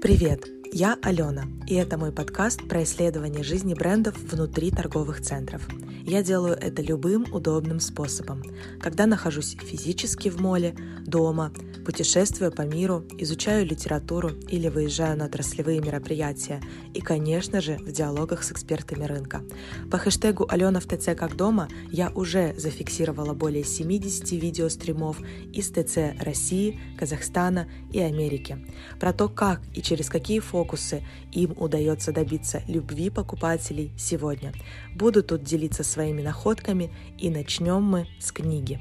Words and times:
Привет, 0.00 0.55
я 0.78 0.98
Алена, 1.00 1.46
и 1.66 1.74
это 1.74 1.96
мой 1.96 2.12
подкаст 2.12 2.68
про 2.68 2.82
исследование 2.82 3.42
жизни 3.42 3.72
брендов 3.72 4.14
внутри 4.18 4.70
торговых 4.70 5.22
центров. 5.22 5.66
Я 6.04 6.22
делаю 6.22 6.54
это 6.54 6.82
любым 6.82 7.24
удобным 7.32 7.80
способом, 7.80 8.42
когда 8.78 9.06
нахожусь 9.06 9.56
физически 9.58 10.28
в 10.28 10.38
моле, 10.38 10.76
дома, 11.06 11.50
путешествую 11.86 12.52
по 12.52 12.62
миру, 12.62 13.04
изучаю 13.16 13.64
литературу 13.64 14.32
или 14.48 14.68
выезжаю 14.68 15.16
на 15.16 15.24
отраслевые 15.24 15.80
мероприятия 15.80 16.60
и, 16.92 17.00
конечно 17.00 17.62
же, 17.62 17.78
в 17.78 17.90
диалогах 17.90 18.42
с 18.42 18.52
экспертами 18.52 19.04
рынка. 19.04 19.42
По 19.90 19.96
хэштегу 19.96 20.46
«Алена 20.46 20.80
в 20.80 20.84
ТЦ 20.84 21.16
как 21.16 21.36
дома» 21.36 21.68
я 21.90 22.10
уже 22.10 22.54
зафиксировала 22.58 23.32
более 23.32 23.64
70 23.64 24.30
видеостримов 24.32 25.20
из 25.54 25.70
ТЦ 25.70 26.20
России, 26.20 26.78
Казахстана 26.98 27.66
и 27.92 28.00
Америки 28.00 28.58
про 29.00 29.14
то, 29.14 29.30
как 29.30 29.62
и 29.74 29.80
через 29.80 30.10
какие 30.10 30.40
фокусы 30.40 30.65
им 31.32 31.54
удается 31.56 32.12
добиться 32.12 32.62
любви 32.66 33.10
покупателей 33.10 33.92
сегодня. 33.96 34.52
Буду 34.94 35.22
тут 35.22 35.42
делиться 35.42 35.84
своими 35.84 36.22
находками 36.22 36.90
и 37.18 37.30
начнем 37.30 37.82
мы 37.82 38.06
с 38.20 38.32
книги. 38.32 38.80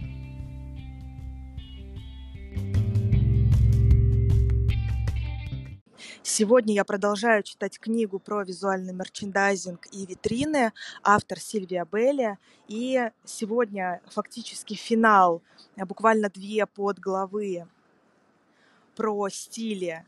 Сегодня 6.38 6.74
я 6.74 6.84
продолжаю 6.84 7.44
читать 7.44 7.80
книгу 7.80 8.20
про 8.20 8.44
визуальный 8.44 8.94
мерчендайзинг 8.94 9.88
и 9.94 10.06
витрины, 10.06 10.74
автор 11.04 11.40
Сильвия 11.40 11.88
Белли. 11.90 12.38
И 12.68 13.10
сегодня 13.24 14.02
фактически 14.08 14.74
финал, 14.74 15.42
буквально 15.78 16.30
две 16.30 16.66
подглавы 16.66 17.68
про 18.96 19.30
стили 19.30 20.04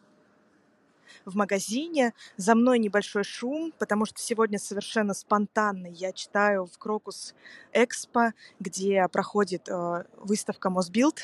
в 1.27 1.35
магазине. 1.35 2.13
За 2.37 2.55
мной 2.55 2.79
небольшой 2.79 3.23
шум, 3.23 3.73
потому 3.77 4.05
что 4.05 4.19
сегодня 4.19 4.57
совершенно 4.57 5.13
спонтанно 5.13 5.87
я 5.87 6.13
читаю 6.13 6.65
в 6.65 6.77
Крокус 6.79 7.35
Экспо, 7.73 8.31
где 8.59 9.07
проходит 9.09 9.67
э, 9.67 10.05
выставка 10.17 10.69
Мосбилд 10.69 11.21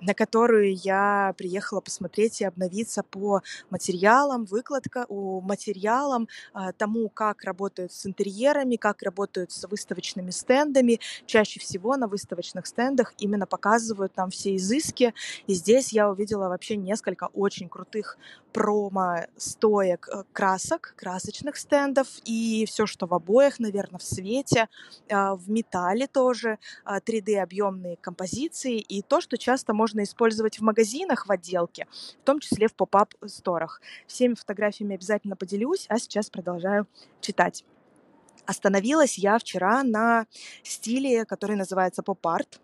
на 0.00 0.14
которую 0.14 0.74
я 0.74 1.34
приехала 1.36 1.80
посмотреть 1.80 2.40
и 2.40 2.44
обновиться 2.44 3.02
по 3.02 3.42
материалам, 3.70 4.44
выкладка 4.44 5.06
у 5.08 5.40
материалам, 5.40 6.28
а, 6.52 6.72
тому, 6.72 7.08
как 7.08 7.44
работают 7.44 7.92
с 7.92 8.06
интерьерами, 8.06 8.76
как 8.76 9.02
работают 9.02 9.52
с 9.52 9.66
выставочными 9.68 10.30
стендами. 10.30 11.00
Чаще 11.26 11.60
всего 11.60 11.96
на 11.96 12.08
выставочных 12.08 12.66
стендах 12.66 13.14
именно 13.18 13.46
показывают 13.46 14.16
нам 14.16 14.30
все 14.30 14.56
изыски. 14.56 15.14
И 15.46 15.54
здесь 15.54 15.92
я 15.92 16.10
увидела 16.10 16.48
вообще 16.48 16.76
несколько 16.76 17.28
очень 17.34 17.68
крутых 17.68 18.18
промо-стоек 18.52 20.08
э, 20.12 20.24
красок, 20.32 20.94
красочных 20.96 21.56
стендов 21.56 22.08
и 22.24 22.66
все, 22.66 22.86
что 22.86 23.06
в 23.06 23.14
обоях, 23.14 23.60
наверное, 23.60 23.98
в 23.98 24.02
свете, 24.02 24.68
а, 25.08 25.36
в 25.36 25.48
металле 25.50 26.06
тоже, 26.06 26.58
3D-объемные 26.84 27.94
а, 27.94 27.96
композиции 28.00 28.78
и 28.78 29.02
то, 29.02 29.20
что 29.20 29.38
часто 29.40 29.74
можно 29.74 30.04
использовать 30.04 30.60
в 30.60 30.62
магазинах 30.62 31.26
в 31.26 31.32
отделке, 31.32 31.88
в 32.22 32.24
том 32.24 32.38
числе 32.38 32.68
в 32.68 32.74
поп-ап-сторах. 32.74 33.80
Всеми 34.06 34.34
фотографиями 34.34 34.94
обязательно 34.94 35.34
поделюсь, 35.34 35.86
а 35.88 35.98
сейчас 35.98 36.30
продолжаю 36.30 36.86
читать. 37.20 37.64
Остановилась 38.46 39.18
я 39.18 39.38
вчера 39.38 39.82
на 39.82 40.26
стиле, 40.62 41.24
который 41.24 41.56
называется 41.56 42.02
поп-арт. 42.02 42.60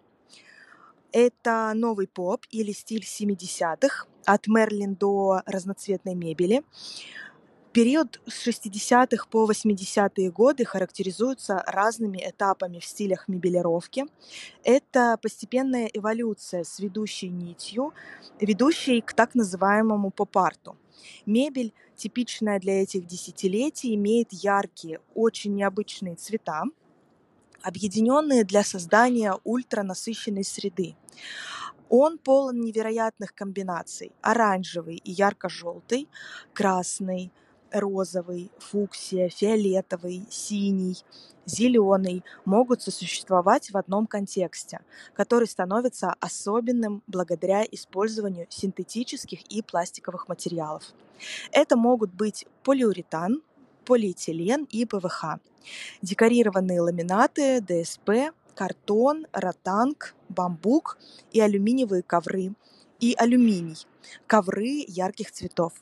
Это 1.12 1.72
новый 1.74 2.06
поп 2.06 2.44
или 2.50 2.72
стиль 2.72 3.04
70-х, 3.04 4.06
от 4.24 4.46
Мерлин 4.48 4.94
до 4.94 5.42
разноцветной 5.46 6.14
мебели. 6.14 6.62
Период 7.76 8.22
с 8.26 8.48
60-х 8.48 9.26
по 9.30 9.46
80-е 9.46 10.30
годы 10.30 10.64
характеризуется 10.64 11.62
разными 11.66 12.16
этапами 12.26 12.78
в 12.78 12.86
стилях 12.86 13.28
мебелировки. 13.28 14.06
Это 14.64 15.18
постепенная 15.20 15.84
эволюция 15.92 16.64
с 16.64 16.78
ведущей 16.78 17.28
нитью, 17.28 17.92
ведущей 18.40 19.02
к 19.02 19.12
так 19.12 19.34
называемому 19.34 20.10
поп-арту. 20.10 20.78
Мебель, 21.26 21.74
типичная 21.96 22.58
для 22.60 22.82
этих 22.82 23.06
десятилетий, 23.06 23.94
имеет 23.94 24.32
яркие, 24.32 25.00
очень 25.14 25.54
необычные 25.54 26.16
цвета, 26.16 26.62
объединенные 27.60 28.44
для 28.44 28.64
создания 28.64 29.34
ультранасыщенной 29.44 30.44
среды. 30.44 30.96
Он 31.90 32.16
полон 32.16 32.58
невероятных 32.58 33.34
комбинаций. 33.34 34.12
Оранжевый 34.22 34.96
и 34.96 35.12
ярко-желтый, 35.12 36.08
красный, 36.54 37.30
розовый, 37.72 38.50
фуксия, 38.58 39.28
фиолетовый, 39.28 40.26
синий, 40.30 41.02
зеленый 41.46 42.24
могут 42.44 42.82
сосуществовать 42.82 43.70
в 43.70 43.76
одном 43.76 44.06
контексте, 44.06 44.80
который 45.14 45.46
становится 45.46 46.14
особенным 46.20 47.02
благодаря 47.06 47.64
использованию 47.64 48.46
синтетических 48.50 49.42
и 49.42 49.62
пластиковых 49.62 50.28
материалов. 50.28 50.82
Это 51.52 51.76
могут 51.76 52.12
быть 52.12 52.46
полиуретан, 52.62 53.42
полиэтилен 53.84 54.64
и 54.64 54.84
ПВХ, 54.84 55.38
декорированные 56.02 56.80
ламинаты, 56.80 57.60
ДСП, 57.60 58.34
картон, 58.54 59.26
ротанг, 59.32 60.14
бамбук 60.28 60.98
и 61.32 61.40
алюминиевые 61.40 62.02
ковры, 62.02 62.54
и 62.98 63.14
алюминий, 63.16 63.86
ковры 64.26 64.84
ярких 64.88 65.30
цветов 65.30 65.72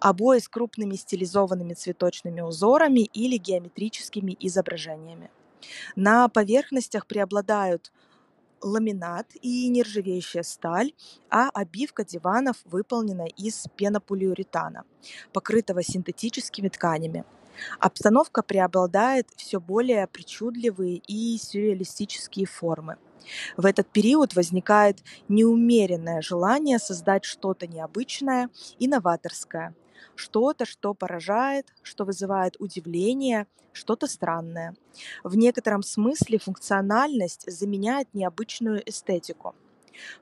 обои 0.00 0.38
с 0.38 0.48
крупными 0.48 0.94
стилизованными 0.94 1.74
цветочными 1.74 2.40
узорами 2.40 3.00
или 3.00 3.36
геометрическими 3.36 4.36
изображениями. 4.40 5.30
На 5.96 6.28
поверхностях 6.28 7.06
преобладают 7.06 7.92
ламинат 8.60 9.26
и 9.42 9.68
нержавеющая 9.68 10.42
сталь, 10.42 10.92
а 11.30 11.50
обивка 11.50 12.04
диванов 12.04 12.56
выполнена 12.64 13.26
из 13.26 13.66
пенополиуретана, 13.76 14.84
покрытого 15.32 15.82
синтетическими 15.82 16.68
тканями. 16.68 17.24
Обстановка 17.78 18.42
преобладает 18.42 19.28
все 19.36 19.60
более 19.60 20.06
причудливые 20.06 20.96
и 21.06 21.38
сюрреалистические 21.38 22.46
формы. 22.46 22.96
В 23.56 23.66
этот 23.66 23.88
период 23.88 24.34
возникает 24.34 24.98
неумеренное 25.28 26.20
желание 26.20 26.78
создать 26.78 27.24
что-то 27.24 27.66
необычное 27.66 28.50
и 28.78 28.88
новаторское, 28.88 29.74
что-то, 30.14 30.64
что 30.64 30.94
поражает, 30.94 31.72
что 31.82 32.04
вызывает 32.04 32.56
удивление, 32.58 33.46
что-то 33.72 34.06
странное. 34.06 34.74
В 35.22 35.36
некотором 35.36 35.82
смысле 35.82 36.38
функциональность 36.38 37.50
заменяет 37.50 38.12
необычную 38.14 38.88
эстетику. 38.88 39.54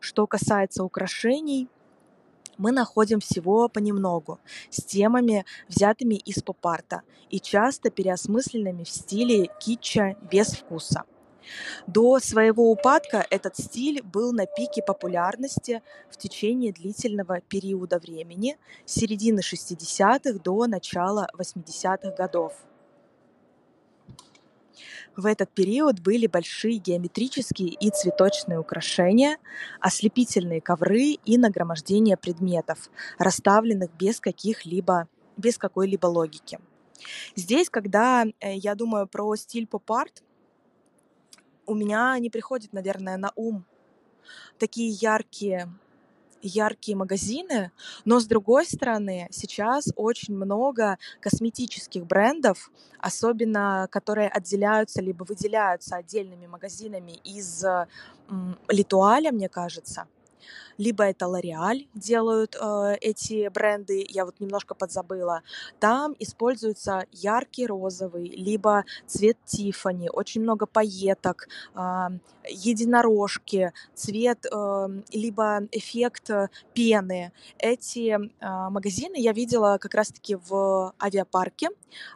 Что 0.01 0.27
касается 0.27 0.85
украшений, 0.85 1.69
мы 2.59 2.71
находим 2.71 3.21
всего 3.21 3.69
понемногу, 3.69 4.39
с 4.71 4.83
темами, 4.85 5.45
взятыми 5.69 6.17
из 6.17 6.43
поп-арта 6.43 7.03
и 7.31 7.41
часто 7.41 7.91
переосмысленными 7.91 8.85
в 8.85 8.91
стиле 8.91 9.49
китча 9.59 10.17
без 10.31 10.49
вкуса. 10.49 11.05
До 11.87 12.19
своего 12.21 12.71
упадка 12.71 13.27
этот 13.31 13.57
стиль 13.57 14.03
был 14.03 14.33
на 14.33 14.47
пике 14.47 14.83
популярности 14.83 15.83
в 16.11 16.17
течение 16.17 16.73
длительного 16.73 17.41
периода 17.41 17.99
времени, 17.99 18.59
с 18.85 18.95
середины 18.95 19.41
60-х 19.41 20.39
до 20.43 20.67
начала 20.67 21.29
80-х 21.39 22.11
годов. 22.17 22.55
В 25.15 25.27
этот 25.27 25.51
период 25.51 26.01
были 26.01 26.27
большие 26.27 26.79
геометрические 26.79 27.69
и 27.69 27.91
цветочные 27.91 28.59
украшения, 28.59 29.37
ослепительные 29.79 30.62
ковры 30.62 31.19
и 31.25 31.37
нагромождение 31.37 32.17
предметов, 32.17 32.91
расставленных 33.19 33.91
без 33.95 34.21
каких-либо 34.21 35.09
без 35.37 35.59
какой-либо 35.59 36.06
логики. 36.06 36.59
Здесь, 37.35 37.71
когда 37.71 38.25
э, 38.41 38.56
я 38.56 38.75
думаю 38.75 39.06
про 39.06 39.35
стиль 39.37 39.67
поп-арт, 39.67 40.23
у 41.67 41.75
меня 41.75 42.19
не 42.19 42.31
приходит, 42.31 42.73
наверное, 42.73 43.17
на 43.17 43.32
ум 43.37 43.64
такие 44.59 44.91
яркие 44.91 45.69
яркие 46.43 46.97
магазины, 46.97 47.73
но 48.05 48.20
с 48.20 48.26
другой 48.26 48.67
стороны, 48.67 49.29
сейчас 49.31 49.88
очень 49.97 50.35
много 50.37 50.99
косметических 51.20 52.06
брендов, 52.06 52.70
особенно 52.99 53.88
которые 53.91 54.29
отделяются 54.29 55.00
либо 55.03 55.25
выделяются 55.25 55.97
отдельными 55.97 56.47
магазинами 56.47 57.12
из 57.25 57.64
м, 57.64 58.59
Литуаля, 58.69 59.32
мне 59.32 59.49
кажется. 59.49 60.09
Либо 60.79 61.05
это 61.05 61.27
L'Oreal 61.27 61.89
делают 61.95 62.57
э, 62.61 62.95
эти 63.01 63.49
бренды, 63.49 64.05
я 64.09 64.25
вот 64.25 64.41
немножко 64.41 64.75
подзабыла. 64.75 65.43
Там 65.81 66.15
используется 66.19 67.07
яркий 67.13 67.67
розовый, 67.67 68.29
либо 68.29 68.85
цвет 69.07 69.37
Тифани, 69.45 70.09
очень 70.09 70.43
много 70.43 70.67
пайеток, 70.67 71.49
э, 71.75 72.09
единорожки, 72.49 73.73
цвет, 73.95 74.47
э, 74.47 74.89
либо 75.13 75.61
эффект 75.71 76.31
э, 76.31 76.49
пены. 76.75 77.33
Эти 77.59 78.11
э, 78.11 78.71
магазины 78.71 79.17
я 79.17 79.33
видела 79.33 79.79
как 79.81 79.95
раз-таки 79.95 80.37
в 80.37 80.95
авиапарке, 81.03 81.69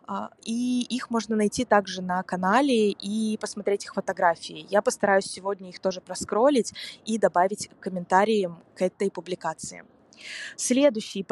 э, 0.09 0.13
и 0.45 0.83
их 0.89 1.11
можно 1.11 1.37
найти 1.37 1.65
также 1.65 2.03
на 2.03 2.23
канале 2.23 2.91
и 2.91 3.37
посмотреть 3.39 3.85
их 3.85 3.95
фотографии. 3.95 4.67
Я 4.71 4.83
постараюсь 4.83 5.27
сегодня 5.27 5.69
их 5.69 5.79
тоже 5.81 6.01
проскролить 6.01 6.73
и 7.05 7.19
добавить 7.19 7.71
комментарии 7.81 8.46
к 8.75 8.83
этой 8.83 9.11
публикации. 9.11 9.85
Следующий, 10.57 11.25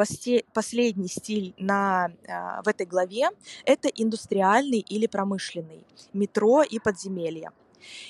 последний 0.53 1.07
стиль 1.07 1.53
на, 1.57 2.11
а, 2.27 2.61
в 2.61 2.67
этой 2.67 2.85
главе– 2.85 3.29
это 3.65 3.87
индустриальный 3.87 4.79
или 4.79 5.07
промышленный, 5.07 5.83
метро 6.13 6.61
и 6.61 6.79
подземелья. 6.79 7.51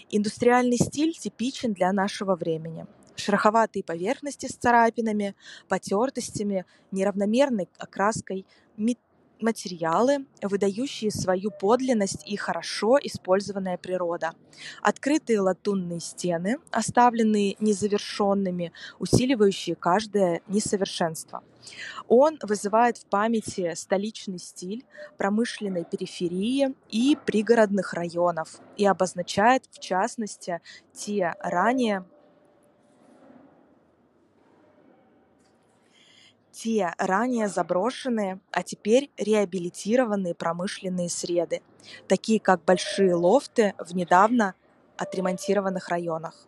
Индустриальный 0.10 0.78
стиль 0.78 1.13
типичен 1.13 1.74
для 1.74 1.92
нашего 1.92 2.36
времени. 2.36 2.86
Шероховатые 3.16 3.84
поверхности 3.84 4.48
с 4.48 4.56
царапинами, 4.56 5.36
потертостями, 5.69 6.66
неравномерной 6.92 7.69
окраской, 7.78 8.46
материалы, 9.45 10.25
выдающие 10.42 11.12
свою 11.12 11.51
подлинность 11.51 12.24
и 12.27 12.36
хорошо 12.36 12.97
использованная 13.01 13.77
природа. 13.77 14.33
Открытые 14.81 15.39
латунные 15.39 16.00
стены, 16.00 16.57
оставленные 16.71 17.56
незавершенными, 17.59 18.74
усиливающие 19.00 19.75
каждое 19.75 20.42
несовершенство. 20.47 21.44
Он 22.07 22.38
вызывает 22.42 22.97
в 22.97 23.06
памяти 23.06 23.74
столичный 23.75 24.39
стиль 24.39 24.86
промышленной 25.18 25.86
периферии 25.86 26.74
и 26.89 27.18
пригородных 27.25 27.94
районов 27.94 28.59
и 28.77 28.86
обозначает, 28.86 29.63
в 29.71 29.80
частности, 29.80 30.62
те 30.94 31.33
ранее 31.39 32.06
те 36.56 36.94
ранее 36.98 37.50
заброшенные, 37.50 38.40
а 38.52 38.63
теперь 38.63 39.12
реабилитированные 39.18 40.34
промышленные 40.34 41.10
среды, 41.10 41.62
такие 42.07 42.40
как 42.40 42.63
большие 42.63 43.13
лофты 43.13 43.74
в 43.78 43.94
недавно 43.94 44.56
отремонтированных 44.98 45.90
районах. 45.90 46.48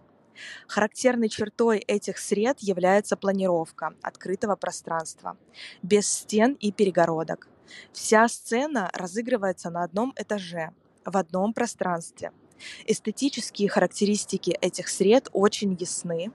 Характерной 0.68 1.30
чертой 1.30 1.80
этих 1.80 2.19
сред 2.19 2.59
является 2.59 3.18
планировка 3.18 3.95
открытого 4.01 4.56
пространства, 4.56 5.36
без 5.81 6.07
стен 6.07 6.54
и 6.54 6.71
перегородок. 6.71 7.50
Вся 7.92 8.27
сцена 8.30 8.89
разыгрывается 8.94 9.69
на 9.69 9.83
одном 9.83 10.13
этаже, 10.15 10.71
в 11.04 11.18
одном 11.18 11.54
пространстве. 11.54 12.31
Эстетические 12.86 13.68
характеристики 13.68 14.51
этих 14.62 14.88
сред 14.88 15.27
очень 15.33 15.75
ясны, 15.80 16.31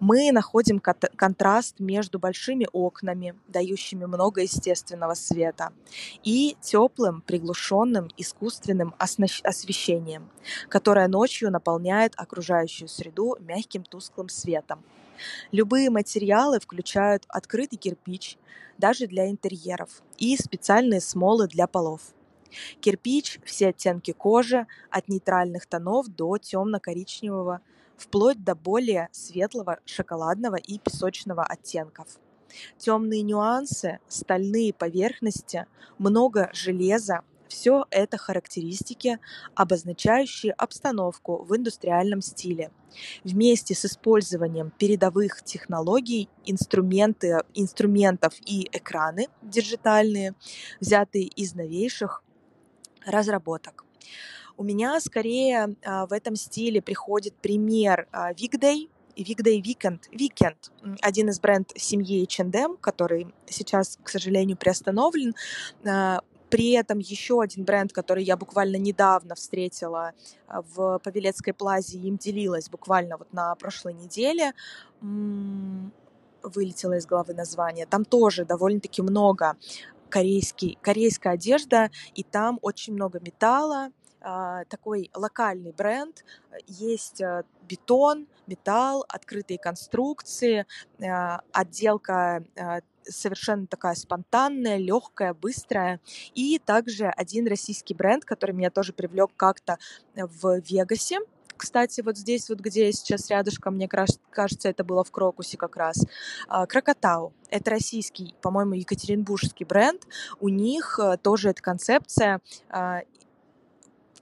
мы 0.00 0.30
находим 0.32 0.80
контраст 0.80 1.80
между 1.80 2.18
большими 2.18 2.66
окнами, 2.72 3.34
дающими 3.48 4.04
много 4.04 4.42
естественного 4.42 5.14
света, 5.14 5.72
и 6.22 6.56
теплым, 6.60 7.22
приглушенным 7.22 8.08
искусственным 8.16 8.94
освещением, 8.98 10.28
которое 10.68 11.08
ночью 11.08 11.50
наполняет 11.50 12.14
окружающую 12.16 12.88
среду 12.88 13.36
мягким 13.40 13.84
тусклым 13.84 14.28
светом. 14.28 14.82
Любые 15.52 15.90
материалы 15.90 16.60
включают 16.60 17.24
открытый 17.28 17.78
кирпич, 17.78 18.36
даже 18.78 19.06
для 19.06 19.30
интерьеров, 19.30 20.02
и 20.18 20.36
специальные 20.36 21.00
смолы 21.00 21.46
для 21.46 21.66
полов. 21.66 22.00
Кирпич– 22.80 23.40
все 23.44 23.68
оттенки 23.68 24.12
кожи, 24.12 24.66
от 24.90 25.08
нейтральных 25.08 25.66
тонов 25.66 26.08
до 26.08 26.38
темно-коричневого 26.38 27.60
вплоть 27.96 28.42
до 28.42 28.54
более 28.54 29.08
светлого 29.12 29.78
шоколадного 29.84 30.56
и 30.56 30.78
песочного 30.78 31.44
оттенков. 31.44 32.08
Темные 32.78 33.22
нюансы, 33.22 33.98
стальные 34.08 34.72
поверхности, 34.72 35.66
много 35.98 36.50
железа– 36.52 37.22
все 37.54 37.86
это 37.90 38.16
характеристики, 38.16 39.18
обозначающие 39.54 40.52
обстановку 40.52 41.44
в 41.44 41.56
индустриальном 41.56 42.20
стиле. 42.20 42.70
Вместе 43.22 43.74
с 43.74 43.84
использованием 43.84 44.72
передовых 44.76 45.42
технологий, 45.42 46.28
инструменты, 46.44 47.42
инструментов 47.54 48.34
и 48.44 48.68
экраны 48.72 49.28
диджитальные, 49.42 50.34
взятые 50.80 51.26
из 51.26 51.54
новейших 51.54 52.22
разработок. 53.06 53.84
У 54.56 54.62
меня 54.62 55.00
скорее 55.00 55.74
а, 55.84 56.06
в 56.06 56.12
этом 56.12 56.36
стиле 56.36 56.80
приходит 56.80 57.34
пример 57.34 58.06
а, 58.12 58.32
Weekday, 58.32 58.88
Weekend, 59.16 60.00
Weekend, 60.12 60.56
один 61.00 61.28
из 61.28 61.40
бренд 61.40 61.72
семьи 61.76 62.22
H&M, 62.24 62.76
который 62.76 63.28
сейчас, 63.46 63.98
к 64.02 64.08
сожалению, 64.08 64.56
приостановлен. 64.56 65.34
А, 65.84 66.20
при 66.50 66.70
этом 66.70 67.00
еще 67.00 67.40
один 67.40 67.64
бренд, 67.64 67.92
который 67.92 68.22
я 68.22 68.36
буквально 68.36 68.76
недавно 68.76 69.34
встретила 69.34 70.12
в 70.46 71.00
Павелецкой 71.02 71.52
плазе, 71.52 71.98
им 71.98 72.16
делилась 72.16 72.68
буквально 72.68 73.16
вот 73.16 73.32
на 73.32 73.56
прошлой 73.56 73.94
неделе, 73.94 74.52
вылетело 75.00 76.92
из 76.92 77.06
головы 77.06 77.34
название. 77.34 77.86
Там 77.86 78.04
тоже 78.04 78.44
довольно-таки 78.44 79.02
много 79.02 79.56
корейский, 80.10 80.78
корейская 80.80 81.30
одежда, 81.30 81.90
и 82.14 82.22
там 82.22 82.60
очень 82.62 82.92
много 82.92 83.18
металла, 83.18 83.90
такой 84.68 85.10
локальный 85.14 85.72
бренд. 85.72 86.24
Есть 86.66 87.20
а, 87.20 87.44
бетон, 87.68 88.26
металл, 88.46 89.04
открытые 89.08 89.58
конструкции, 89.58 90.66
а, 91.02 91.42
отделка 91.52 92.44
совершенно 93.06 93.66
такая 93.66 93.94
спонтанная, 93.94 94.78
легкая, 94.78 95.34
быстрая. 95.34 96.00
И 96.34 96.58
также 96.58 97.08
один 97.08 97.46
российский 97.46 97.92
бренд, 97.92 98.24
который 98.24 98.52
меня 98.52 98.70
тоже 98.70 98.94
привлек 98.94 99.30
как-то 99.36 99.78
в 100.14 100.60
Вегасе. 100.60 101.18
Кстати, 101.56 102.00
вот 102.00 102.16
здесь, 102.16 102.48
вот 102.48 102.60
где 102.60 102.86
я 102.86 102.92
сейчас 102.92 103.30
рядышком, 103.30 103.74
мне 103.74 103.88
кажется, 103.88 104.68
это 104.68 104.84
было 104.84 105.04
в 105.04 105.10
Крокусе 105.10 105.56
как 105.56 105.76
раз. 105.76 106.04
Крокотау. 106.48 107.32
Это 107.50 107.70
российский, 107.70 108.34
по-моему, 108.40 108.72
екатеринбургский 108.74 109.64
бренд. 109.64 110.02
У 110.40 110.48
них 110.48 110.98
э, 111.00 111.16
тоже 111.18 111.50
эта 111.50 111.62
концепция 111.62 112.40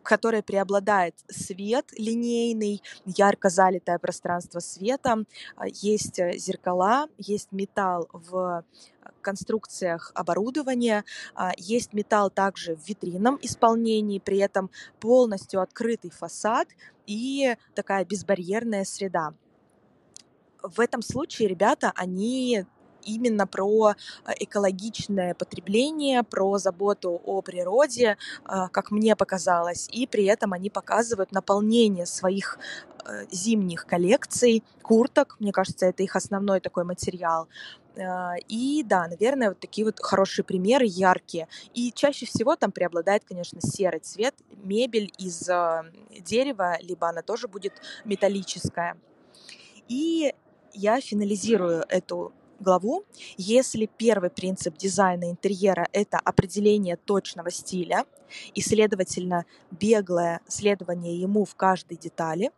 в 0.03 0.09
которой 0.09 0.43
преобладает 0.43 1.15
свет 1.29 1.87
линейный, 1.97 2.83
ярко 3.07 3.49
залитое 3.49 3.99
пространство 3.99 4.59
светом, 4.59 5.27
а, 5.57 5.69
есть 5.69 6.19
э, 6.19 6.37
зеркала, 6.39 7.07
есть 7.19 7.53
металл 7.53 8.09
в 8.13 8.65
конструкциях 9.21 10.11
оборудования, 10.15 11.05
а, 11.35 11.53
есть 11.57 11.93
металл 11.93 12.31
также 12.31 12.75
в 12.75 12.87
витринном 12.89 13.39
исполнении, 13.41 14.19
при 14.19 14.39
этом 14.39 14.71
полностью 14.99 15.61
открытый 15.61 16.11
фасад 16.11 16.69
и 17.07 17.57
такая 17.75 18.05
безбарьерная 18.05 18.85
среда. 18.85 19.35
В 20.63 20.81
этом 20.81 21.03
случае 21.03 21.49
ребята, 21.49 21.93
они 21.95 22.67
именно 23.05 23.47
про 23.47 23.91
э, 23.91 23.95
экологичное 24.41 25.35
потребление, 25.35 26.23
про 26.23 26.59
заботу 26.59 27.21
о 27.25 27.43
природе, 27.43 28.17
э, 28.45 28.69
как 28.71 28.91
мне 28.91 29.17
показалось, 29.17 29.89
и 29.93 30.07
при 30.07 30.25
этом 30.25 30.53
они 30.53 30.71
показывают 30.71 31.33
наполнение 31.33 32.07
своих 32.07 32.59
э, 33.05 33.27
зимних 33.31 33.87
коллекций, 33.87 34.63
курток, 34.83 35.37
мне 35.41 35.53
кажется, 35.53 35.87
это 35.87 36.03
их 36.03 36.17
основной 36.17 36.61
такой 36.61 36.85
материал. 36.85 37.49
И 38.49 38.83
да, 38.87 39.07
наверное, 39.07 39.51
вот 39.51 39.61
такие 39.61 39.85
вот 39.85 40.01
хорошие 40.01 40.47
примеры, 40.47 40.87
яркие. 40.87 41.47
И 41.75 41.93
чаще 41.93 42.25
всего 42.25 42.57
там 42.57 42.73
преобладает, 42.73 43.23
конечно, 43.23 43.61
серый 43.61 44.01
цвет. 44.01 44.35
Мебель 44.65 45.13
из 45.19 45.47
дерева, 46.23 46.79
либо 46.81 47.11
она 47.11 47.21
тоже 47.21 47.49
будет 47.49 47.75
металлическая. 48.07 48.97
И 49.89 50.33
я 50.75 51.01
финализирую 51.01 51.85
эту 51.89 52.33
главу. 52.63 53.05
Если 53.37 53.87
первый 53.87 54.31
принцип 54.31 54.77
дизайна 54.79 55.31
интерьера— 55.31 55.89
это 55.93 56.19
определение 56.19 56.97
точного 56.97 57.51
стиля 57.51 58.07
и, 58.55 58.63
следовательно, 58.63 59.45
беглое 59.71 60.41
следование 60.49 61.21
ему 61.21 61.45
в 61.45 61.55
каждой 61.55 61.99
детали, 61.99 62.51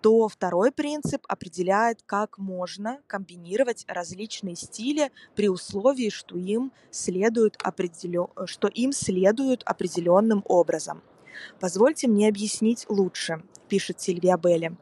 то 0.00 0.28
второй 0.28 0.72
принцип 0.72 1.24
определяет, 1.28 2.02
как 2.06 2.38
можно 2.38 3.00
комбинировать 3.06 3.84
различные 3.88 4.56
стили 4.56 5.12
при 5.34 5.48
условии, 5.48 6.08
что 6.08 6.36
им 6.36 6.72
следует, 6.90 7.56
определен... 7.62 8.28
что 8.46 8.68
им 8.68 8.92
следуют 8.92 9.62
определенным 9.64 10.42
образом. 10.46 11.02
Позвольте 11.60 12.08
мне 12.08 12.28
объяснить 12.28 12.86
лучше, 12.88 13.42
пишет 13.68 14.00
Сильвия 14.00 14.36
Белли. 14.36 14.76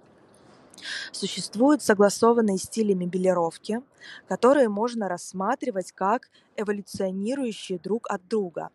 Существуют 1.13 1.83
согласованные 1.83 2.59
стили 2.59 2.93
мебелировки, 2.93 3.83
которые 4.29 4.69
можно 4.69 5.09
рассматривать 5.09 5.93
как 5.93 6.29
эволюционирующие 6.57 7.79
друг 7.79 8.07
от 8.11 8.27
друга. 8.29 8.71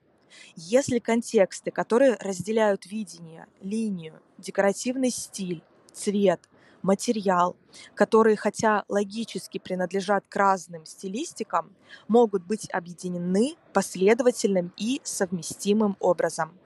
Если 0.56 1.00
контексты, 1.00 1.72
которые 1.72 2.16
разделяют 2.20 2.86
видение, 2.86 3.48
линию, 3.62 4.22
декоративный 4.38 5.10
стиль, 5.12 5.64
цвет, 5.94 6.40
материал, 6.82 7.56
которые, 7.94 8.36
хотя 8.36 8.84
логически 8.88 9.58
принадлежат 9.58 10.26
к 10.28 10.36
разным 10.36 10.86
стилистикам, 10.86 11.76
могут 12.08 12.44
быть 12.46 12.70
объединены 12.72 13.56
последовательным 13.74 14.74
и 14.78 15.02
совместимым 15.04 15.96
образом. 16.00 16.58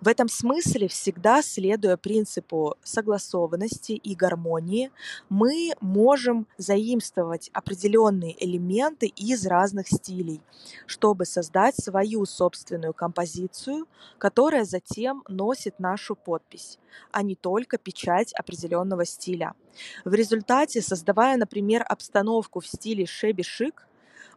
В 0.00 0.08
этом 0.08 0.28
смысле, 0.28 0.88
всегда 0.88 1.42
следуя 1.42 1.96
принципу 1.96 2.76
согласованности 2.82 3.92
и 3.92 4.14
гармонии, 4.14 4.90
мы 5.28 5.72
можем 5.80 6.46
заимствовать 6.58 7.50
определенные 7.52 8.36
элементы 8.44 9.06
из 9.06 9.46
разных 9.46 9.88
стилей, 9.88 10.40
чтобы 10.86 11.24
создать 11.24 11.76
свою 11.76 12.24
собственную 12.26 12.94
композицию, 12.94 13.86
которая 14.18 14.64
затем 14.64 15.22
носит 15.28 15.78
нашу 15.78 16.14
подпись, 16.14 16.78
а 17.10 17.22
не 17.22 17.34
только 17.34 17.78
печать 17.78 18.32
определенного 18.32 19.04
стиля. 19.04 19.54
В 20.04 20.14
результате, 20.14 20.80
создавая, 20.82 21.36
например, 21.36 21.84
обстановку 21.86 22.60
в 22.60 22.66
стиле 22.66 23.06
шеби-шик, 23.06 23.86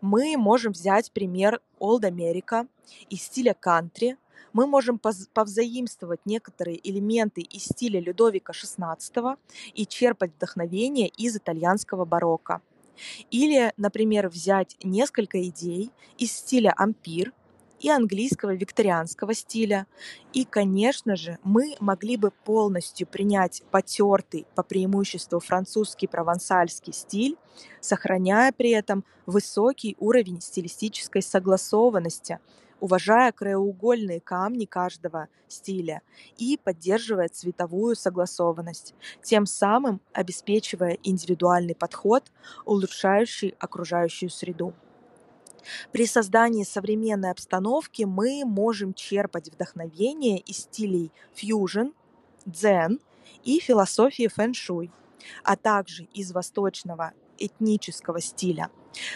мы 0.01 0.38
можем 0.38 0.71
взять 0.71 1.12
пример 1.12 1.62
Old 1.79 2.01
America 2.01 2.67
из 3.09 3.24
стиля 3.24 3.53
кантри– 3.53 4.17
мы 4.53 4.67
можем 4.67 5.00
повзаимствовать 5.00 6.22
некоторые 6.25 6.79
элементы 6.88 7.41
из 7.41 7.65
стиля 7.65 8.00
Людовика 8.00 8.53
XVI 8.53 9.38
и 9.74 9.86
черпать 9.86 10.31
вдохновение 10.36 11.08
из 11.08 11.38
итальянского 11.38 12.05
барокко. 12.05 12.62
Или, 13.31 13.72
например, 13.77 14.29
взять 14.29 14.75
несколько 14.84 15.41
идей 15.48 15.91
из 16.17 16.34
стиля 16.34 16.74
ампир 16.75 17.34
и 17.79 17.89
английского 17.89 18.53
викторианского 18.53 19.34
стиля. 19.34 19.88
И, 20.34 20.43
конечно 20.43 21.15
же, 21.15 21.38
мы 21.43 21.75
могли 21.79 22.17
бы 22.17 22.31
полностью 22.31 23.08
принять 23.08 23.63
потертый 23.72 24.46
по 24.55 24.63
преимуществу 24.63 25.39
французский 25.39 26.08
провансальский 26.08 26.93
стиль, 26.93 27.38
сохраняя 27.79 28.51
при 28.51 28.72
этом 28.72 29.05
высокий 29.25 29.96
уровень 30.00 30.41
стилистической 30.41 31.22
согласованности– 31.22 32.39
уважая 32.79 33.31
краеугольные 33.31 34.19
камни 34.19 34.65
каждого 34.65 35.27
стиля 35.48 36.01
и 36.38 36.59
поддерживая 36.63 37.29
цветовую 37.29 37.95
согласованность, 37.95 38.93
тем 39.24 39.45
самым 39.45 40.01
обеспечивая 40.13 40.98
индивидуальный 41.03 41.75
подход, 41.75 42.31
улучшающий 42.65 43.55
окружающую 43.59 44.29
среду. 44.29 44.74
При 45.91 46.05
создании 46.05 46.63
современной 46.63 47.31
обстановки 47.31 48.03
мы 48.03 48.43
можем 48.45 48.93
черпать 48.93 49.50
вдохновение 49.50 50.39
из 50.39 50.59
стилей 50.59 51.12
фьюжн, 51.33 51.89
дзен 52.45 53.00
и 53.43 53.59
философии 53.59 54.27
фэн-шуй, 54.27 54.91
а 55.43 55.55
также 55.55 56.03
из 56.13 56.31
восточного 56.31 57.13
этнического 57.39 58.22
стиля. 58.22 58.69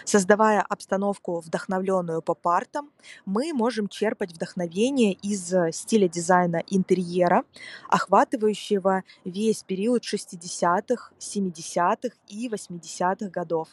Создавая 0.06 0.62
обстановку, 0.62 1.40
вдохновленную 1.40 2.22
поп-артом, 2.22 2.92
мы 3.26 3.54
можем 3.54 3.88
черпать 3.88 4.32
вдохновение 4.32 5.14
из 5.14 5.54
э, 5.54 5.72
стиля 5.72 6.08
дизайна 6.08 6.64
интерьера, 6.68 7.44
охватывающего 7.90 9.04
весь 9.26 9.64
период 9.64 10.04
60-х, 10.04 11.12
70-х 11.20 12.16
и 12.28 12.50
80-х 12.50 13.30
годов. 13.30 13.70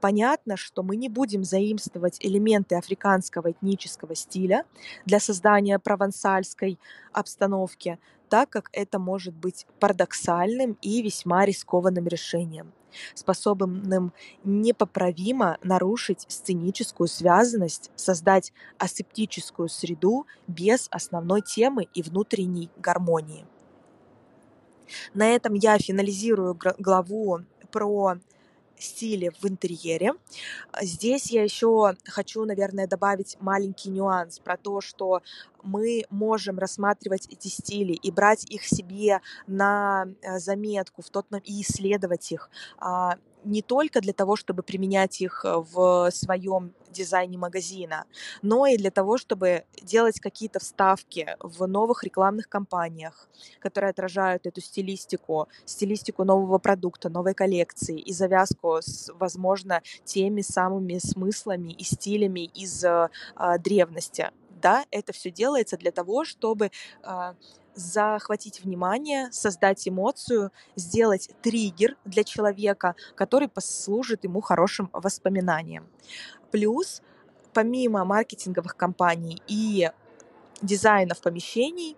Понятно, 0.00 0.56
что 0.56 0.82
мы 0.82 0.96
не 0.96 1.08
будем 1.08 1.44
заимствовать 1.44 2.18
элементы 2.20 2.76
африканского 2.76 3.50
этнического 3.50 4.14
стиля 4.14 4.64
для 5.04 5.20
создания 5.20 5.78
провансальской 5.78 6.78
обстановки, 7.12 7.98
так 8.28 8.48
как 8.50 8.70
это 8.72 8.98
может 8.98 9.34
быть 9.34 9.66
парадоксальным 9.80 10.78
и 10.82 11.02
весьма 11.02 11.44
рискованным 11.44 12.06
решением 12.06 12.72
способным 13.14 14.12
непоправимо 14.44 15.58
нарушить 15.62 16.24
сценическую 16.28 17.08
связанность, 17.08 17.90
создать 17.96 18.52
асептическую 18.78 19.68
среду 19.68 20.26
без 20.46 20.88
основной 20.90 21.42
темы 21.42 21.88
и 21.94 22.02
внутренней 22.02 22.70
гармонии. 22.76 23.46
На 25.14 25.28
этом 25.28 25.54
я 25.54 25.78
финализирую 25.78 26.58
главу 26.78 27.40
про 27.70 28.16
стиле 28.82 29.30
в 29.30 29.44
интерьере. 29.46 30.14
Здесь 30.80 31.30
я 31.30 31.42
еще 31.42 31.94
хочу, 32.04 32.44
наверное, 32.44 32.86
добавить 32.86 33.36
маленький 33.40 33.90
нюанс 33.90 34.38
про 34.38 34.56
то, 34.56 34.80
что 34.80 35.22
мы 35.62 36.04
можем 36.10 36.58
рассматривать 36.58 37.26
эти 37.28 37.48
стили 37.48 37.92
и 37.92 38.10
брать 38.10 38.44
их 38.50 38.64
себе 38.64 39.20
на 39.46 40.06
э, 40.22 40.38
заметку 40.38 41.02
в 41.02 41.10
тот 41.10 41.26
и 41.44 41.62
исследовать 41.62 42.30
их 42.30 42.50
а, 42.78 43.18
не 43.46 43.62
только 43.62 44.00
для 44.00 44.12
того, 44.12 44.36
чтобы 44.36 44.62
применять 44.62 45.20
их 45.20 45.44
э, 45.44 45.56
в 45.56 46.10
своем 46.10 46.72
дизайне 46.90 47.38
магазина, 47.38 48.04
но 48.42 48.66
и 48.66 48.76
для 48.76 48.90
того, 48.90 49.18
чтобы 49.18 49.64
делать 49.82 50.20
какие-то 50.20 50.58
вставки 50.58 51.36
в 51.40 51.66
новых 51.66 52.04
рекламных 52.04 52.48
кампаниях, 52.48 53.28
которые 53.60 53.90
отражают 53.90 54.46
эту 54.46 54.60
стилистику, 54.60 55.48
стилистику 55.64 56.24
нового 56.24 56.58
продукта, 56.58 57.08
новой 57.08 57.34
коллекции 57.34 57.98
и 57.98 58.12
завязку 58.12 58.78
с, 58.80 59.10
возможно, 59.14 59.82
теми 60.04 60.40
самыми 60.40 60.98
смыслами 60.98 61.72
и 61.72 61.84
стилями 61.84 62.46
из 62.46 62.84
э, 62.84 63.08
древности. 63.58 64.30
Да, 64.62 64.84
это 64.90 65.12
все 65.12 65.30
делается 65.30 65.76
для 65.76 65.92
того, 65.92 66.24
чтобы 66.24 66.70
э, 67.02 67.34
захватить 67.76 68.64
внимание, 68.64 69.30
создать 69.30 69.86
эмоцию, 69.86 70.50
сделать 70.74 71.30
триггер 71.42 71.96
для 72.04 72.24
человека, 72.24 72.96
который 73.14 73.48
послужит 73.48 74.24
ему 74.24 74.40
хорошим 74.40 74.90
воспоминанием. 74.92 75.86
Плюс, 76.50 77.02
помимо 77.52 78.04
маркетинговых 78.04 78.76
компаний 78.76 79.42
и 79.46 79.90
дизайнов 80.62 81.20
помещений, 81.20 81.96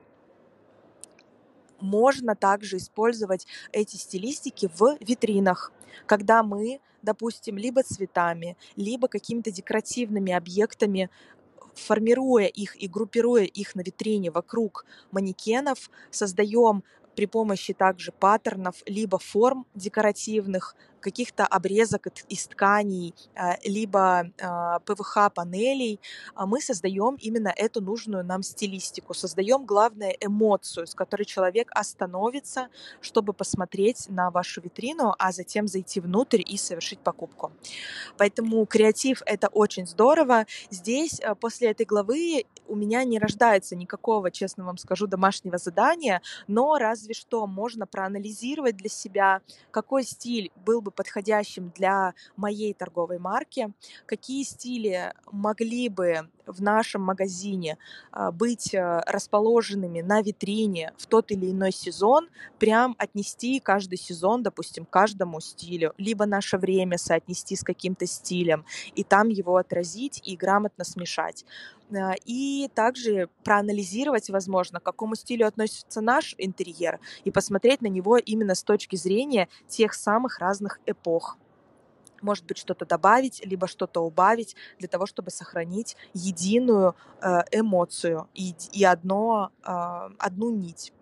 можно 1.80 2.34
также 2.34 2.78
использовать 2.78 3.46
эти 3.72 3.96
стилистики 3.96 4.68
в 4.74 4.96
витринах, 5.00 5.72
когда 6.06 6.42
мы, 6.42 6.80
допустим, 7.02 7.56
либо 7.56 7.84
цветами, 7.84 8.56
либо 8.74 9.06
какими-то 9.06 9.52
декоративными 9.52 10.32
объектами 10.32 11.08
формируя 11.78 12.46
их 12.46 12.76
и 12.76 12.88
группируя 12.88 13.44
их 13.44 13.74
на 13.74 13.80
витрине 13.80 14.30
вокруг 14.30 14.84
манекенов, 15.10 15.90
создаем 16.10 16.82
при 17.14 17.26
помощи 17.26 17.72
также 17.72 18.12
паттернов 18.12 18.76
либо 18.86 19.18
форм 19.18 19.66
декоративных, 19.74 20.76
каких-то 21.00 21.46
обрезок 21.46 22.06
из 22.28 22.46
тканей, 22.46 23.14
а, 23.34 23.56
либо 23.64 24.30
а, 24.40 24.80
ПВХ-панелей, 24.80 26.00
а 26.34 26.46
мы 26.46 26.60
создаем 26.60 27.16
именно 27.20 27.52
эту 27.54 27.80
нужную 27.80 28.24
нам 28.24 28.42
стилистику, 28.42 29.14
создаем, 29.14 29.64
главное, 29.64 30.16
эмоцию, 30.20 30.86
с 30.86 30.94
которой 30.94 31.24
человек 31.24 31.70
остановится, 31.74 32.68
чтобы 33.00 33.32
посмотреть 33.32 34.08
на 34.08 34.30
вашу 34.30 34.60
витрину, 34.60 35.14
а 35.18 35.32
затем 35.32 35.68
зайти 35.68 36.00
внутрь 36.00 36.42
и 36.44 36.56
совершить 36.56 37.00
покупку. 37.00 37.52
Поэтому 38.16 38.64
креатив— 38.66 39.22
это 39.26 39.48
очень 39.48 39.86
здорово. 39.86 40.46
Здесь 40.70 41.20
после 41.40 41.70
этой 41.70 41.86
главы 41.86 42.44
у 42.66 42.76
меня 42.76 43.04
не 43.04 43.18
рождается 43.18 43.76
никакого, 43.76 44.30
честно 44.30 44.64
вам 44.64 44.76
скажу, 44.76 45.06
домашнего 45.06 45.58
задания, 45.58 46.22
но 46.46 46.78
разве 46.78 47.14
что 47.14 47.46
можно 47.46 47.86
проанализировать 47.86 48.76
для 48.76 48.90
себя, 48.90 49.40
какой 49.70 50.04
стиль 50.04 50.50
был 50.64 50.80
бы 50.80 50.87
бы 50.88 50.90
подходящим 50.90 51.70
для 51.70 52.14
моей 52.36 52.72
торговой 52.74 53.18
марки, 53.18 53.72
какие 54.06 54.42
стили 54.42 55.12
могли 55.30 55.88
бы 55.88 56.30
в 56.48 56.62
нашем 56.62 57.02
магазине 57.02 57.78
а, 58.10 58.32
быть 58.32 58.74
э, 58.74 59.02
расположенными 59.06 60.00
на 60.00 60.22
витрине 60.22 60.92
в 60.96 61.06
тот 61.06 61.30
или 61.30 61.50
иной 61.50 61.72
сезон, 61.72 62.28
прям 62.58 62.96
отнести 62.98 63.60
каждый 63.60 63.98
сезон, 63.98 64.42
допустим, 64.42 64.84
каждому 64.84 65.40
стилю, 65.40 65.94
либо 65.98 66.26
наше 66.26 66.58
время 66.58 66.98
соотнести 66.98 67.56
с 67.56 67.62
каким-то 67.62 68.06
стилем, 68.06 68.64
и 68.94 69.04
там 69.04 69.28
его 69.28 69.56
отразить 69.56 70.20
и 70.24 70.36
грамотно 70.36 70.84
смешать. 70.84 71.44
А, 71.94 72.14
и 72.24 72.68
также 72.74 73.28
проанализировать, 73.44 74.30
возможно, 74.30 74.80
к 74.80 74.84
какому 74.84 75.14
стилю 75.14 75.46
относится 75.46 76.00
наш 76.00 76.34
интерьер, 76.38 77.00
и 77.24 77.30
посмотреть 77.30 77.82
на 77.82 77.88
него 77.88 78.16
именно 78.16 78.54
с 78.54 78.62
точки 78.62 78.96
зрения 78.96 79.48
тех 79.68 79.94
самых 79.94 80.38
разных 80.38 80.80
эпох 80.86 81.36
может 82.22 82.44
быть, 82.44 82.58
что-то 82.58 82.86
добавить, 82.86 83.44
либо 83.44 83.66
что-то 83.66 84.00
убавить 84.00 84.56
для 84.78 84.88
того, 84.88 85.06
чтобы 85.06 85.30
сохранить 85.30 85.96
единую 86.14 86.94
э, 87.20 87.40
эмоцию 87.52 88.28
и, 88.34 88.54
и 88.72 88.84
одно, 88.84 89.50
э, 89.64 89.70
одну 90.18 90.50
нить. 90.50 90.92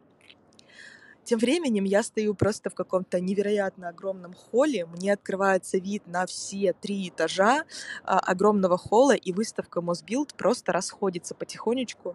Тем 1.26 1.40
временем 1.40 1.82
я 1.82 2.04
стою 2.04 2.34
просто 2.34 2.70
в 2.70 2.74
каком-то 2.76 3.18
невероятно 3.18 3.88
огромном 3.88 4.32
холле. 4.32 4.86
Мне 4.86 5.12
открывается 5.12 5.76
вид 5.78 6.06
на 6.06 6.24
все 6.24 6.72
три 6.72 7.08
этажа 7.08 7.64
а, 8.04 8.20
огромного 8.20 8.78
холла, 8.78 9.16
и 9.16 9.32
выставка 9.32 9.80
Мосбилд 9.80 10.34
просто 10.34 10.72
расходится 10.72 11.34
потихонечку. 11.34 12.14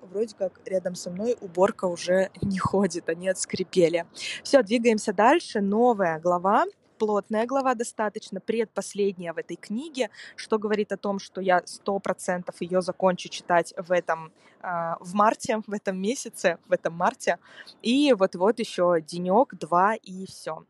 Вроде 0.00 0.34
как 0.34 0.58
рядом 0.64 0.94
со 0.94 1.10
мной 1.10 1.36
уборка 1.38 1.84
уже 1.84 2.30
не 2.40 2.58
ходит, 2.58 3.10
они 3.10 3.28
отскрипели. 3.28 4.06
Все, 4.42 4.62
двигаемся 4.62 5.12
дальше. 5.12 5.60
Новая 5.60 6.18
глава 6.18 6.64
плотная 6.98 7.46
глава 7.46 7.74
достаточно, 7.74 8.40
предпоследняя 8.40 9.32
в 9.32 9.38
этой 9.38 9.56
книге, 9.56 10.10
что 10.34 10.58
говорит 10.58 10.92
о 10.92 10.96
том, 10.96 11.18
что 11.18 11.40
я 11.40 11.62
сто 11.64 11.98
процентов 11.98 12.56
ее 12.60 12.82
закончу 12.82 13.28
читать 13.28 13.74
в 13.76 13.92
этом, 13.92 14.32
а, 14.60 14.96
в 15.00 15.14
марте, 15.14 15.62
в 15.66 15.72
этом 15.72 16.00
месяце, 16.00 16.58
в 16.66 16.72
этом 16.72 16.94
марте. 16.94 17.38
И 17.82 18.12
вот-вот 18.12 18.58
еще 18.58 19.00
денек, 19.00 19.54
два 19.54 19.94
и 19.94 20.26
все. 20.26 20.64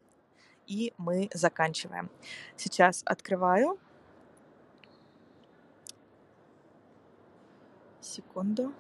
И 0.66 0.92
мы 0.98 1.28
заканчиваем. 1.32 2.10
Сейчас 2.56 3.02
открываю. 3.04 3.78
Секунду. 8.00 8.72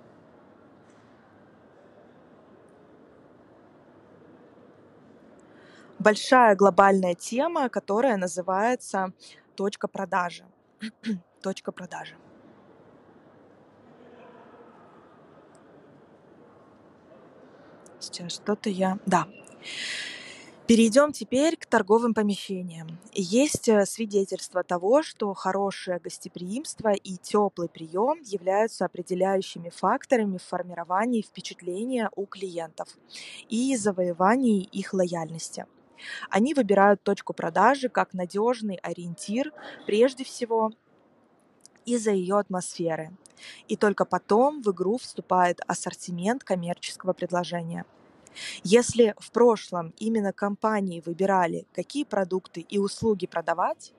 Большая 5.98 6.54
глобальная 6.56 7.14
тема, 7.14 7.68
которая 7.68 8.16
называется 8.16 9.12
точка 9.54 9.88
продажи. 9.88 10.44
точка 11.42 11.72
продажи. 11.72 12.16
Сейчас 18.00 18.32
что-то 18.32 18.70
я... 18.70 18.98
Да. 19.06 19.26
Перейдем 20.66 21.12
теперь 21.12 21.56
к 21.56 21.66
торговым 21.66 22.12
помещениям. 22.12 22.98
Есть 23.12 23.68
э, 23.68 23.86
свидетельство 23.86 24.64
того, 24.64 25.04
что 25.04 25.32
хорошее 25.32 26.00
гостеприимство 26.00 26.92
и 26.92 27.16
теплый 27.16 27.68
прием 27.68 28.20
являются 28.22 28.84
определяющими 28.84 29.70
факторами 29.70 30.38
в 30.38 30.42
формировании 30.42 31.22
впечатления 31.22 32.10
у 32.16 32.26
клиентов 32.26 32.88
и 33.48 33.76
завоевании 33.76 34.64
их 34.64 34.92
лояльности. 34.92 35.66
Они 36.30 36.54
выбирают 36.54 37.02
точку 37.02 37.32
продажи 37.32 37.88
как 37.88 38.14
надежный 38.14 38.76
ориентир 38.76 39.52
прежде 39.86 40.24
всего 40.24 40.72
из-за 41.84 42.10
ее 42.10 42.38
атмосферы. 42.38 43.12
И 43.68 43.76
только 43.76 44.04
потом 44.04 44.62
в 44.62 44.70
игру 44.72 44.98
вступает 44.98 45.60
ассортимент 45.66 46.44
коммерческого 46.44 47.12
предложения. 47.12 47.84
Если 48.62 49.14
в 49.18 49.30
прошлом 49.30 49.94
именно 49.98 50.32
компании 50.32 51.02
выбирали, 51.04 51.66
какие 51.74 52.04
продукты 52.04 52.60
и 52.60 52.78
услуги 52.78 53.26
продавать, 53.26 53.92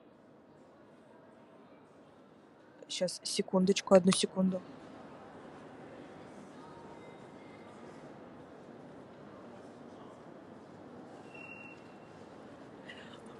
сейчас 2.88 3.20
секундочку, 3.24 3.94
одну 3.94 4.12
секунду. 4.12 4.60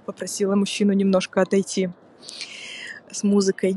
Попросила 0.09 0.55
мужчину 0.55 0.93
немножко 0.93 1.39
отойти 1.41 1.91
с 3.11 3.21
музыкой. 3.21 3.75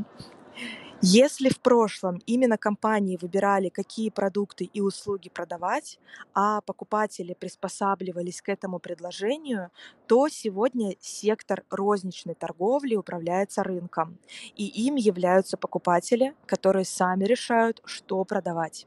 Если 1.02 1.50
в 1.50 1.60
прошлом 1.60 2.22
именно 2.24 2.56
компании 2.56 3.18
выбирали, 3.20 3.68
какие 3.68 4.08
продукты 4.08 4.64
и 4.64 4.80
услуги 4.80 5.28
продавать, 5.28 5.98
а 6.32 6.62
покупатели 6.62 7.34
приспосабливались 7.34 8.40
к 8.40 8.48
этому 8.48 8.78
предложению, 8.78 9.70
то 10.06 10.28
сегодня 10.28 10.96
сектор 11.00 11.64
розничной 11.68 12.34
торговли 12.34 12.96
управляется 12.96 13.62
рынком, 13.62 14.16
и 14.56 14.64
им 14.86 14.94
являются 14.94 15.58
покупатели, 15.58 16.34
которые 16.46 16.86
сами 16.86 17.24
решают, 17.24 17.82
что 17.84 18.24
продавать. 18.24 18.86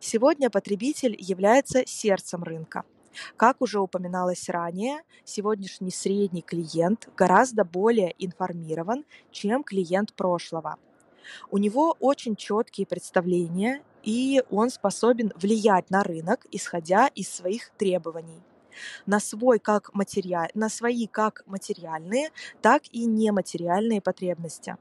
Сегодня 0.00 0.50
потребитель 0.50 1.14
является 1.20 1.86
сердцем 1.86 2.42
рынка. 2.42 2.82
Как 3.36 3.60
уже 3.60 3.80
упоминалось 3.80 4.48
ранее, 4.48 5.02
сегодняшний 5.24 5.90
средний 5.90 6.42
клиент 6.42 7.08
гораздо 7.16 7.64
более 7.64 8.14
информирован, 8.18 9.04
чем 9.30 9.64
клиент 9.64 10.12
прошлого. 10.14 10.76
У 11.50 11.58
него 11.58 11.96
очень 12.00 12.36
четкие 12.36 12.86
представления, 12.86 13.82
и 14.02 14.42
он 14.50 14.70
способен 14.70 15.32
влиять 15.36 15.90
на 15.90 16.02
рынок, 16.02 16.46
исходя 16.50 17.06
из 17.08 17.28
своих 17.28 17.70
требований 17.78 18.42
на, 19.06 19.20
свой 19.20 19.58
как 19.58 19.94
материаль, 19.94 20.50
на 20.54 20.68
свои 20.68 21.06
как 21.06 21.42
материальные, 21.46 22.30
так 22.62 22.82
и 22.92 23.04
нематериальные 23.06 24.00
потребности. 24.00 24.76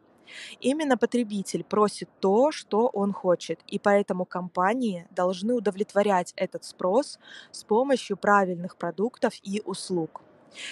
Именно 0.59 0.97
потребитель 0.97 1.63
просит 1.63 2.09
то, 2.19 2.51
что 2.51 2.87
он 2.87 3.13
хочет, 3.13 3.59
и 3.67 3.79
поэтому 3.79 4.25
компании 4.25 5.07
должны 5.11 5.53
удовлетворять 5.53 6.33
этот 6.35 6.63
спрос 6.63 7.19
с 7.51 7.63
помощью 7.63 8.17
правильных 8.17 8.77
продуктов 8.77 9.33
и 9.43 9.61
услуг. 9.65 10.21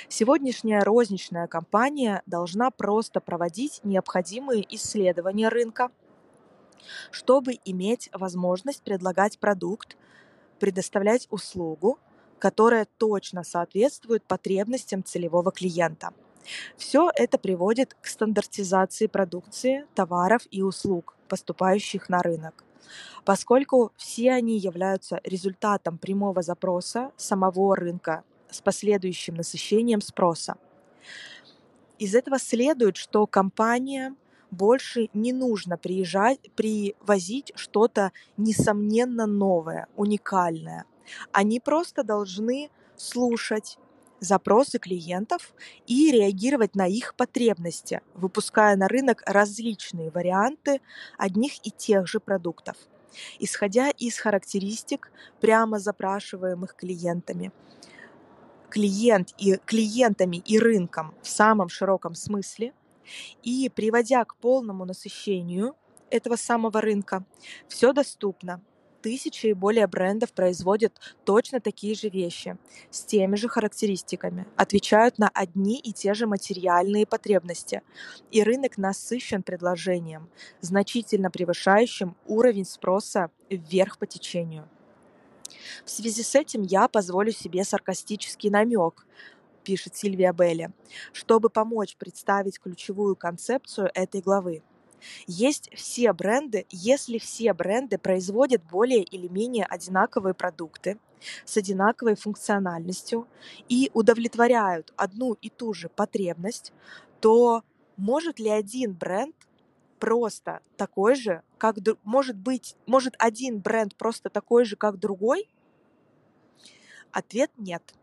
Сегодняшняя 0.08 0.84
розничная 0.84 1.48
компания 1.48 2.22
должна 2.26 2.70
просто 2.70 3.20
проводить 3.20 3.82
необходимые 3.84 4.64
исследования 4.76 5.50
рынка, 5.50 5.90
чтобы 7.10 7.54
иметь 7.66 8.10
возможность 8.14 8.84
предлагать 8.84 9.40
продукт, 9.40 9.98
предоставлять 10.60 11.28
услугу, 11.32 12.00
которая 12.38 12.88
точно 12.98 13.44
соответствует 13.44 14.24
потребностям 14.24 15.04
целевого 15.04 15.52
клиента– 15.52 16.12
все 16.78 17.10
это 17.16 17.38
приводит 17.38 17.96
к 18.02 18.08
стандартизации 18.08 19.08
продукции, 19.08 19.86
товаров 19.96 20.42
и 20.52 20.62
услуг, 20.62 21.16
поступающих 21.28 22.10
на 22.10 22.22
рынок, 22.22 22.64
поскольку 23.26 23.92
все 23.98 24.32
они 24.32 24.58
являются 24.58 25.22
результатом 25.24 25.98
прямого 25.98 26.42
запроса 26.42 27.12
самого 27.18 27.76
рынка 27.76 28.24
с 28.50 28.62
последующим 28.62 29.36
насыщением 29.36 30.02
спроса. 30.02 30.56
Из 32.00 32.16
этого 32.16 32.40
следует, 32.40 32.98
что 32.98 33.28
компания 33.28 34.16
больше 34.50 35.10
не 35.14 35.32
нужно 35.34 35.78
приезжать, 35.78 36.40
привозить 36.56 37.54
что-то 37.56 38.12
несомненно 38.38 39.26
новое, 39.26 39.88
уникальное. 39.96 40.86
Они 41.32 41.60
просто 41.60 42.04
должны 42.04 42.70
слушать, 42.98 43.78
запросы 44.22 44.80
клиентов 44.80 45.54
и 45.88 46.12
реагировать 46.12 46.76
на 46.76 46.88
их 46.88 47.16
потребности, 47.16 48.02
выпуская 48.14 48.78
на 48.78 48.88
рынок 48.88 49.24
различные 49.26 50.12
варианты 50.12 50.80
одних 51.18 51.54
и 51.66 51.72
тех 51.72 52.08
же 52.08 52.22
продуктов, 52.22 52.78
исходя 53.40 53.90
из 53.90 54.18
характеристик, 54.18 55.12
прямо 55.42 55.80
запрашиваемых 55.80 56.76
клиентами. 56.76 57.52
Клиент 58.70 59.34
и, 59.38 59.58
клиентами 59.66 60.38
и 60.38 60.58
рынком 60.58 61.14
в 61.22 61.28
самом 61.28 61.68
широком 61.68 62.16
смысле 62.16 62.74
и 63.44 63.70
приводя 63.76 64.24
к 64.24 64.36
полному 64.36 64.86
насыщению 64.86 65.76
этого 66.10 66.36
самого 66.36 66.80
рынка, 66.80 67.26
все 67.68 67.92
доступно, 67.92 68.62
тысячи 69.02 69.48
и 69.48 69.54
более 69.54 69.88
брендов 69.88 70.32
производят 70.34 70.94
точно 71.26 71.60
такие 71.60 71.96
же 71.96 72.10
вещи, 72.10 72.58
с 72.90 73.04
теми 73.04 73.36
же 73.36 73.48
характеристиками, 73.48 74.46
отвечают 74.56 75.18
на 75.18 75.30
одни 75.30 75.80
и 75.80 75.92
те 75.92 76.14
же 76.14 76.28
материальные 76.28 77.06
потребности, 77.06 77.82
и 78.32 78.44
рынок 78.44 78.78
насыщен 78.78 79.44
предложением, 79.44 80.30
значительно 80.62 81.32
превышающим 81.32 82.16
уровень 82.28 82.66
спроса 82.66 83.30
вверх 83.50 83.98
по 83.98 84.06
течению. 84.06 84.68
В 85.86 85.90
связи 85.90 86.24
с 86.24 86.36
этим 86.36 86.64
я 86.64 86.88
позволю 86.88 87.32
себе 87.32 87.64
саркастический 87.64 88.50
намек, 88.50 89.06
пишет 89.64 89.96
Сильвия 89.96 90.34
Белли, 90.34 90.72
чтобы 91.14 91.50
помочь 91.50 91.96
представить 91.98 92.60
ключевую 92.60 93.16
концепцию 93.16 93.92
этой 93.94 94.22
главы. 94.22 94.64
Есть 95.28 95.70
все 95.76 96.14
бренды, 96.14 96.66
если 96.70 97.18
все 97.18 97.54
бренды 97.54 97.98
производят 97.98 98.64
более 98.64 99.04
или 99.04 99.28
менее 99.28 99.66
одинаковые 99.66 100.34
продукты 100.34 100.98
с 101.46 101.58
одинаковой 101.58 102.16
функциональностью 102.16 103.28
и 103.70 103.92
удовлетворяют 103.94 104.94
одну 104.96 105.34
и 105.34 105.50
ту 105.50 105.74
же 105.74 105.90
потребность, 105.90 106.74
то 107.20 107.64
может 107.98 108.40
ли 108.40 108.50
один 108.50 108.94
бренд 108.94 109.36
просто 110.00 110.62
такой 110.78 111.16
же, 111.16 111.44
как 111.58 111.78
может 112.04 112.36
быть, 112.36 112.76
может 112.88 113.16
один 113.20 113.60
бренд 113.60 113.96
просто 113.96 114.30
такой 114.30 114.66
же, 114.66 114.76
как 114.76 115.00
другой? 115.00 115.48
Ответ 117.12 117.52
нет. 117.58 117.94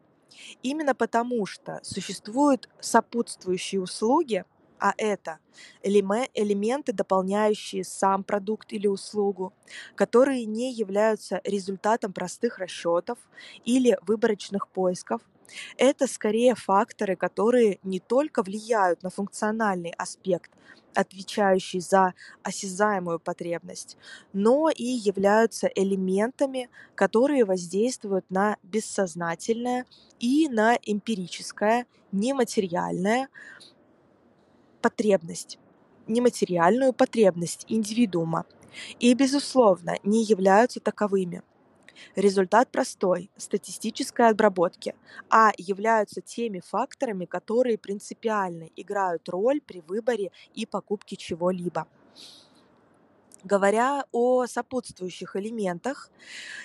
Именно 0.62 0.94
потому, 0.94 1.46
что 1.46 1.80
существуют 1.82 2.68
сопутствующие 2.80 3.80
услуги– 3.80 4.44
а 4.78 4.94
это 4.96 5.38
элементы, 5.82 6.92
дополняющие 6.92 7.84
сам 7.84 8.24
продукт 8.24 8.72
или 8.72 8.86
услугу, 8.86 9.52
которые 9.94 10.44
не 10.44 10.72
являются 10.72 11.40
результатом 11.44 12.12
простых 12.12 12.58
расчетов 12.58 13.18
или 13.64 13.98
выборочных 14.02 14.68
поисков. 14.68 15.22
Это 15.76 16.06
скорее 16.06 16.54
факторы, 16.54 17.16
которые 17.16 17.78
не 17.82 18.00
только 18.00 18.42
влияют 18.42 19.02
на 19.02 19.10
функциональный 19.10 19.94
аспект, 19.96 20.50
отвечающий 20.94 21.80
за 21.80 22.14
осязаемую 22.42 23.20
потребность, 23.20 23.96
но 24.32 24.68
и 24.68 24.84
являются 24.84 25.68
элементами, 25.68 26.68
которые 26.94 27.44
воздействуют 27.44 28.28
на 28.30 28.56
бессознательное 28.62 29.86
и 30.18 30.48
на 30.48 30.76
эмпирическое, 30.82 31.86
нематериальное, 32.12 33.28
потребность, 34.80 35.58
нематериальную 36.06 36.92
потребность 36.92 37.64
индивидуума 37.68 38.44
и, 39.00 39.12
безусловно, 39.14 39.96
не 40.02 40.24
являются 40.24 40.80
таковыми. 40.80 41.42
Результат 42.14 42.70
простой– 42.70 43.30
статистической 43.36 44.28
обработки, 44.28 44.94
а 45.30 45.50
являются 45.56 46.20
теми 46.20 46.60
факторами, 46.60 47.24
которые 47.24 47.76
принципиально 47.76 48.68
играют 48.76 49.28
роль 49.28 49.60
при 49.60 49.80
выборе 49.80 50.30
и 50.54 50.64
покупке 50.64 51.16
чего-либо. 51.16 51.86
Говоря 53.44 54.04
о 54.10 54.46
сопутствующих 54.46 55.36
элементах, 55.36 56.10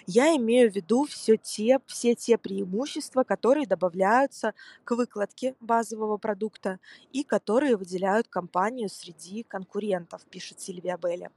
я 0.07 0.35
имею 0.35 0.71
в 0.71 0.75
виду 0.75 1.05
все 1.05 1.37
те, 1.37 1.79
все 1.85 2.15
те 2.15 2.37
преимущества, 2.37 3.23
которые 3.23 3.67
добавляются 3.67 4.55
к 4.83 4.91
выкладке 4.95 5.55
базового 5.59 6.17
продукта 6.17 6.79
и 7.11 7.23
которые 7.23 7.77
выделяют 7.77 8.27
компанию 8.27 8.89
среди 8.89 9.43
конкурентов, 9.43 10.25
пишет 10.31 10.61
Сильвия 10.61 10.97
Белли, 10.97 11.29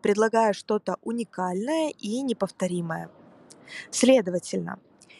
предлагая 0.00 0.52
что-то 0.52 0.96
уникальное 1.02 1.90
и 1.98 2.22
неповторимое. 2.22 3.10
Следовательно, 3.90 4.78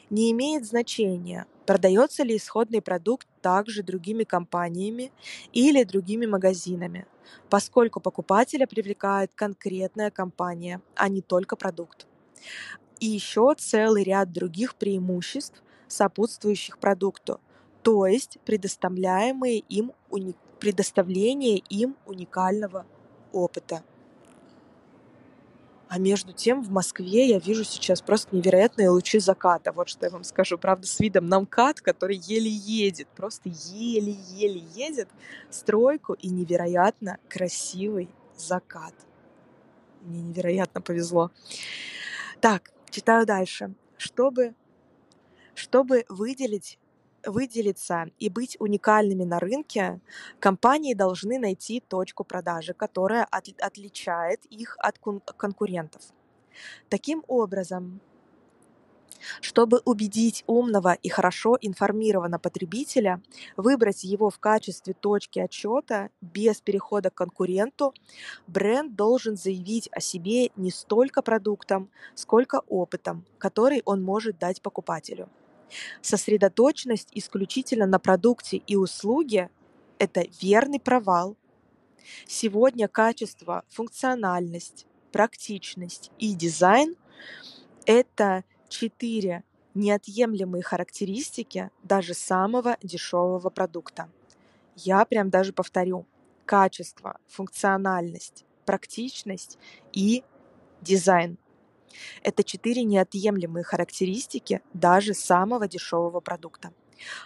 не 0.09 0.31
имеет 0.31 0.67
значения, 0.67 1.47
продается 1.67 2.23
ли 2.23 2.37
исходный 2.37 2.83
продукт 2.83 3.27
также 3.41 3.83
другими 3.83 4.25
компаниями 4.25 5.13
или 5.53 5.85
другими 5.85 6.27
магазинами, 6.27 7.07
поскольку 7.51 8.01
покупателя 8.01 8.67
привлекает 8.67 9.33
конкретная 9.35 10.11
компания, 10.11 10.81
а 10.95 11.09
не 11.09 11.23
только 11.23 11.57
продукт. 11.57 12.07
И 13.01 13.07
еще 13.07 13.55
целый 13.57 14.05
ряд 14.05 14.33
других 14.33 14.77
преимуществ, 14.77 15.63
сопутствующих 15.89 16.79
продукту, 16.79 17.41
то 17.83 18.07
есть 18.07 18.39
предоставляемые 18.45 19.59
им 19.59 19.93
уни... 20.11 20.35
предоставление 20.59 21.59
им 21.59 21.97
уникального 22.07 22.87
опыта. 23.33 23.83
А 25.89 25.99
между 25.99 26.33
тем 26.33 26.63
в 26.63 26.71
Москве 26.71 27.29
я 27.29 27.39
вижу 27.39 27.63
сейчас 27.65 28.01
просто 28.01 28.35
невероятные 28.35 28.89
лучи 28.89 29.19
заката. 29.19 29.73
Вот 29.73 29.89
что 29.89 30.07
я 30.07 30.11
вам 30.11 30.25
скажу. 30.25 30.59
Правда, 30.59 30.87
с 30.87 30.99
видом 30.99 31.29
на 31.29 31.41
МКАД, 31.41 31.81
который 31.81 32.17
еле 32.17 32.51
едет, 32.51 33.09
просто 33.15 33.51
еле-еле 33.51 34.61
едет 34.75 35.09
стройку 35.51 36.15
и 36.15 36.29
невероятно 36.29 37.19
красивый 37.29 38.09
закат. 38.37 38.95
Мне 40.03 40.23
невероятно 40.23 40.81
повезло. 40.81 41.31
Так, 42.41 42.71
читаю 42.91 43.27
дальше. 43.27 43.75
Чтобы, 43.97 44.55
чтобы 45.55 46.05
выделить 46.09 46.79
выделиться 47.27 48.07
и 48.19 48.29
быть 48.29 48.57
уникальными 48.61 49.25
на 49.25 49.39
рынке, 49.39 50.01
компании 50.41 50.95
должны 50.95 51.39
найти 51.39 51.81
точку 51.81 52.25
продажи, 52.25 52.75
которая 52.75 53.25
от, 53.25 53.49
отличает 53.61 54.45
их 54.47 54.77
от 54.79 54.99
кон- 54.99 55.23
конкурентов. 55.37 56.03
Таким 56.89 57.25
образом, 57.27 58.01
чтобы 59.41 59.81
убедить 59.85 60.45
умного 60.47 60.93
и 60.93 61.09
хорошо 61.09 61.57
информированного 61.61 62.41
потребителя, 62.41 63.23
выбрать 63.57 64.05
его 64.05 64.31
в 64.31 64.39
качестве 64.39 64.95
точки 64.95 65.39
отчета 65.39 66.11
без 66.21 66.61
перехода 66.61 67.11
к 67.11 67.15
конкуренту, 67.15 67.95
бренд 68.47 68.95
должен 68.95 69.37
заявить 69.37 69.89
о 69.93 70.01
себе 70.01 70.51
не 70.57 70.71
столько 70.71 71.23
продуктом, 71.23 71.91
сколько 72.15 72.63
опытом, 72.69 73.25
который 73.39 73.83
он 73.85 74.03
может 74.03 74.39
дать 74.39 74.63
покупателю. 74.63 75.29
Сосредоточенность 76.03 77.09
исключительно 77.13 77.87
на 77.87 77.99
продукте 77.99 78.59
и 78.59 78.77
услуге– 78.77 79.51
это 79.99 80.25
верный 80.41 80.81
провал. 80.81 81.37
Сегодня 82.27 82.89
качество, 82.89 83.65
функциональность, 83.69 84.87
практичность 85.13 86.11
и 86.19 86.35
дизайн– 86.35 86.97
это 87.87 88.45
четыре 88.69 89.45
неотъемлемые 89.75 90.63
характеристики 90.63 91.71
даже 91.83 92.15
самого 92.15 92.77
дешевого 92.83 93.51
продукта. 93.51 94.09
Я 94.77 95.05
прям 95.05 95.31
даже 95.31 95.53
повторю. 95.53 96.07
Качество, 96.45 97.19
функциональность, 97.27 98.45
практичность 98.67 99.59
и 99.93 100.25
дизайн. 100.81 101.39
Это 102.23 102.45
четыре 102.45 102.85
неотъемлемые 102.85 103.65
характеристики 103.65 104.61
даже 104.73 105.15
самого 105.15 105.69
дешевого 105.69 106.21
продукта. 106.21 106.73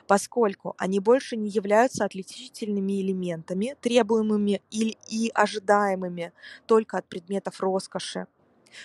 Поскольку 0.06 0.74
они 0.78 0.98
больше 0.98 1.36
не 1.36 1.50
являются 1.50 2.04
отличительными 2.04 3.00
элементами, 3.00 3.76
требуемыми 3.80 4.62
и 4.70 5.30
ожидаемыми 5.34 6.32
только 6.66 6.98
от 6.98 7.06
предметов 7.06 7.60
роскоши, 7.60 8.26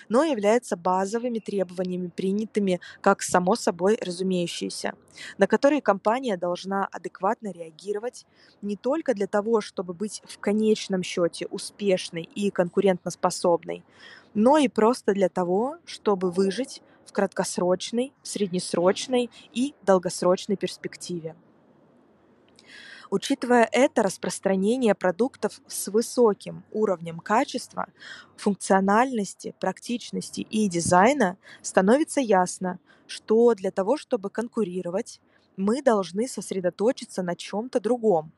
но 0.08 0.24
являются 0.24 0.76
базовыми 0.76 1.38
требованиями, 1.38 2.08
принятыми 2.08 2.80
как 3.00 3.22
само 3.22 3.56
собой 3.56 3.98
разумеющиеся, 4.00 4.94
на 5.38 5.46
которые 5.46 5.80
компания 5.80 6.36
должна 6.36 6.86
адекватно 6.86 7.52
реагировать 7.52 8.26
не 8.62 8.76
только 8.76 9.14
для 9.14 9.26
того, 9.26 9.60
чтобы 9.60 9.94
быть 9.94 10.22
в 10.24 10.38
конечном 10.38 11.02
счете 11.02 11.46
успешной 11.46 12.22
и 12.22 12.50
конкурентоспособной, 12.50 13.84
но 14.34 14.58
и 14.58 14.68
просто 14.68 15.12
для 15.12 15.28
того, 15.28 15.76
чтобы 15.86 16.30
выжить 16.30 16.82
в 17.06 17.12
краткосрочной, 17.12 18.12
среднесрочной 18.22 19.30
и 19.52 19.74
долгосрочной 19.82 20.56
перспективе. 20.56 21.36
Учитывая 23.10 23.68
это 23.70 24.02
распространение 24.02 24.94
продуктов 24.94 25.60
с 25.68 25.88
высоким 25.88 26.64
уровнем 26.72 27.20
качества, 27.20 27.86
функциональности, 28.36 29.54
практичности 29.60 30.40
и 30.40 30.68
дизайна, 30.68 31.36
становится 31.62 32.20
ясно, 32.20 32.80
что 33.06 33.54
для 33.54 33.70
того, 33.70 33.96
чтобы 33.96 34.30
конкурировать, 34.30 35.20
мы 35.56 35.82
должны 35.82 36.26
сосредоточиться 36.26 37.22
на 37.22 37.36
чем-то 37.36 37.78
другом, 37.78 38.32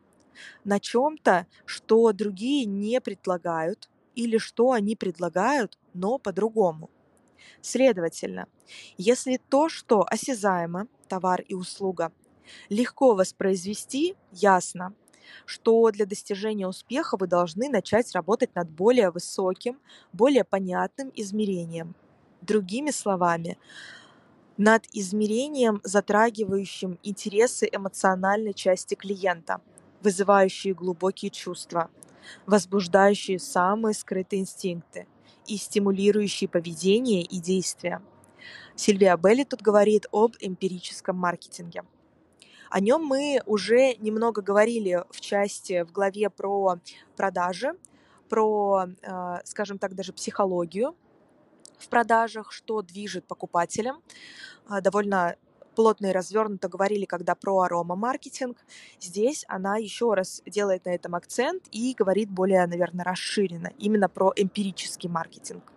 на 0.65 0.79
чем-то, 0.79 1.47
что 1.65 2.13
другие 2.13 2.67
не 2.67 3.01
предлагают 3.01 3.89
или 4.15 4.39
что 4.39 4.73
они 4.73 4.97
предлагают, 4.97 5.79
но 5.97 6.19
по-другому. 6.19 6.91
Следовательно, 7.61 8.47
если 8.97 9.41
то, 9.49 9.69
что 9.69 10.05
осязаемо, 10.09 10.87
товар 11.09 11.41
и 11.41 11.55
услуга, 11.55 12.13
легко 12.69 13.15
воспроизвести, 13.15 14.15
ясно, 14.31 14.95
что 15.45 15.91
для 15.91 16.07
достижения 16.07 16.69
успеха 16.69 17.17
вы 17.19 17.27
должны 17.27 17.69
начать 17.69 18.13
работать 18.13 18.55
над 18.55 18.71
более 18.71 19.11
высоким, 19.11 19.81
более 20.13 20.45
понятным 20.45 21.11
измерением. 21.15 21.95
Другими 22.43 22.91
словами, 22.91 23.59
над 24.57 24.87
измерением, 24.93 25.81
затрагивающим 25.83 26.99
интересы 27.03 27.69
эмоциональной 27.71 28.55
части 28.55 28.95
клиента, 28.95 29.61
вызывающие 30.03 30.75
глубокие 30.75 31.31
чувства, 31.31 31.91
возбуждающие 32.47 33.39
самые 33.39 33.95
скрытые 33.95 34.43
инстинкты 34.43 35.07
и 35.47 35.57
стимулирующие 35.57 36.49
поведение 36.49 37.23
и 37.23 37.39
действия. 37.41 38.03
Сильвия 38.75 39.17
Белли 39.17 39.45
тут 39.45 39.63
говорит 39.63 40.07
об 40.13 40.37
эмпирическом 40.41 41.17
маркетинге– 41.17 41.83
о 42.71 42.81
нем 42.81 43.05
мы 43.05 43.41
уже 43.47 43.95
немного 43.97 44.43
говорили 44.43 45.05
в 45.11 45.21
части, 45.21 45.83
в 45.85 45.93
главе 45.93 46.31
про 46.31 46.79
продажи, 47.17 47.73
про, 48.29 48.87
э, 49.03 49.39
скажем 49.45 49.79
так, 49.79 49.95
даже 49.95 50.13
психологию 50.13 50.97
в 51.79 51.89
продажах, 51.89 52.53
что 52.53 52.83
движет 52.83 53.27
покупателем. 53.27 54.03
Э, 54.69 54.81
довольно 54.81 55.37
плотно 55.77 56.07
и 56.07 56.13
развернуто 56.13 56.69
говорили, 56.69 57.05
когда 57.05 57.35
про 57.37 57.61
арома-маркетинг. 57.61 58.57
Здесь 58.99 59.45
она 59.47 59.77
еще 59.77 60.15
раз 60.15 60.43
делает 60.47 60.87
на 60.87 60.91
этом 60.91 61.15
акцент 61.15 61.65
и 61.71 61.95
говорит 61.97 62.31
более, 62.31 62.67
наверное, 62.67 63.05
расширенно, 63.05 63.71
именно 63.79 64.09
про 64.09 64.33
эмпирический 64.35 65.09
маркетинг. 65.09 65.73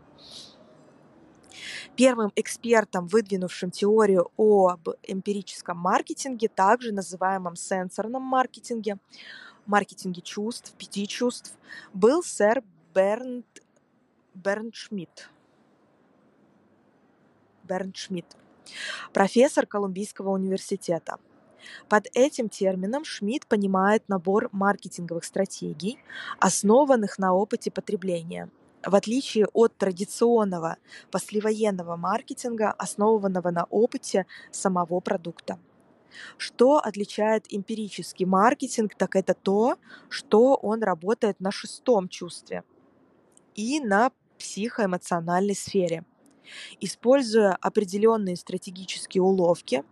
Первым 1.96 2.32
экспертом, 2.36 3.08
выдвинувшим 3.08 3.72
теорию 3.72 4.32
об 4.38 4.90
эмпирическом 5.04 5.78
маркетинге, 5.78 6.48
также 6.48 6.94
называемом 6.94 7.58
сенсорном 7.58 8.24
маркетинге, 8.24 8.98
маркетинге 9.66 10.22
чувств, 10.22 10.74
пяти 10.78 11.08
чувств, 11.08 11.58
был 11.94 12.24
сэр 12.24 12.64
Бернт, 12.96 13.46
Берн 14.34 14.72
Шмидт. 14.72 15.30
Берн 17.64 17.94
Шмидт, 17.94 18.38
профессор 19.14 19.66
Колумбийского 19.66 20.30
университета. 20.30 21.18
Под 21.88 22.08
этим 22.14 22.50
термином 22.50 23.04
Шмидт 23.04 23.48
понимает 23.48 24.08
набор 24.08 24.50
маркетинговых 24.52 25.24
стратегий, 25.24 26.00
основанных 26.40 27.20
на 27.20 27.34
опыте 27.34 27.72
потребления, 27.72 28.50
в 28.86 28.96
отличие 28.96 29.48
от 29.54 29.76
традиционного 29.78 30.78
послевоенного 31.12 31.96
маркетинга, 31.96 32.72
основанного 32.72 33.52
на 33.52 33.66
опыте 33.66 34.26
самого 34.52 35.00
продукта. 35.00 35.60
Что 36.38 36.80
отличает 36.80 37.46
эмпирический 37.50 38.26
маркетинг, 38.26 38.96
так 38.96 39.16
это 39.16 39.34
то, 39.34 39.78
что 40.10 40.56
он 40.56 40.82
работает 40.82 41.40
на 41.40 41.52
шестом 41.52 42.08
чувстве 42.10 42.64
и 43.56 43.80
на 43.80 44.12
психоэмоциональной 44.40 45.56
сфере. 45.56 46.04
Используя 46.80 47.58
определенные 47.62 48.36
стратегические 48.36 49.24
уловки, 49.24 49.84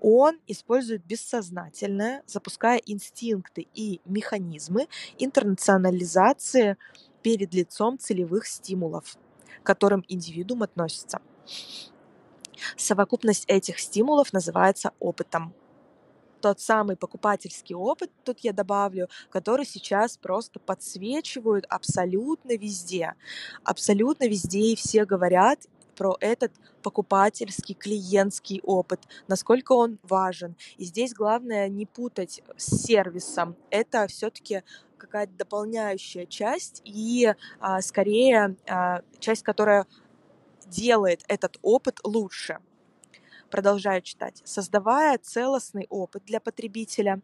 он 0.00 0.38
использует 0.46 1.04
бессознательное, 1.04 2.22
запуская 2.26 2.78
инстинкты 2.78 3.66
и 3.74 4.00
механизмы 4.04 4.88
интернационализации 5.18 6.76
перед 7.22 7.52
лицом 7.54 7.98
целевых 7.98 8.46
стимулов, 8.46 9.16
к 9.62 9.66
которым 9.66 10.04
индивидуум 10.08 10.62
относится. 10.62 11.20
Совокупность 12.76 13.44
этих 13.48 13.78
стимулов 13.78 14.32
называется 14.32 14.92
опытом. 15.00 15.54
Тот 16.40 16.60
самый 16.60 16.96
покупательский 16.96 17.74
опыт, 17.74 18.10
тут 18.24 18.40
я 18.40 18.52
добавлю, 18.52 19.08
который 19.30 19.66
сейчас 19.66 20.16
просто 20.16 20.60
подсвечивают 20.60 21.64
абсолютно 21.68 22.56
везде. 22.56 23.14
Абсолютно 23.64 24.28
везде 24.28 24.72
и 24.72 24.76
все 24.76 25.04
говорят 25.04 25.66
про 25.96 26.16
этот 26.20 26.52
покупательский, 26.82 27.74
клиентский 27.74 28.60
опыт, 28.62 29.00
насколько 29.26 29.72
он 29.72 29.98
важен. 30.02 30.54
И 30.76 30.84
здесь 30.84 31.12
главное 31.12 31.68
не 31.68 31.86
путать 31.86 32.42
с 32.56 32.84
сервисом. 32.84 33.56
Это 33.70 34.06
все-таки 34.06 34.62
какая-то 34.98 35.32
дополняющая 35.32 36.26
часть 36.26 36.82
и 36.84 37.34
а, 37.60 37.80
скорее 37.82 38.56
а, 38.68 39.02
часть, 39.18 39.42
которая 39.42 39.86
делает 40.66 41.24
этот 41.28 41.58
опыт 41.62 42.00
лучше. 42.04 42.58
Продолжаю 43.50 44.02
читать. 44.02 44.42
Создавая 44.44 45.18
целостный 45.18 45.86
опыт 45.88 46.24
для 46.26 46.40
потребителя, 46.40 47.20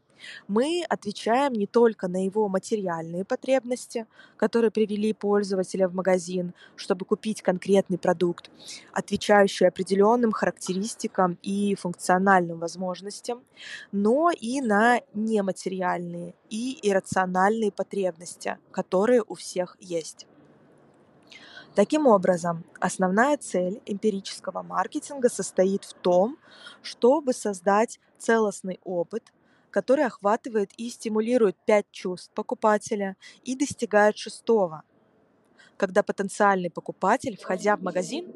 мы 0.46 0.84
отвечаем 0.88 1.52
не 1.52 1.66
только 1.66 2.06
на 2.06 2.24
его 2.24 2.48
материальные 2.48 3.24
потребности, 3.24 4.06
которые 4.36 4.70
привели 4.70 5.12
пользователя 5.12 5.88
в 5.88 5.94
магазин, 5.94 6.54
чтобы 6.76 7.04
купить 7.04 7.42
конкретный 7.42 7.98
продукт, 7.98 8.50
отвечающий 8.92 9.66
определенным 9.66 10.30
характеристикам 10.30 11.38
и 11.42 11.74
функциональным 11.74 12.60
возможностям, 12.60 13.42
но 13.90 14.30
и 14.30 14.60
на 14.60 15.00
нематериальные 15.14 16.34
и 16.50 16.78
иррациональные 16.88 17.72
потребности, 17.72 18.58
которые 18.70 19.24
у 19.26 19.34
всех 19.34 19.76
есть. 19.80 20.28
Таким 21.74 22.06
образом, 22.06 22.64
основная 22.80 23.36
цель 23.38 23.80
эмпирического 23.86 24.62
маркетинга 24.62 25.28
состоит 25.30 25.84
в 25.84 25.94
том, 25.94 26.38
чтобы 26.82 27.32
создать 27.32 27.98
целостный 28.18 28.78
опыт, 28.84 29.32
который 29.70 30.04
охватывает 30.04 30.72
и 30.76 30.90
стимулирует 30.90 31.56
пять 31.64 31.90
чувств 31.90 32.30
покупателя 32.34 33.16
и 33.44 33.56
достигает 33.56 34.18
шестого, 34.18 34.82
когда 35.76 36.02
потенциальный 36.02 36.70
покупатель, 36.70 37.38
входя 37.38 37.76
в 37.76 37.82
магазин, 37.82 38.26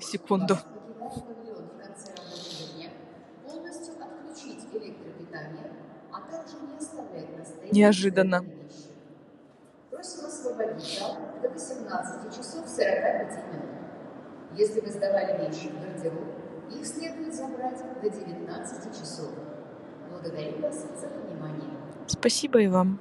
секунду. 0.00 0.58
Неожиданно. 7.74 8.44
Просим 9.90 10.26
освободить 10.26 10.98
зал 10.98 11.16
до 11.42 11.50
18 11.50 12.36
часов 12.36 12.68
45 12.68 13.52
минут. 13.52 13.64
Если 14.56 14.80
вы 14.80 14.90
сдавали 14.90 15.46
вещи 15.46 15.68
в 15.68 15.80
гардероб, 15.80 16.28
их 16.70 16.86
следует 16.86 17.34
забрать 17.34 17.82
до 18.00 18.08
19 18.08 18.96
часов. 18.96 19.30
Благодарю 20.10 20.60
вас 20.62 20.84
за 21.00 21.08
внимание. 21.08 21.68
Спасибо 22.06 22.60
и 22.60 22.68
вам. 22.68 23.00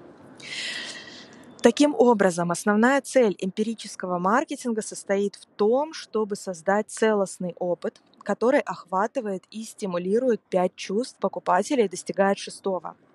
Таким 1.61 1.93
образом, 1.95 2.51
основная 2.51 2.99
цель 3.01 3.35
эмпирического 3.37 4.17
маркетинга 4.17 4.81
состоит 4.81 5.35
в 5.35 5.45
том, 5.45 5.93
чтобы 5.93 6.35
создать 6.35 6.89
целостный 6.89 7.55
опыт, 7.59 8.01
который 8.23 8.59
охватывает 8.59 9.43
и 9.51 9.63
стимулирует 9.63 10.41
пять 10.41 10.75
чувств 10.75 11.17
покупателя 11.19 11.85
и 11.85 11.89
достигает 11.89 12.39
шестого– 12.39 12.95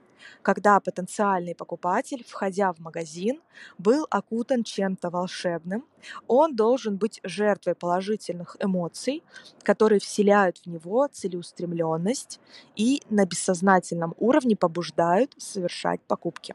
когда 0.43 0.81
потенциальный 0.81 1.55
покупатель, 1.55 2.25
входя 2.27 2.73
в 2.73 2.79
магазин, 2.79 3.41
был 3.79 4.07
окутан 4.11 4.65
чем-то 4.65 5.11
волшебным, 5.11 5.85
он 6.27 6.55
должен 6.55 6.97
быть 6.97 7.21
жертвой 7.23 7.75
положительных 7.75 8.57
эмоций, 8.61 9.23
которые 9.63 10.01
вселяют 10.01 10.59
в 10.59 10.67
него 10.67 11.09
целеустремленность 11.11 12.41
и 12.77 13.03
на 13.11 13.27
бессознательном 13.27 14.15
уровне 14.19 14.57
побуждают 14.57 15.35
совершать 15.39 16.01
покупки. 16.03 16.55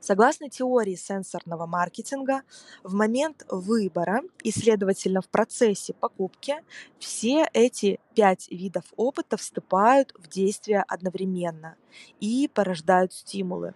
Согласно 0.00 0.48
теории 0.50 0.94
сенсорного 0.94 1.66
маркетинга, 1.66 2.42
в 2.82 2.94
момент 2.94 3.44
выбора 3.48 4.22
и, 4.42 4.50
следовательно, 4.50 5.22
в 5.22 5.28
процессе 5.28 5.94
покупки 5.94 6.56
все 6.98 7.48
эти 7.52 8.00
пять 8.14 8.50
видов 8.50 8.84
опыта 8.96 9.36
вступают 9.36 10.12
в 10.18 10.28
действие 10.28 10.84
одновременно 10.86 11.76
и 12.20 12.48
порождают 12.52 13.12
стимулы, 13.12 13.74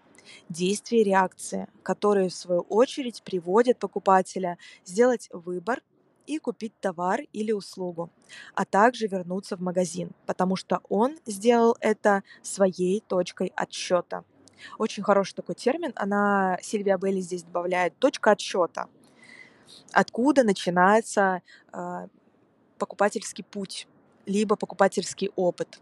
действия 0.49 1.01
и 1.01 1.05
реакции, 1.05 1.69
которые 1.83 2.29
в 2.29 2.35
свою 2.35 2.61
очередь 2.63 3.23
приводят 3.23 3.79
покупателя 3.79 4.59
сделать 4.85 5.29
выбор 5.33 5.83
и 6.27 6.39
купить 6.39 6.79
товар 6.81 7.23
или 7.33 7.53
услугу, 7.53 8.11
а 8.55 8.65
также 8.65 9.07
вернуться 9.07 9.57
в 9.57 9.61
магазин, 9.61 10.11
потому 10.27 10.57
что 10.57 10.81
он 10.89 11.19
сделал 11.25 11.77
это 11.81 12.23
своей 12.43 13.01
точкой 13.01 13.53
отсчета. 13.57 14.25
Очень 14.79 15.03
хороший 15.03 15.35
такой 15.35 15.55
термин. 15.55 15.93
Она, 15.97 16.59
Сильвия 16.63 16.99
Белли 16.99 17.21
здесь 17.21 17.43
добавляет 17.43 17.97
точка 17.99 18.33
отсчета. 18.33 18.89
Откуда 19.93 20.45
начинается 20.45 21.43
э, 21.73 22.07
покупательский 22.79 23.45
путь, 23.45 23.87
либо 24.27 24.57
покупательский 24.57 25.31
опыт. 25.37 25.81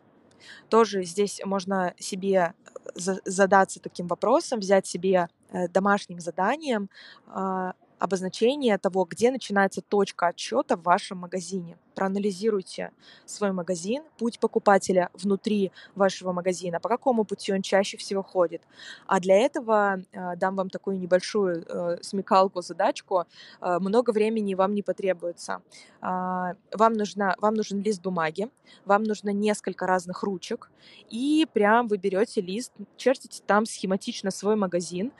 Тоже 0.68 1.04
здесь 1.04 1.40
можно 1.44 1.94
себе 1.98 2.54
э, 2.94 3.14
задаться 3.24 3.80
таким 3.80 4.06
вопросом, 4.06 4.60
взять 4.60 4.86
себе 4.86 5.28
э, 5.50 5.68
домашним 5.68 6.20
заданием 6.20 6.90
э, 7.28 7.72
обозначение 7.98 8.78
того, 8.78 9.04
где 9.04 9.30
начинается 9.30 9.80
точка 9.80 10.28
отсчета 10.28 10.76
в 10.76 10.82
вашем 10.82 11.18
магазине. 11.18 11.78
Проанализируйте 11.96 12.92
свой 13.24 13.52
магазин, 13.52 14.02
путь 14.18 14.38
покупателя 14.38 15.08
внутри 15.14 15.72
вашего 15.94 16.32
магазина, 16.32 16.78
по 16.78 16.88
какому 16.88 17.24
пути 17.24 17.52
он 17.52 17.62
чаще 17.62 17.96
всего 17.96 18.22
ходит. 18.22 18.62
А 19.06 19.18
для 19.18 19.36
этого 19.36 20.02
э, 20.12 20.36
дам 20.36 20.56
вам 20.56 20.68
такую 20.70 20.98
небольшую 20.98 21.64
э, 21.66 21.98
смекалку, 22.02 22.60
задачку. 22.60 23.24
Э, 23.60 23.78
много 23.80 24.10
времени 24.10 24.54
вам 24.54 24.74
не 24.74 24.82
потребуется. 24.82 25.62
Э, 26.02 26.54
вам, 26.72 26.92
нужна, 26.92 27.34
вам 27.38 27.54
нужен 27.54 27.80
лист 27.80 28.02
бумаги, 28.02 28.50
вам 28.84 29.02
нужно 29.02 29.30
несколько 29.30 29.86
разных 29.86 30.22
ручек, 30.22 30.70
и 31.10 31.46
прям 31.52 31.88
вы 31.88 31.96
берете 31.96 32.40
лист, 32.40 32.72
чертите 32.96 33.42
там 33.46 33.64
схематично 33.66 34.30
свой 34.30 34.56
магазин, 34.56 35.12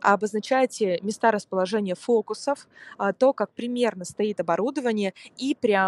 обозначаете 0.00 0.98
места 1.02 1.30
расположения 1.30 1.94
фокусов, 1.94 2.66
э, 2.98 3.12
то, 3.16 3.32
как 3.32 3.50
примерно 3.50 4.04
стоит 4.04 4.40
оборудование, 4.40 5.14
и 5.36 5.54
прям 5.54 5.83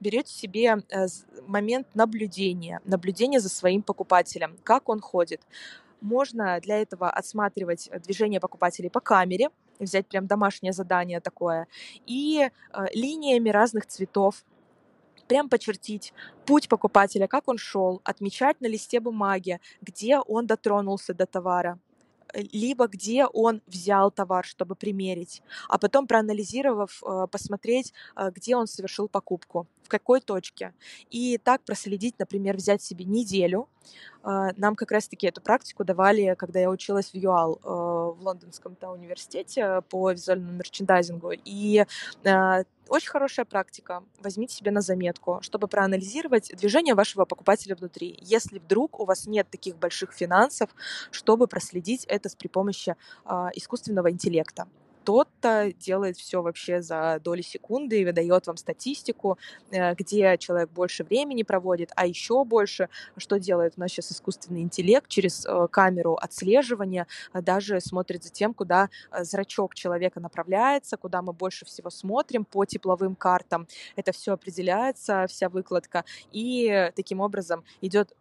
берете 0.00 0.32
себе 0.32 0.76
э, 0.90 1.06
момент 1.46 1.86
наблюдения, 1.94 2.80
наблюдения 2.84 3.40
за 3.40 3.48
своим 3.48 3.82
покупателем, 3.82 4.56
как 4.64 4.88
он 4.88 5.00
ходит. 5.00 5.42
Можно 6.00 6.60
для 6.60 6.80
этого 6.80 7.10
отсматривать 7.10 7.90
движение 8.04 8.40
покупателей 8.40 8.90
по 8.90 9.00
камере, 9.00 9.50
взять 9.78 10.06
прям 10.06 10.26
домашнее 10.26 10.72
задание 10.72 11.20
такое, 11.20 11.66
и 12.06 12.48
э, 12.72 12.86
линиями 12.94 13.50
разных 13.50 13.86
цветов 13.86 14.44
прям 15.28 15.48
почертить 15.48 16.14
путь 16.46 16.68
покупателя, 16.68 17.26
как 17.26 17.48
он 17.48 17.58
шел, 17.58 18.00
отмечать 18.04 18.60
на 18.60 18.66
листе 18.66 18.98
бумаги, 18.98 19.60
где 19.82 20.18
он 20.18 20.46
дотронулся 20.46 21.14
до 21.14 21.26
товара, 21.26 21.78
либо 22.34 22.86
где 22.86 23.26
он 23.26 23.62
взял 23.66 24.10
товар, 24.10 24.44
чтобы 24.44 24.74
примерить, 24.74 25.42
а 25.68 25.78
потом 25.78 26.06
проанализировав, 26.06 27.02
э, 27.02 27.26
посмотреть, 27.30 27.92
э, 28.16 28.30
где 28.34 28.56
он 28.56 28.66
совершил 28.66 29.08
покупку, 29.08 29.66
в 29.82 29.88
какой 29.88 30.20
точке. 30.20 30.74
И 31.10 31.38
так 31.38 31.62
проследить, 31.62 32.18
например, 32.18 32.56
взять 32.56 32.82
себе 32.82 33.04
неделю. 33.04 33.68
Э, 34.24 34.50
нам 34.56 34.74
как 34.74 34.92
раз-таки 34.92 35.26
эту 35.26 35.40
практику 35.40 35.84
давали, 35.84 36.34
когда 36.38 36.60
я 36.60 36.70
училась 36.70 37.12
в 37.12 37.14
ЮАЛ 37.14 37.60
в 37.62 38.18
лондонском 38.20 38.76
университете 38.82 39.82
по 39.88 40.10
визуальному 40.10 40.52
мерчендайзингу. 40.52 41.32
И 41.44 41.84
очень 42.88 43.08
хорошая 43.08 43.44
практика. 43.44 44.02
Возьмите 44.20 44.54
себе 44.54 44.70
на 44.70 44.80
заметку, 44.80 45.38
чтобы 45.42 45.68
проанализировать 45.68 46.50
движение 46.56 46.94
вашего 46.94 47.24
покупателя 47.24 47.76
внутри. 47.76 48.18
Если 48.20 48.58
вдруг 48.58 49.00
у 49.00 49.04
вас 49.04 49.26
нет 49.26 49.48
таких 49.50 49.76
больших 49.76 50.12
финансов, 50.12 50.70
чтобы 51.10 51.46
проследить 51.46 52.04
это 52.06 52.28
при 52.38 52.48
помощи 52.48 52.96
э, 53.24 53.48
искусственного 53.54 54.10
интеллекта 54.10 54.66
кто-то 55.08 55.72
делает 55.72 56.18
все 56.18 56.42
вообще 56.42 56.82
за 56.82 57.18
доли 57.24 57.40
секунды 57.40 58.02
и 58.02 58.04
выдает 58.04 58.46
вам 58.46 58.58
статистику, 58.58 59.38
э, 59.70 59.94
где 59.94 60.36
человек 60.36 60.68
больше 60.68 61.02
времени 61.02 61.44
проводит, 61.44 61.92
а 61.96 62.06
еще 62.06 62.44
больше, 62.44 62.90
что 63.16 63.38
делает 63.38 63.72
у 63.78 63.80
нас 63.80 63.90
сейчас 63.90 64.12
искусственный 64.12 64.60
интеллект 64.60 65.08
через 65.08 65.46
э, 65.46 65.68
камеру 65.70 66.16
отслеживания, 66.16 67.06
э, 67.32 67.40
даже 67.40 67.80
смотрит 67.80 68.22
за 68.22 68.30
тем, 68.30 68.52
куда 68.52 68.90
зрачок 69.18 69.74
человека 69.74 70.20
направляется, 70.20 70.98
куда 70.98 71.22
мы 71.22 71.32
больше 71.32 71.64
всего 71.64 71.88
смотрим 71.88 72.44
по 72.44 72.66
тепловым 72.66 73.14
картам. 73.14 73.66
Это 73.96 74.12
все 74.12 74.34
определяется, 74.34 75.24
вся 75.26 75.48
выкладка, 75.48 76.04
и 76.32 76.92
таким 76.94 77.20
образом 77.20 77.64
идет 77.80 78.14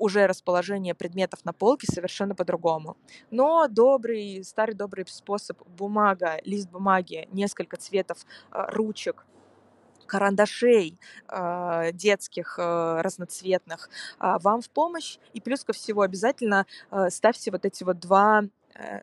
уже 0.00 0.26
расположение 0.26 0.94
предметов 0.94 1.44
на 1.44 1.52
полке 1.52 1.86
совершенно 1.86 2.34
по-другому. 2.34 2.96
Но 3.30 3.68
добрый, 3.68 4.42
старый 4.44 4.74
добрый 4.74 5.04
способ 5.06 5.58
бумага, 5.68 6.40
лист 6.44 6.70
бумаги, 6.70 7.28
несколько 7.32 7.76
цветов 7.76 8.18
э, 8.52 8.64
ручек, 8.72 9.26
карандашей 10.06 10.98
э, 11.28 11.90
детских 11.92 12.58
э, 12.58 13.00
разноцветных 13.00 13.90
э, 14.18 14.36
вам 14.40 14.62
в 14.62 14.70
помощь. 14.70 15.18
И 15.34 15.40
плюс 15.40 15.64
ко 15.64 15.72
всему 15.72 16.00
обязательно 16.00 16.66
э, 16.90 17.10
ставьте 17.10 17.50
вот 17.50 17.64
эти 17.64 17.84
вот 17.84 18.00
два 18.00 18.44
э, 18.74 19.02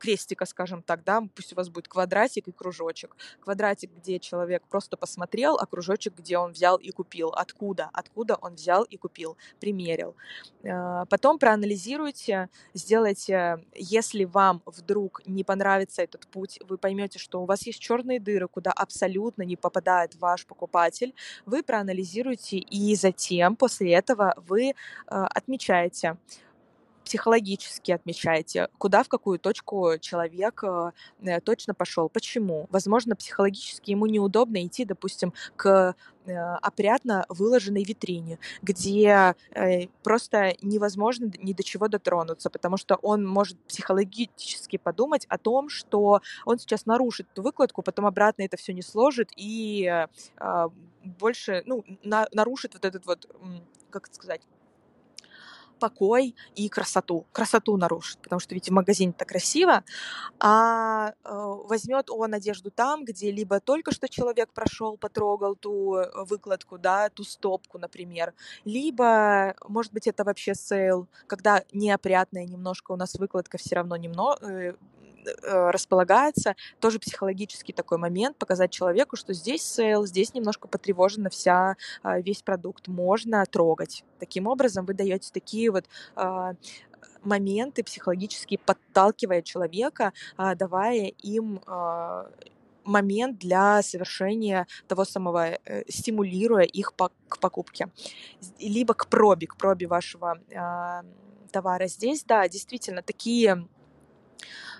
крестика, 0.00 0.46
скажем 0.46 0.82
так, 0.82 1.04
да, 1.04 1.22
пусть 1.34 1.52
у 1.52 1.56
вас 1.56 1.68
будет 1.68 1.86
квадратик 1.86 2.48
и 2.48 2.52
кружочек. 2.52 3.16
Квадратик, 3.40 3.90
где 3.96 4.18
человек 4.18 4.62
просто 4.68 4.96
посмотрел, 4.96 5.56
а 5.56 5.66
кружочек, 5.66 6.14
где 6.16 6.38
он 6.38 6.52
взял 6.52 6.76
и 6.76 6.90
купил. 6.90 7.28
Откуда? 7.28 7.90
Откуда 7.92 8.34
он 8.36 8.54
взял 8.54 8.82
и 8.82 8.96
купил, 8.96 9.36
примерил. 9.60 10.16
А, 10.64 11.04
потом 11.06 11.38
проанализируйте, 11.38 12.48
сделайте, 12.74 13.64
если 13.74 14.24
вам 14.24 14.62
вдруг 14.66 15.22
не 15.26 15.44
понравится 15.44 16.02
этот 16.02 16.26
путь, 16.26 16.58
вы 16.68 16.78
поймете, 16.78 17.18
что 17.18 17.42
у 17.42 17.44
вас 17.44 17.66
есть 17.66 17.78
черные 17.78 18.18
дыры, 18.18 18.48
куда 18.48 18.72
абсолютно 18.72 19.42
не 19.42 19.56
попадает 19.56 20.16
ваш 20.16 20.46
покупатель, 20.46 21.14
вы 21.46 21.62
проанализируете 21.62 22.56
и 22.56 22.94
затем 22.94 23.56
после 23.56 23.92
этого 23.92 24.34
вы 24.48 24.74
а, 25.06 25.26
отмечаете, 25.26 26.16
психологически 27.10 27.90
отмечаете, 27.90 28.68
куда, 28.78 29.02
в 29.02 29.08
какую 29.08 29.40
точку 29.40 29.98
человек 30.00 30.62
э, 30.62 30.92
э, 31.22 31.40
точно 31.40 31.74
пошел, 31.74 32.08
почему. 32.08 32.68
Возможно, 32.70 33.16
психологически 33.16 33.90
ему 33.90 34.06
неудобно 34.06 34.64
идти, 34.64 34.84
допустим, 34.84 35.32
к 35.56 35.96
э, 36.26 36.32
опрятно 36.32 37.26
выложенной 37.28 37.82
витрине, 37.82 38.38
где 38.62 39.34
просто 40.04 40.54
невозможно 40.62 41.32
ни 41.38 41.52
до 41.52 41.64
чего 41.64 41.88
дотронуться, 41.88 42.48
потому 42.48 42.76
что 42.76 42.94
он 43.02 43.26
может 43.26 43.58
психологически 43.64 44.76
подумать 44.76 45.26
о 45.28 45.36
том, 45.36 45.68
что 45.68 46.20
он 46.44 46.60
сейчас 46.60 46.86
нарушит 46.86 47.26
эту 47.32 47.42
выкладку, 47.42 47.82
потом 47.82 48.06
обратно 48.06 48.42
это 48.42 48.56
все 48.56 48.72
не 48.72 48.82
сложит 48.82 49.30
и 49.34 50.06
больше, 51.02 51.64
ну, 51.66 51.84
нарушит 52.04 52.74
вот 52.74 52.84
этот 52.84 53.04
вот, 53.06 53.26
как 53.90 54.06
это 54.06 54.14
сказать, 54.14 54.42
покой 55.80 56.34
и 56.54 56.68
красоту. 56.68 57.26
Красоту 57.32 57.76
нарушит, 57.76 58.20
потому 58.20 58.40
что 58.40 58.54
ведь 58.54 58.68
в 58.68 58.72
магазине 58.72 59.12
это 59.16 59.24
красиво, 59.24 59.82
а 60.38 61.08
э, 61.08 61.30
возьмет 61.68 62.10
он 62.10 62.34
одежду 62.34 62.70
там, 62.70 63.04
где 63.04 63.32
либо 63.32 63.60
только 63.60 63.92
что 63.92 64.08
человек 64.08 64.52
прошел, 64.52 64.96
потрогал 64.96 65.56
ту 65.56 65.96
э, 65.96 66.24
выкладку, 66.24 66.78
да, 66.78 67.08
ту 67.08 67.24
стопку, 67.24 67.78
например, 67.78 68.34
либо, 68.64 69.54
может 69.66 69.92
быть, 69.92 70.06
это 70.06 70.22
вообще 70.24 70.54
sale, 70.54 71.08
когда 71.26 71.64
неопрятная 71.72 72.44
немножко 72.44 72.92
у 72.92 72.96
нас 72.96 73.14
выкладка 73.14 73.58
все 73.58 73.76
равно 73.76 73.96
немного, 73.96 74.50
Э, 74.50 74.74
располагается, 75.42 76.56
тоже 76.80 76.98
психологический 76.98 77.72
такой 77.72 77.98
момент, 77.98 78.36
показать 78.38 78.70
человеку, 78.70 79.16
что 79.16 79.32
здесь 79.32 79.62
sale, 79.62 80.06
здесь 80.06 80.34
немножко 80.34 80.68
потревожена 80.68 81.30
вся, 81.30 81.76
а, 82.02 82.20
весь 82.20 82.42
продукт, 82.42 82.88
можно 82.88 83.44
трогать. 83.46 84.04
Таким 84.18 84.46
образом 84.46 84.86
вы 84.86 84.94
даете 84.94 85.30
такие 85.32 85.70
вот 85.70 85.84
а, 86.16 86.54
моменты 87.22 87.84
психологически 87.84 88.56
подталкивая 88.56 89.42
человека, 89.42 90.12
а, 90.36 90.54
давая 90.54 91.12
им 91.22 91.60
момент 92.82 93.38
для 93.38 93.82
совершения 93.82 94.66
того 94.88 95.04
самого, 95.04 95.50
э, 95.50 95.84
стимулируя 95.88 96.64
их 96.64 96.94
к 97.28 97.38
покупке, 97.38 97.88
либо 98.58 98.94
к 98.94 99.06
пробе, 99.06 99.46
к 99.46 99.56
пробе 99.56 99.86
вашего 99.86 100.40
товара. 101.52 101.86
Здесь, 101.86 102.24
да, 102.24 102.48
действительно, 102.48 103.02
такие 103.02 103.68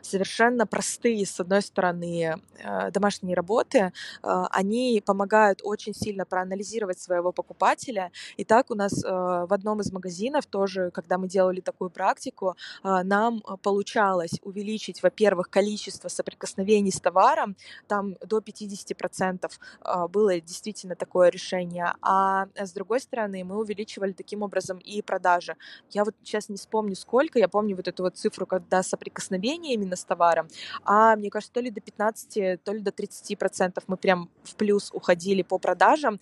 совершенно 0.03 0.67
простые, 0.67 1.27
с 1.27 1.41
одной 1.41 1.63
стороны, 1.63 2.37
э, 2.59 2.91
домашние 2.91 3.35
работы, 3.35 3.79
э, 3.79 3.91
они 4.51 5.03
помогают 5.05 5.61
очень 5.63 5.95
сильно 5.95 6.25
проанализировать 6.25 7.01
своего 7.01 7.33
покупателя. 7.33 8.11
И 8.37 8.45
так 8.45 8.71
у 8.71 8.75
нас 8.75 9.05
э, 9.05 9.09
в 9.09 9.53
одном 9.53 9.81
из 9.81 9.93
магазинов 9.93 10.47
тоже, 10.47 10.91
когда 10.91 11.19
мы 11.19 11.29
делали 11.29 11.61
такую 11.61 11.91
практику, 11.91 12.57
нам 12.83 13.43
получалось 13.63 14.41
увеличить, 14.43 15.03
во-первых, 15.03 15.51
количество 15.51 16.09
соприкосновений 16.09 16.93
с 16.93 17.01
товаром, 17.01 17.57
там 17.89 18.17
до 18.21 18.39
50% 18.39 19.51
было 20.09 20.41
действительно 20.41 20.95
такое 20.95 21.31
решение, 21.31 21.95
а 22.03 22.47
с 22.57 22.73
другой 22.73 23.01
стороны 23.01 23.45
мы 23.45 23.59
увеличивали 23.59 24.13
таким 24.13 24.43
образом 24.43 24.79
и 24.79 25.03
продажи. 25.03 25.57
Я 25.91 26.05
вот 26.05 26.15
сейчас 26.23 26.49
не 26.49 26.57
вспомню 26.57 26.97
сколько, 26.97 27.39
я 27.39 27.49
помню 27.49 27.77
вот 27.77 27.89
эту 27.89 28.03
вот 28.03 28.17
цифру, 28.17 28.47
когда 28.47 28.83
соприкосновение 28.83 29.75
именно 29.75 29.90
с 29.97 30.05
товаром, 30.05 30.49
а 30.85 31.17
мне 31.17 31.31
кажется, 31.31 31.53
то 31.53 31.61
ли 31.61 31.71
до 31.71 31.81
15, 31.81 32.63
то 32.63 32.73
ли 32.73 32.81
до 32.81 32.93
30 32.93 33.39
процентов 33.39 33.85
мы 33.87 33.97
прям 33.97 34.29
в 34.45 34.55
плюс 34.55 34.91
уходили 34.93 35.43
по 35.43 35.59
продажам, 35.59 36.21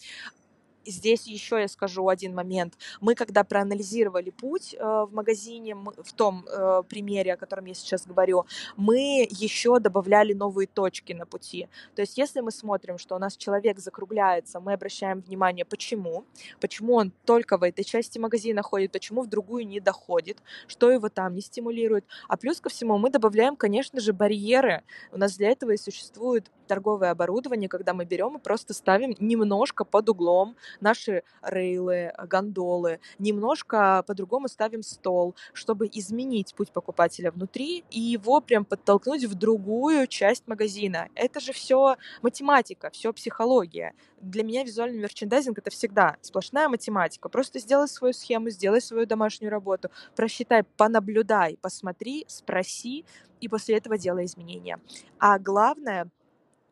здесь 0.84 1.26
еще 1.26 1.60
я 1.60 1.68
скажу 1.68 2.08
один 2.08 2.34
момент. 2.34 2.74
Мы, 3.00 3.14
когда 3.14 3.44
проанализировали 3.44 4.30
путь 4.30 4.74
э, 4.74 4.82
в 4.82 5.10
магазине, 5.12 5.74
мы, 5.74 5.92
в 6.02 6.12
том 6.12 6.46
э, 6.46 6.82
примере, 6.88 7.34
о 7.34 7.36
котором 7.36 7.66
я 7.66 7.74
сейчас 7.74 8.06
говорю, 8.06 8.46
мы 8.76 9.26
еще 9.30 9.78
добавляли 9.80 10.32
новые 10.32 10.66
точки 10.66 11.12
на 11.12 11.26
пути. 11.26 11.68
То 11.94 12.02
есть, 12.02 12.18
если 12.18 12.40
мы 12.40 12.50
смотрим, 12.50 12.98
что 12.98 13.16
у 13.16 13.18
нас 13.18 13.36
человек 13.36 13.78
закругляется, 13.78 14.60
мы 14.60 14.72
обращаем 14.72 15.20
внимание, 15.20 15.64
почему, 15.64 16.24
почему 16.60 16.94
он 16.94 17.12
только 17.24 17.58
в 17.58 17.62
этой 17.62 17.84
части 17.84 18.18
магазина 18.18 18.62
ходит, 18.62 18.92
почему 18.92 19.22
в 19.22 19.28
другую 19.28 19.66
не 19.66 19.80
доходит, 19.80 20.38
что 20.66 20.90
его 20.90 21.08
там 21.08 21.34
не 21.34 21.40
стимулирует. 21.40 22.04
А 22.28 22.36
плюс 22.36 22.60
ко 22.60 22.68
всему 22.68 22.98
мы 22.98 23.10
добавляем, 23.10 23.56
конечно 23.56 24.00
же, 24.00 24.12
барьеры. 24.12 24.82
У 25.12 25.18
нас 25.18 25.36
для 25.36 25.50
этого 25.50 25.72
и 25.72 25.76
существует 25.76 26.50
торговое 26.66 27.10
оборудование, 27.10 27.68
когда 27.68 27.94
мы 27.94 28.04
берем 28.04 28.36
и 28.36 28.40
просто 28.40 28.74
ставим 28.74 29.14
немножко 29.18 29.84
под 29.84 30.08
углом 30.08 30.56
наши 30.80 31.22
рейлы, 31.42 32.12
гондолы, 32.26 33.00
немножко 33.18 34.04
по-другому 34.06 34.48
ставим 34.48 34.82
стол, 34.82 35.34
чтобы 35.52 35.88
изменить 35.92 36.54
путь 36.54 36.72
покупателя 36.72 37.30
внутри 37.30 37.84
и 37.90 38.00
его 38.00 38.40
прям 38.40 38.64
подтолкнуть 38.64 39.24
в 39.24 39.34
другую 39.34 40.06
часть 40.06 40.46
магазина. 40.46 41.08
Это 41.14 41.40
же 41.40 41.52
все 41.52 41.96
математика, 42.22 42.90
все 42.90 43.12
психология. 43.12 43.94
Для 44.20 44.42
меня 44.42 44.64
визуальный 44.64 44.98
мерчендайзинг 44.98 45.58
это 45.58 45.70
всегда 45.70 46.16
сплошная 46.20 46.68
математика. 46.68 47.28
Просто 47.28 47.58
сделай 47.58 47.88
свою 47.88 48.12
схему, 48.12 48.50
сделай 48.50 48.80
свою 48.80 49.06
домашнюю 49.06 49.50
работу, 49.50 49.90
просчитай, 50.16 50.64
понаблюдай, 50.64 51.58
посмотри, 51.60 52.24
спроси, 52.28 53.04
и 53.40 53.48
после 53.48 53.76
этого 53.76 53.96
делай 53.98 54.24
изменения. 54.24 54.78
А 55.18 55.38
главное, 55.38 56.08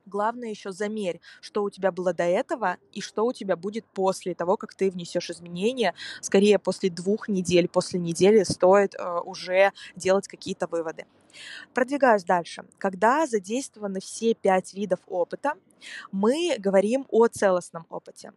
главное 0.06 0.50
еще 0.50 0.72
замерь, 0.72 1.20
что 1.40 1.62
у 1.62 1.70
тебя 1.70 1.92
было 1.92 2.12
до 2.12 2.24
этого 2.24 2.76
и 2.92 3.00
что 3.00 3.26
у 3.26 3.32
тебя 3.32 3.56
будет 3.56 3.84
после 3.86 4.34
того, 4.34 4.56
как 4.56 4.74
ты 4.74 4.90
внесешь 4.90 5.30
изменения. 5.30 5.94
Скорее, 6.20 6.58
после 6.58 6.90
двух 6.90 7.28
недель, 7.28 7.68
после 7.68 8.00
недели 8.00 8.42
стоит 8.44 8.94
э, 8.94 9.20
уже 9.20 9.72
делать 9.96 10.28
какие-то 10.28 10.66
выводы. 10.66 11.06
Продвигаюсь 11.74 12.24
дальше. 12.24 12.64
Когда 12.78 13.26
задействованы 13.26 14.00
все 14.00 14.34
пять 14.34 14.74
видов 14.74 15.00
опыта, 15.06 15.54
мы 16.12 16.56
говорим 16.58 17.06
о 17.10 17.26
целостном 17.26 17.86
опыте. 17.90 18.32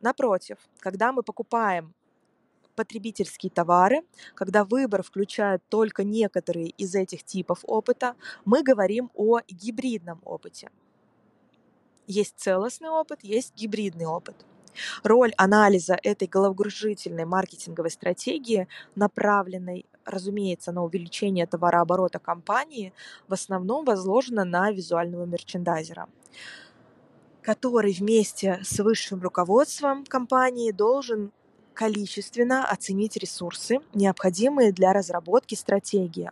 Напротив, 0.00 0.58
когда 0.78 1.12
мы 1.12 1.22
покупаем 1.22 1.94
потребительские 2.74 3.50
товары, 3.50 4.02
когда 4.34 4.64
выбор 4.64 5.02
включает 5.02 5.62
только 5.68 6.02
некоторые 6.02 6.68
из 6.68 6.94
этих 6.94 7.24
типов 7.24 7.58
опыта, 7.64 8.14
мы 8.44 8.62
говорим 8.62 9.10
о 9.14 9.40
гибридном 9.48 10.20
опыте. 10.24 10.70
Есть 12.10 12.40
целостный 12.40 12.88
опыт, 12.88 13.20
есть 13.22 13.54
гибридный 13.54 14.06
опыт. 14.06 14.34
Роль 15.04 15.32
анализа 15.36 15.96
этой 16.02 16.26
головокружительной 16.26 17.24
маркетинговой 17.24 17.92
стратегии, 17.92 18.66
направленной, 18.96 19.86
разумеется, 20.04 20.72
на 20.72 20.82
увеличение 20.82 21.46
товарооборота 21.46 22.18
компании, 22.18 22.92
в 23.28 23.32
основном 23.32 23.84
возложена 23.84 24.44
на 24.44 24.72
визуального 24.72 25.24
мерчендайзера 25.24 26.08
который 27.42 27.92
вместе 27.94 28.60
с 28.62 28.78
высшим 28.80 29.22
руководством 29.22 30.04
компании 30.04 30.72
должен 30.72 31.32
количественно 31.72 32.66
оценить 32.66 33.16
ресурсы, 33.16 33.78
необходимые 33.94 34.72
для 34.72 34.92
разработки 34.92 35.54
стратегии, 35.54 36.30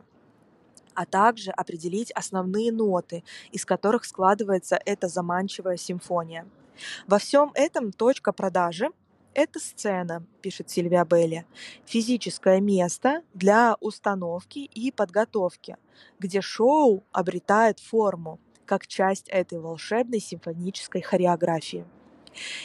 а 0.99 1.07
также 1.07 1.53
определить 1.53 2.11
основные 2.11 2.73
ноты, 2.73 3.23
из 3.53 3.65
которых 3.65 4.05
складывается 4.05 4.81
эта 4.85 5.07
заманчивая 5.07 5.77
симфония. 5.77 6.45
Во 7.07 7.21
всем 7.21 7.53
этом 7.55 7.93
точка 7.93 8.33
продажи– 8.33 8.91
это 9.35 9.61
сцена, 9.61 10.27
пишет 10.43 10.71
Сильвия 10.71 11.05
Белли, 11.05 11.47
физическое 11.85 12.61
место 12.61 13.23
для 13.33 13.77
установки 13.79 14.59
и 14.59 14.91
подготовки, 14.91 15.77
где 16.19 16.41
шоу 16.41 17.05
обретает 17.13 17.79
форму, 17.79 18.41
как 18.67 18.89
часть 18.89 19.29
этой 19.29 19.61
волшебной 19.61 20.19
симфонической 20.19 21.01
хореографии. 21.01 21.87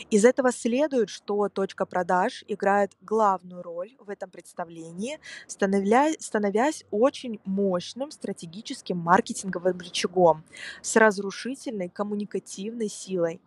Из 0.09 0.25
этого 0.25 0.51
следует, 0.51 1.09
что 1.09 1.49
точка 1.49 1.85
продаж 1.85 2.43
играет 2.47 2.91
главную 3.01 3.63
роль 3.63 3.95
в 3.99 4.09
этом 4.09 4.29
представлении, 4.29 5.19
становясь 5.47 6.85
очень 6.91 7.39
мощным 7.45 8.11
стратегическим 8.11 8.97
маркетинговым 8.97 9.79
рычагом 9.79 10.43
с 10.81 10.95
разрушительной 10.95 11.89
коммуникативной 11.89 12.89
силой. 12.89 13.39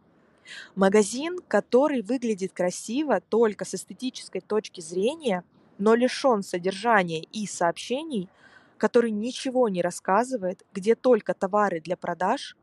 Магазин, 0.74 1.38
который 1.48 2.02
выглядит 2.02 2.52
красиво 2.52 3.20
только 3.20 3.64
с 3.64 3.74
эстетической 3.74 4.40
точки 4.40 4.80
зрения, 4.80 5.44
но 5.78 5.94
лишен 5.94 6.42
содержания 6.42 7.22
и 7.32 7.46
сообщений, 7.46 8.28
который 8.78 9.10
ничего 9.10 9.68
не 9.68 9.82
рассказывает, 9.82 10.64
где 10.72 10.94
только 10.94 11.34
товары 11.34 11.80
для 11.80 11.96
продаж, 11.96 12.56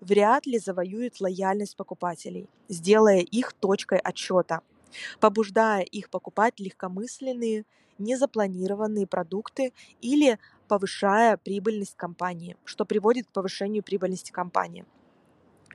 вряд 0.00 0.46
ли 0.46 0.58
завоюет 0.58 1.20
лояльность 1.20 1.76
покупателей, 1.76 2.48
сделая 2.68 3.20
их 3.20 3.52
точкой 3.52 3.98
отсчета, 3.98 4.60
побуждая 5.20 5.82
их 5.82 6.10
покупать 6.10 6.60
легкомысленные, 6.60 7.64
незапланированные 7.98 9.06
продукты 9.06 9.72
или 10.00 10.38
повышая 10.68 11.36
прибыльность 11.36 11.96
компании, 11.96 12.56
что 12.64 12.84
приводит 12.84 13.26
к 13.26 13.32
повышению 13.32 13.82
прибыльности 13.82 14.32
компании. 14.32 14.84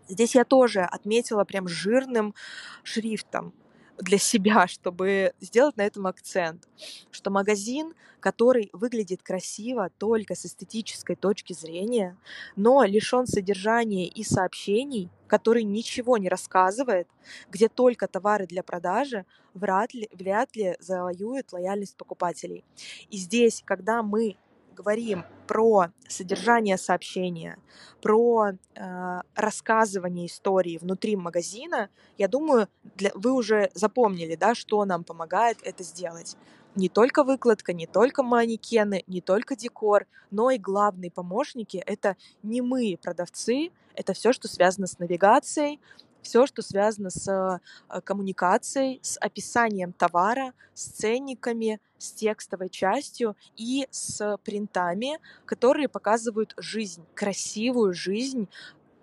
Здесь 0.08 0.36
я 0.36 0.44
тоже 0.44 0.82
отметила 0.82 1.46
прям 1.46 1.68
жирным 1.68 2.36
шрифтом 2.84 3.54
для 4.00 4.18
себя, 4.18 4.68
чтобы 4.68 5.34
сделать 5.40 5.78
на 5.78 5.82
этом 5.82 6.08
акцент, 6.08 6.68
что 7.12 7.30
магазин, 7.30 7.94
который 8.20 8.70
выглядит 8.74 9.24
красиво 9.24 9.90
только 9.98 10.36
с 10.36 10.46
эстетической 10.46 11.16
точки 11.16 11.54
зрения, 11.54 12.18
но 12.56 12.84
лишен 12.84 13.28
содержания 13.28 14.08
и 14.08 14.24
сообщений, 14.24 15.10
который 15.28 15.64
ничего 15.64 16.18
не 16.18 16.30
рассказывает, 16.30 17.08
где 17.50 17.68
только 17.68 18.08
товары 18.08 18.46
для 18.48 18.64
продажи, 18.64 19.26
вряд 19.54 19.94
ли, 19.94 20.10
вряд 20.14 20.56
ли 20.56 20.76
завоюет 20.80 21.52
лояльность 21.52 21.96
покупателей. 21.96 22.64
И 23.10 23.18
здесь, 23.18 23.64
когда 23.66 24.04
мы 24.04 24.38
говорим 24.82 25.26
про 25.48 25.88
содержание 26.08 26.78
сообщения, 26.78 27.58
про 28.02 28.50
э, 28.50 29.22
рассказывание 29.36 30.26
истории 30.26 30.80
внутри 30.80 31.16
магазина, 31.16 31.90
я 32.18 32.28
думаю, 32.28 32.68
для, 32.96 33.12
вы 33.14 33.32
уже 33.32 33.70
запомнили, 33.76 34.36
да, 34.36 34.56
что 34.56 34.84
нам 34.86 35.04
помогает 35.04 35.58
это 35.64 35.84
сделать. 35.84 36.36
Не 36.76 36.90
только 36.90 37.24
выкладка, 37.24 37.74
не 37.74 37.86
только 37.86 38.24
манекены, 38.24 39.04
не 39.06 39.22
только 39.22 39.56
декор, 39.56 40.08
но 40.32 40.50
и 40.50 40.58
главные 40.58 41.12
помощники— 41.12 41.78
это 41.86 42.16
не 42.44 42.62
мы, 42.62 42.98
продавцы, 43.02 43.72
это 43.94 44.14
все, 44.14 44.34
что 44.34 44.48
связано 44.48 44.88
с 44.88 44.98
навигацией, 44.98 45.80
все, 46.22 46.46
что 46.46 46.62
связано 46.62 47.10
с 47.10 47.28
э, 47.28 48.02
коммуникацией, 48.02 49.00
с 49.02 49.18
описанием 49.20 49.94
товара, 49.94 50.54
с 50.74 50.86
ценниками, 50.86 51.80
с 51.98 52.12
текстовой 52.12 52.70
частью 52.70 53.36
и 53.56 53.88
с 53.92 54.38
принтами, 54.44 55.20
которые 55.46 55.88
показывают 55.88 56.54
жизнь, 56.58 57.04
красивую 57.16 57.94
жизнь, 57.94 58.48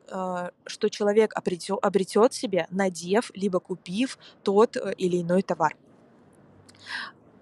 э, 0.08 0.50
что 0.66 0.88
человек 0.88 1.34
обретет, 1.34 1.78
обретет 1.82 2.32
себе, 2.32 2.66
надев 2.70 3.30
либо 3.34 3.60
купив 3.60 4.18
тот 4.42 4.76
э, 4.76 4.92
или 4.96 5.22
иной 5.22 5.42
товар 5.42 5.76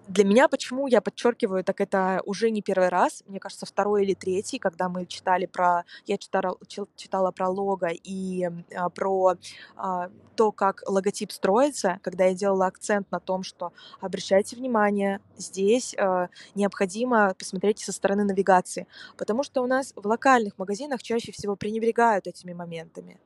для 0.09 0.25
меня 0.25 0.49
почему 0.49 0.87
я 0.87 1.01
подчеркиваю, 1.01 1.65
так 1.65 1.81
это 1.81 2.23
уже 2.25 2.51
не 2.51 2.63
первый 2.63 2.89
раз, 2.89 3.23
мне 3.27 3.41
кажется, 3.41 3.67
второй 3.67 4.05
или 4.05 4.15
третий, 4.15 4.59
когда 4.59 4.89
мы 4.89 5.07
читали 5.07 5.47
про, 5.47 5.85
я 6.07 6.17
читала, 6.17 6.57
читала 6.97 7.33
про 7.33 7.49
лого 7.49 7.89
и 7.91 8.49
а, 8.75 8.89
про 8.91 9.35
а, 9.77 10.11
то, 10.37 10.53
как 10.53 10.83
логотип 10.87 11.33
строится, 11.33 11.99
когда 12.03 12.27
я 12.27 12.35
делала 12.35 12.67
акцент 12.67 13.11
на 13.11 13.21
том, 13.21 13.43
что 13.43 13.73
обращайте 14.01 14.57
внимание, 14.57 15.21
здесь 15.37 15.95
а, 15.99 16.29
необходимо 16.55 17.35
посмотреть 17.35 17.81
со 17.81 17.93
стороны 17.93 18.25
навигации, 18.25 18.87
потому 19.17 19.43
что 19.43 19.63
у 19.63 19.67
нас 19.67 19.93
в 19.97 20.07
локальных 20.07 20.59
магазинах 20.59 21.03
чаще 21.03 21.33
всего 21.33 21.57
пренебрегают 21.57 22.27
этими 22.27 22.53
моментами. 22.53 23.19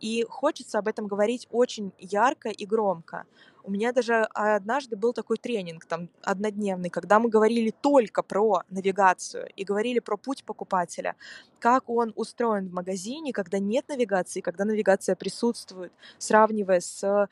И 0.00 0.24
хочется 0.28 0.78
об 0.78 0.88
этом 0.88 1.06
говорить 1.06 1.46
очень 1.50 1.92
ярко 1.98 2.48
и 2.48 2.64
громко, 2.64 3.26
у 3.68 3.70
меня 3.70 3.92
даже 3.92 4.22
однажды 4.32 4.96
был 4.96 5.12
такой 5.12 5.36
тренинг, 5.36 5.84
там, 5.84 6.08
однодневный, 6.22 6.88
когда 6.88 7.18
мы 7.18 7.28
говорили 7.28 7.70
только 7.82 8.22
про 8.22 8.62
навигацию 8.70 9.46
и 9.56 9.62
говорили 9.62 9.98
про 9.98 10.16
путь 10.16 10.42
покупателя, 10.44 11.14
как 11.58 11.90
он 11.90 12.12
устроен 12.16 12.68
в 12.68 12.72
магазине, 12.72 13.32
когда 13.32 13.58
нет 13.58 13.88
навигации, 13.88 14.40
когда 14.40 14.64
навигация 14.64 15.16
присутствует, 15.16 15.92
сравнивая 16.16 16.80
с 16.80 17.04
э, 17.04 17.26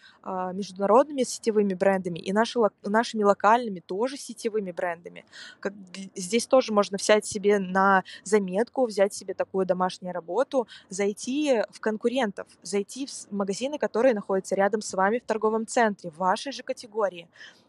международными 0.53 1.22
сетевыми 1.22 1.72
брендами 1.72 2.18
и 2.18 2.32
наши, 2.32 2.59
нашими 2.82 3.22
локальными 3.22 3.80
тоже 3.80 4.18
сетевыми 4.18 4.72
брендами. 4.72 5.24
Как, 5.61 5.72
здесь 6.14 6.47
тоже 6.47 6.72
можно 6.72 6.99
взять 6.99 7.24
себе 7.24 7.59
на 7.59 8.05
заметку, 8.24 8.84
взять 8.84 9.14
себе 9.14 9.32
такую 9.32 9.64
домашнюю 9.64 10.12
работу, 10.12 10.68
зайти 10.91 11.62
в 11.70 11.80
конкурентов, 11.80 12.47
зайти 12.62 13.07
в 13.07 13.32
магазины, 13.32 13.78
которые 13.78 14.14
находятся 14.14 14.55
рядом 14.55 14.82
с 14.82 14.93
вами 14.93 15.18
в 15.18 15.24
торговом 15.24 15.66
центре, 15.66 16.11
в 16.11 16.18
вашей 16.27 16.53
же 16.53 16.62
категории 16.62 17.29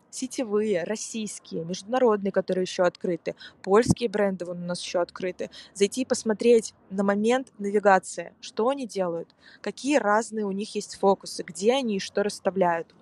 сетевые, 0.09 0.83
российские, 0.83 1.63
международные, 1.63 2.31
которые 2.31 2.63
еще 2.63 2.83
открыты, 2.83 3.35
польские 3.61 4.09
бренды 4.09 4.45
вон 4.45 4.63
у 4.63 4.65
нас 4.65 4.81
еще 4.81 4.99
открыты, 4.99 5.49
зайти 5.73 6.01
и 6.01 6.05
посмотреть 6.05 6.73
на 6.89 7.03
момент 7.03 7.51
навигации, 7.59 8.33
что 8.41 8.69
они 8.69 8.87
делают, 8.87 9.35
какие 9.61 9.97
разные 9.97 10.45
у 10.45 10.51
них 10.51 10.73
есть 10.75 10.97
фокусы, 10.97 11.43
где 11.43 11.73
они 11.73 11.97
и 11.97 11.99
что 11.99 12.23
расставляют. 12.23 12.95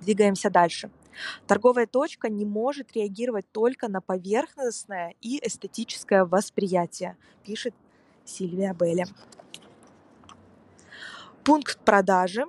Двигаемся 0.00 0.50
дальше. 0.50 0.90
Торговая 1.46 1.86
точка 1.86 2.28
не 2.28 2.44
может 2.44 2.92
реагировать 2.92 3.50
только 3.50 3.88
на 3.88 4.00
поверхностное 4.00 5.14
и 5.22 5.40
эстетическое 5.44 6.24
восприятие, 6.24 7.16
пишет 7.42 7.74
Сильвия 8.24 8.74
Белли. 8.78 9.06
Пункт 11.42 11.78
продажи 11.84 12.44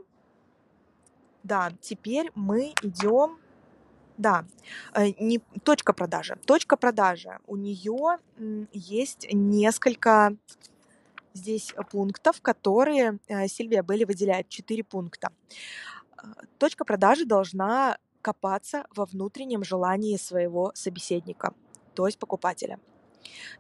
да, 1.47 1.71
теперь 1.81 2.31
мы 2.35 2.73
идем 2.83 3.39
да, 4.17 4.45
э, 4.93 5.13
не 5.19 5.39
точка 5.63 5.93
продажи. 5.93 6.37
Точка 6.45 6.75
продажи. 6.75 7.39
У 7.45 7.55
нее 7.55 8.17
есть 8.73 9.27
несколько 9.31 10.35
здесь 11.33 11.73
пунктов, 11.91 12.41
которые 12.41 13.19
э, 13.27 13.47
Сильвия 13.47 13.83
Белли 13.83 14.05
выделяет. 14.05 14.49
Четыре 14.49 14.83
пункта. 14.83 15.31
Э, 16.17 16.25
точка 16.57 16.83
продажи 16.83 17.25
должна 17.25 17.97
копаться 18.21 18.85
во 18.95 19.05
внутреннем 19.05 19.63
желании 19.63 20.17
своего 20.17 20.71
собеседника, 20.73 21.53
то 21.93 22.07
есть 22.07 22.17
покупателя. 22.19 22.79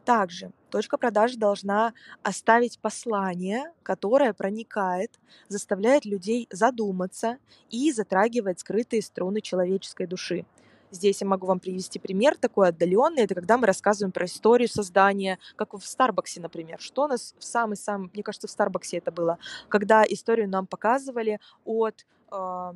Также 0.05 0.51
точка 0.69 0.97
продажи 0.97 1.37
должна 1.37 1.93
оставить 2.23 2.79
послание, 2.79 3.71
которое 3.83 4.33
проникает, 4.33 5.11
заставляет 5.47 6.05
людей 6.05 6.47
задуматься 6.51 7.37
и 7.69 7.91
затрагивает 7.91 8.59
скрытые 8.59 9.01
струны 9.01 9.41
человеческой 9.41 10.07
души. 10.07 10.45
Здесь 10.89 11.21
я 11.21 11.27
могу 11.27 11.47
вам 11.47 11.59
привести 11.59 11.99
пример 11.99 12.37
такой 12.37 12.69
отдаленный. 12.69 13.23
Это 13.23 13.35
когда 13.35 13.57
мы 13.57 13.67
рассказываем 13.67 14.11
про 14.11 14.25
историю 14.25 14.69
создания, 14.69 15.37
как 15.55 15.73
в 15.73 15.85
Старбаксе, 15.85 16.39
например. 16.39 16.79
Что 16.79 17.03
у 17.03 17.07
нас 17.07 17.35
в 17.37 17.43
самый-самый, 17.43 18.09
мне 18.13 18.23
кажется, 18.23 18.47
в 18.47 18.51
Старбаксе 18.51 18.97
это 18.97 19.11
было, 19.11 19.37
когда 19.67 20.03
историю 20.03 20.49
нам 20.49 20.65
показывали 20.65 21.39
от 21.65 22.05
э, 22.31 22.73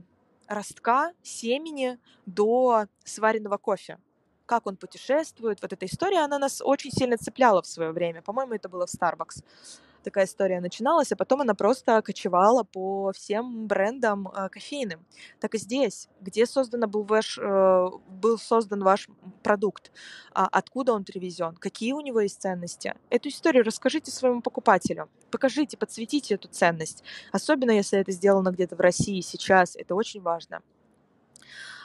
ростка, 0.47 1.13
семени 1.23 1.99
до 2.25 2.87
сваренного 3.05 3.57
кофе. 3.57 3.97
Как 4.51 4.67
он 4.67 4.75
путешествует. 4.75 5.61
Вот 5.61 5.71
эта 5.71 5.85
история, 5.85 6.25
она 6.25 6.37
нас 6.37 6.61
очень 6.61 6.91
сильно 6.91 7.17
цепляла 7.17 7.61
в 7.61 7.67
свое 7.67 7.93
время. 7.93 8.21
По-моему, 8.21 8.53
это 8.53 8.67
было 8.67 8.85
в 8.85 8.89
Starbucks 8.93 9.45
такая 10.03 10.25
история 10.25 10.59
начиналась, 10.59 11.11
а 11.11 11.15
потом 11.15 11.41
она 11.41 11.53
просто 11.53 12.01
кочевала 12.01 12.63
по 12.63 13.11
всем 13.13 13.67
брендам 13.67 14.27
э, 14.27 14.49
кофейным. 14.49 15.05
Так 15.39 15.53
и 15.53 15.59
здесь, 15.59 16.09
где 16.19 16.47
создан 16.47 16.89
был 16.89 17.03
ваш, 17.03 17.37
э, 17.37 17.89
был 18.09 18.39
создан 18.39 18.83
ваш 18.83 19.07
продукт, 19.43 19.91
а 20.33 20.47
откуда 20.51 20.93
он 20.93 21.03
привезен, 21.03 21.55
какие 21.55 21.93
у 21.93 22.01
него 22.01 22.19
есть 22.19 22.41
ценности. 22.41 22.95
Эту 23.11 23.29
историю 23.29 23.63
расскажите 23.63 24.09
своему 24.09 24.41
покупателю, 24.41 25.07
покажите, 25.29 25.77
подсветите 25.77 26.33
эту 26.33 26.47
ценность. 26.47 27.03
Особенно, 27.31 27.71
если 27.71 27.99
это 27.99 28.11
сделано 28.11 28.49
где-то 28.49 28.75
в 28.75 28.79
России 28.79 29.21
сейчас, 29.21 29.75
это 29.75 29.93
очень 29.93 30.21
важно. 30.21 30.61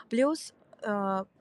Плюс 0.08 0.54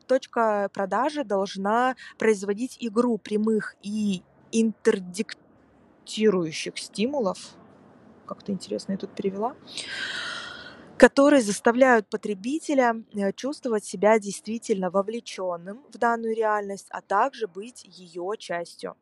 точка 0.08 0.70
продажи 0.74 1.24
должна 1.24 1.96
производить 2.18 2.78
игру 2.80 3.18
прямых 3.18 3.76
и 3.82 4.24
интердиктивных 4.52 5.46
мотивирующих 6.06 6.78
стимулов, 6.78 7.56
как-то 8.28 8.52
интересно 8.52 8.92
я 8.92 8.98
тут 9.00 9.16
перевела, 9.16 9.56
которые 10.98 11.42
заставляют 11.42 12.08
потребителя 12.08 13.04
э, 13.14 13.34
чувствовать 13.34 13.84
себя 13.84 14.20
действительно 14.20 14.92
вовлеченным 14.92 15.84
в 15.92 15.98
данную 15.98 16.36
реальность, 16.36 16.88
а 16.92 17.02
также 17.02 17.48
быть 17.48 17.84
ее 17.86 18.34
частью. 18.38 18.96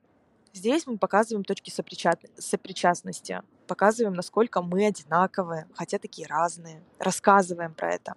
Здесь 0.53 0.87
мы 0.87 0.97
показываем 0.97 1.43
точки 1.43 1.71
сопричастности, 1.71 3.41
показываем, 3.67 4.13
насколько 4.13 4.61
мы 4.61 4.85
одинаковые, 4.85 5.67
хотя 5.73 5.99
такие 5.99 6.27
разные, 6.27 6.81
рассказываем 6.99 7.73
про 7.73 7.93
это. 7.95 8.13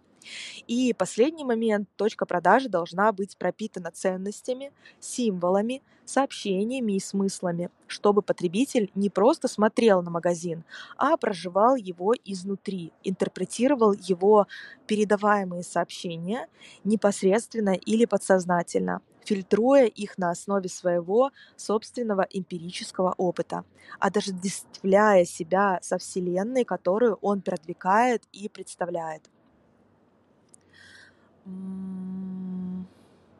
И 0.67 0.93
последний 0.95 1.45
момент, 1.45 1.89
точка 1.97 2.27
продажи 2.27 2.69
должна 2.69 3.13
быть 3.13 3.37
пропитана 3.37 3.91
ценностями, 3.91 4.73
символами, 5.01 5.83
сообщениями 6.05 6.93
и 6.93 7.01
смыслами, 7.01 7.71
чтобы 7.87 8.23
потребитель 8.23 8.91
не 8.95 9.11
просто 9.11 9.49
смотрел 9.49 10.03
на 10.03 10.11
магазин, 10.11 10.65
а 10.97 11.17
проживал 11.17 11.77
его 11.77 12.15
изнутри, 12.25 12.93
интерпретировал 13.05 13.93
его 13.93 14.47
передаваемые 14.87 15.63
сообщения 15.63 16.49
непосредственно 16.85 17.75
или 17.75 18.05
подсознательно, 18.05 19.03
фильтруя 19.25 19.87
их 19.87 20.19
на 20.19 20.31
основе 20.31 20.69
своего 20.69 21.33
собственного 21.57 22.27
эмпирического 22.31 23.15
опыта, 23.17 23.65
отождествляя 23.99 25.25
себя 25.25 25.79
со 25.83 25.99
Вселенной, 25.99 26.65
которую 26.65 27.19
он 27.21 27.43
продвигает 27.43 28.23
и 28.33 28.49
представляет. 28.49 29.29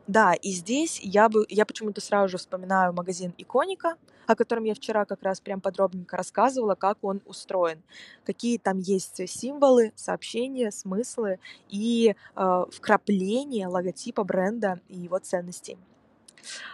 Да, 0.07 0.35
и 0.35 0.53
здесь 0.53 1.01
я 1.03 1.29
бы, 1.29 1.45
я 1.49 1.67
почему-то 1.67 2.01
сразу 2.01 2.29
же 2.29 2.39
вспоминаю 2.39 2.93
магазин 2.93 3.35
Иконика, 3.39 3.97
о 4.27 4.37
котором 4.37 4.63
я 4.65 4.75
вчера 4.75 5.05
как 5.05 5.23
раз 5.23 5.41
прям 5.41 5.61
подробненько 5.61 6.17
рассказывала, 6.17 6.77
как 6.77 6.99
он 7.03 7.21
устроен, 7.27 7.83
какие 8.25 8.59
там 8.59 8.79
есть 8.79 9.29
символы, 9.29 9.93
сообщения, 9.97 10.71
смыслы 10.71 11.41
и 11.69 12.15
э, 12.37 12.65
вкрапление 12.73 13.67
логотипа 13.67 14.23
бренда 14.23 14.81
и 14.89 14.97
его 14.97 15.19
ценностей. 15.19 15.77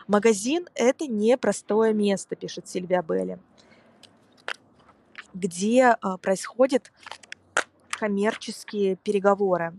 Магазин— 0.06 0.68
это 0.74 1.06
не 1.06 1.38
простое 1.38 1.94
место, 1.94 2.36
пишет 2.36 2.68
Сильвия 2.68 3.02
Белли, 3.02 3.38
где 5.32 5.96
э, 5.96 6.16
происходят 6.20 6.92
коммерческие 7.90 8.96
переговоры, 8.96 9.72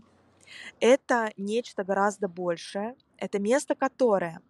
это 0.80 1.32
нечто 1.36 1.84
гораздо 1.84 2.28
большее. 2.28 2.96
Это 3.18 3.38
место, 3.38 3.74
которое... 3.74 4.40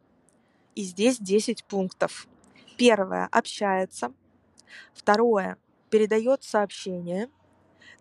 И 0.74 0.82
здесь 0.82 1.18
10 1.18 1.64
пунктов. 1.66 2.26
Первое– 2.76 3.28
общается. 3.30 4.12
Второе– 4.92 5.56
передает 5.90 6.42
сообщение. 6.42 7.30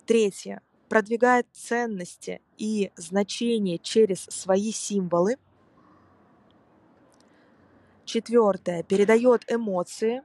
Третье– 0.08 0.62
продвигает 0.89 1.45
ценности 1.51 2.41
и 2.58 2.91
значения 2.95 3.78
через 3.78 4.24
свои 4.24 4.72
символы. 4.72 5.38
Четвертое– 8.06 8.82
передает 8.84 9.43
эмоции. 9.51 10.24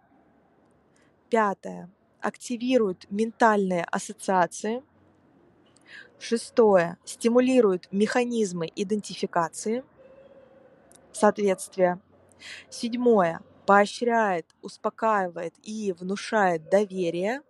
Пятое– 1.28 1.90
активирует 2.20 3.10
ментальные 3.10 3.84
ассоциации– 3.84 4.82
Шестое. 6.18 6.98
Стимулирует 7.04 7.88
механизмы 7.92 8.70
идентификации, 8.74 9.84
соответствия. 11.12 12.00
Седьмое. 12.70 13.40
Поощряет, 13.66 14.46
успокаивает 14.62 15.54
и 15.62 15.92
внушает 15.92 16.70
доверие. 16.70 17.42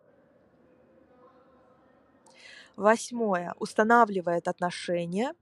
Восьмое. 2.76 3.54
Устанавливает 3.58 4.48
отношения. 4.48 5.34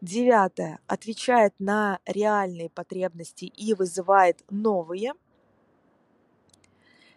Девятое. 0.00 0.80
Отвечает 0.86 1.54
на 1.58 1.98
реальные 2.04 2.68
потребности 2.68 3.46
и 3.46 3.74
вызывает 3.74 4.42
новые. 4.50 5.14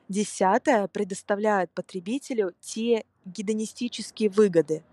Десятое. 0.08 0.88
Предоставляет 0.88 1.72
потребителю 1.72 2.54
те 2.62 3.06
гедонистические 3.28 4.30
выгоды, 4.30 4.84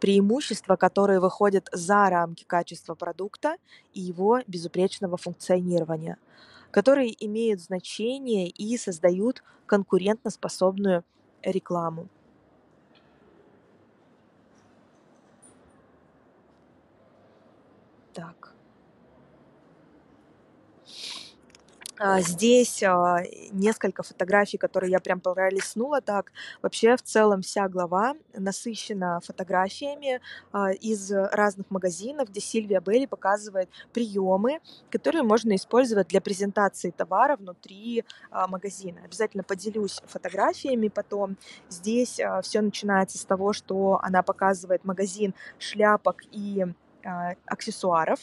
преимущества, 0.00 0.76
которые 0.76 1.20
выходят 1.20 1.68
за 1.72 2.08
рамки 2.10 2.44
качества 2.44 2.94
продукта 2.94 3.56
и 3.92 4.00
его 4.00 4.40
безупречного 4.46 5.16
функционирования, 5.16 6.18
которые 6.70 7.12
имеют 7.26 7.60
значение 7.60 8.48
и 8.50 8.76
создают 8.78 9.42
конкурентоспособную 9.66 11.04
рекламу. 11.42 12.10
Так. 18.12 18.54
А, 21.80 21.87
здесь 22.20 22.82
а, 22.82 23.22
несколько 23.50 24.02
фотографий, 24.02 24.56
которые 24.56 24.90
я 24.90 25.00
прям 25.00 25.20
пролистнула 25.20 26.00
так. 26.00 26.32
Вообще 26.62 26.96
в 26.96 27.02
целом 27.02 27.42
вся 27.42 27.68
глава 27.68 28.14
насыщена 28.34 29.20
фотографиями 29.20 30.20
а, 30.52 30.72
из 30.72 31.10
разных 31.10 31.70
магазинов, 31.70 32.28
где 32.30 32.40
Сильвия 32.40 32.80
Белли 32.80 33.06
показывает 33.06 33.68
приемы, 33.92 34.60
которые 34.90 35.22
можно 35.22 35.54
использовать 35.56 36.08
для 36.08 36.20
презентации 36.20 36.90
товара 36.90 37.36
внутри 37.36 38.04
магазина. 38.30 39.00
Обязательно 39.04 39.42
поделюсь 39.42 40.00
фотографиями 40.06 40.88
потом. 40.88 41.36
Здесь 41.68 42.20
все 42.42 42.60
начинается 42.60 43.18
с 43.18 43.24
того, 43.24 43.52
что 43.52 43.98
она 44.02 44.22
показывает 44.22 44.84
магазин 44.84 45.34
шляпок 45.58 46.22
и 46.30 46.64
аксессуаров, 47.46 48.20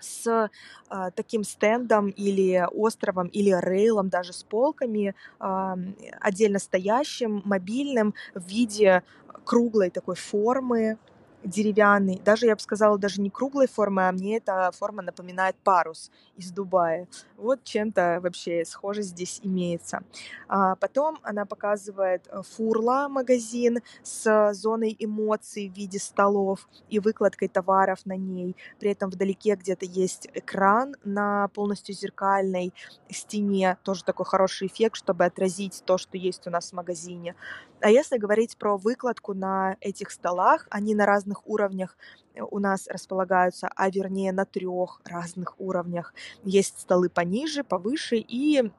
с 0.00 0.50
э, 0.90 1.10
таким 1.14 1.44
стендом 1.44 2.08
или 2.08 2.66
островом 2.72 3.28
или 3.28 3.50
рейлом, 3.50 4.08
даже 4.08 4.32
с 4.32 4.42
полками, 4.42 5.14
э, 5.40 5.74
отдельно 6.20 6.58
стоящим, 6.58 7.42
мобильным 7.44 8.14
в 8.34 8.46
виде 8.46 9.02
круглой 9.44 9.90
такой 9.90 10.16
формы, 10.16 10.98
деревянный, 11.44 12.20
даже 12.24 12.46
я 12.46 12.54
бы 12.54 12.60
сказала, 12.60 12.98
даже 12.98 13.20
не 13.20 13.30
круглой 13.30 13.68
формы, 13.68 14.08
а 14.08 14.12
мне 14.12 14.38
эта 14.38 14.70
форма 14.72 15.02
напоминает 15.02 15.56
парус 15.56 16.10
из 16.36 16.50
Дубая. 16.50 17.06
Вот 17.36 17.62
чем-то 17.64 18.20
вообще 18.22 18.64
схоже 18.64 19.02
здесь 19.02 19.40
имеется. 19.42 20.02
А 20.48 20.74
потом 20.76 21.18
она 21.22 21.46
показывает 21.46 22.26
э, 22.28 22.42
Фурла 22.42 23.08
магазин 23.08 23.78
с 24.02 24.52
зоной 24.52 24.96
эмоций 24.98 25.68
в 25.68 25.76
виде 25.76 25.98
столов 25.98 26.68
и 26.88 26.98
выкладкой 26.98 27.48
товаров 27.48 28.00
на 28.04 28.16
ней. 28.16 28.56
При 28.80 28.90
этом 28.90 29.10
вдалеке 29.10 29.54
где-то 29.54 29.84
есть 29.84 30.28
экран 30.34 30.96
на 31.04 31.48
полностью 31.48 31.94
зеркальной 31.94 32.72
стене, 33.10 33.78
тоже 33.84 34.04
такой 34.04 34.26
хороший 34.26 34.66
эффект, 34.66 34.96
чтобы 34.96 35.24
отразить 35.24 35.82
то, 35.84 35.98
что 35.98 36.16
есть 36.16 36.46
у 36.46 36.50
нас 36.50 36.70
в 36.70 36.74
магазине. 36.74 37.34
А 37.80 37.90
если 37.90 38.18
говорить 38.18 38.56
про 38.56 38.76
выкладку 38.76 39.34
на 39.34 39.76
этих 39.80 40.10
столах, 40.10 40.66
они 40.70 40.94
на 40.94 41.06
разных 41.06 41.37
уровнях 41.46 41.96
э, 42.34 42.42
у 42.42 42.58
нас 42.58 42.86
располагаются, 42.88 43.68
а 43.74 43.90
вернее 43.90 44.32
на 44.32 44.44
трех 44.44 45.00
разных 45.04 45.54
уровнях. 45.60 46.14
Есть 46.44 46.80
столы 46.80 47.08
пониже, 47.08 47.64
повыше 47.64 48.16
и 48.16 48.70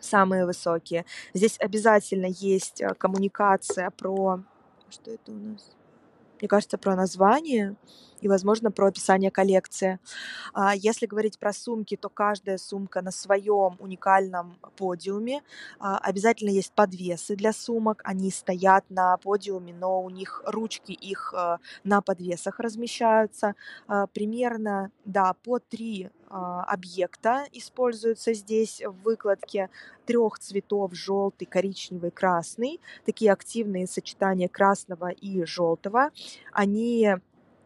самые 0.00 0.46
высокие. 0.46 1.04
Здесь 1.34 1.58
обязательно 1.60 2.26
есть 2.26 2.80
э, 2.80 2.94
коммуникация 2.94 3.90
про... 3.90 4.42
Что 4.88 5.10
это 5.10 5.32
у 5.32 5.34
нас? 5.34 5.76
мне 6.40 6.48
кажется, 6.48 6.78
про 6.78 6.96
название 6.96 7.76
и, 8.26 8.28
возможно, 8.28 8.72
про 8.72 8.88
описание 8.88 9.30
коллекции. 9.30 10.00
А 10.52 10.74
если 10.74 11.06
говорить 11.06 11.38
про 11.38 11.52
сумки, 11.52 11.96
то 11.96 12.08
каждая 12.08 12.58
сумка 12.58 13.00
на 13.00 13.12
своем 13.12 13.76
уникальном 13.78 14.58
подиуме. 14.76 15.42
А, 15.78 15.98
обязательно 15.98 16.50
есть 16.50 16.72
подвесы 16.72 17.36
для 17.36 17.52
сумок. 17.52 18.02
Они 18.04 18.30
стоят 18.32 18.84
на 18.90 19.16
подиуме, 19.16 19.72
но 19.72 20.02
у 20.02 20.10
них 20.10 20.42
ручки 20.44 20.90
их 20.90 21.32
э, 21.36 21.58
на 21.84 22.00
подвесах 22.00 22.58
размещаются. 22.58 23.54
А, 23.86 24.08
примерно, 24.08 24.90
да, 25.04 25.32
по 25.44 25.60
три 25.60 26.10
объекта 26.28 27.46
используются 27.52 28.34
здесь 28.34 28.82
в 28.84 29.00
выкладке 29.04 29.70
трех 30.06 30.40
цветов 30.40 30.92
желтый, 30.92 31.46
коричневый, 31.46 32.10
красный. 32.10 32.80
Такие 33.04 33.32
активные 33.32 33.86
сочетания 33.86 34.48
красного 34.48 35.10
и 35.10 35.44
желтого. 35.44 36.10
Они 36.52 37.14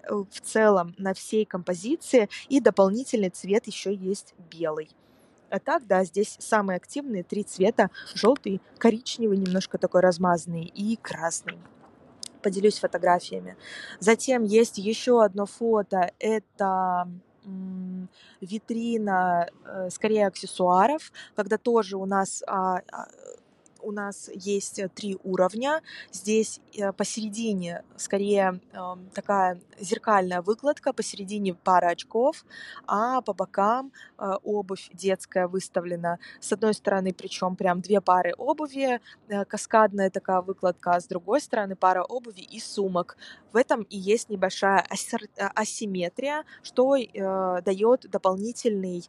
в 0.08 0.40
целом 0.42 0.94
на 0.98 1.14
всей 1.14 1.44
композиции, 1.44 2.28
и 2.48 2.60
дополнительный 2.60 3.30
цвет 3.30 3.66
еще 3.66 3.94
есть 3.94 4.34
белый. 4.50 4.90
А 5.50 5.58
так, 5.58 5.86
да, 5.86 6.04
здесь 6.04 6.36
самые 6.38 6.76
активные 6.76 7.24
три 7.24 7.42
цвета. 7.42 7.90
Желтый, 8.14 8.60
коричневый, 8.78 9.36
немножко 9.36 9.78
такой 9.78 10.00
размазанный 10.00 10.64
и 10.64 10.96
красный. 10.96 11.58
Поделюсь 12.42 12.78
фотографиями. 12.78 13.56
Затем 13.98 14.44
есть 14.44 14.78
еще 14.78 15.22
одно 15.22 15.46
фото. 15.46 16.12
Это 16.18 17.08
витрина, 18.40 19.48
э, 19.64 19.88
скорее 19.90 20.26
аксессуаров, 20.26 21.12
когда 21.34 21.56
тоже 21.58 21.96
у 21.96 22.04
нас 22.04 22.42
а, 22.46 22.82
а, 22.92 23.08
у 23.82 23.92
нас 23.92 24.30
есть 24.34 24.78
э, 24.78 24.88
три 24.88 25.18
уровня. 25.24 25.82
Здесь 26.12 26.60
э, 26.76 26.92
посередине 26.92 27.82
скорее 27.96 28.60
такая 29.14 29.60
зеркальная 29.78 30.42
выкладка, 30.42 30.92
посередине 30.92 31.54
пара 31.54 31.88
очков, 31.88 32.44
а 32.86 33.20
по 33.20 33.32
бокам 33.32 33.92
э, 34.18 34.32
обувь 34.42 34.90
детская 34.92 35.46
выставлена. 35.46 36.18
С 36.40 36.52
одной 36.52 36.74
стороны, 36.74 37.12
причем 37.12 37.56
прям 37.56 37.80
две 37.80 38.00
пары 38.00 38.34
обуви, 38.36 39.00
каскадная 39.48 40.10
такая 40.10 40.40
выкладка, 40.40 40.92
а 40.92 41.00
с 41.00 41.06
другой 41.06 41.40
стороны 41.40 41.76
пара 41.76 42.02
обуви 42.02 42.40
и 42.40 42.60
сумок. 42.60 43.16
В 43.52 43.56
этом 43.56 43.82
и 43.82 43.96
есть 43.96 44.28
небольшая 44.30 44.86
асимметрия, 45.54 46.44
что 46.62 46.96
дает 47.62 48.10
дополнительный 48.10 49.04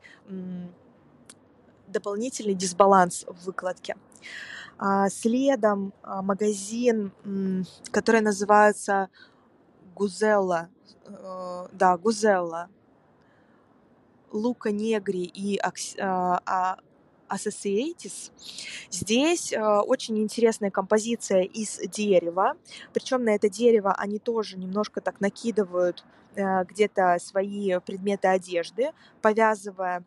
дополнительный 1.92 2.54
дисбаланс 2.54 3.26
в 3.28 3.46
выкладке. 3.46 3.96
А, 4.84 5.10
следом 5.10 5.94
а, 6.02 6.24
магазин, 6.24 7.12
который 7.92 8.22
называется 8.22 9.10
Гузелла, 9.96 10.70
э, 11.06 11.68
да, 11.72 11.98
Гузелла, 11.98 12.68
Лука 14.32 14.72
Негри 14.72 15.26
и 15.26 15.60
а, 16.00 16.80
Associates. 17.30 18.32
Здесь 18.90 19.54
очень 19.54 20.18
интересная 20.18 20.72
композиция 20.72 21.44
из 21.44 21.78
дерева. 21.78 22.58
Причем 22.92 23.24
на 23.24 23.36
это 23.36 23.50
дерево 23.50 23.94
они 23.94 24.18
тоже 24.18 24.58
немножко 24.58 25.00
так 25.00 25.22
накидывают 25.22 26.04
э, 26.34 26.66
где-то 26.66 27.20
свои 27.20 27.78
предметы 27.86 28.30
одежды, 28.30 28.94
повязывая 29.22 30.04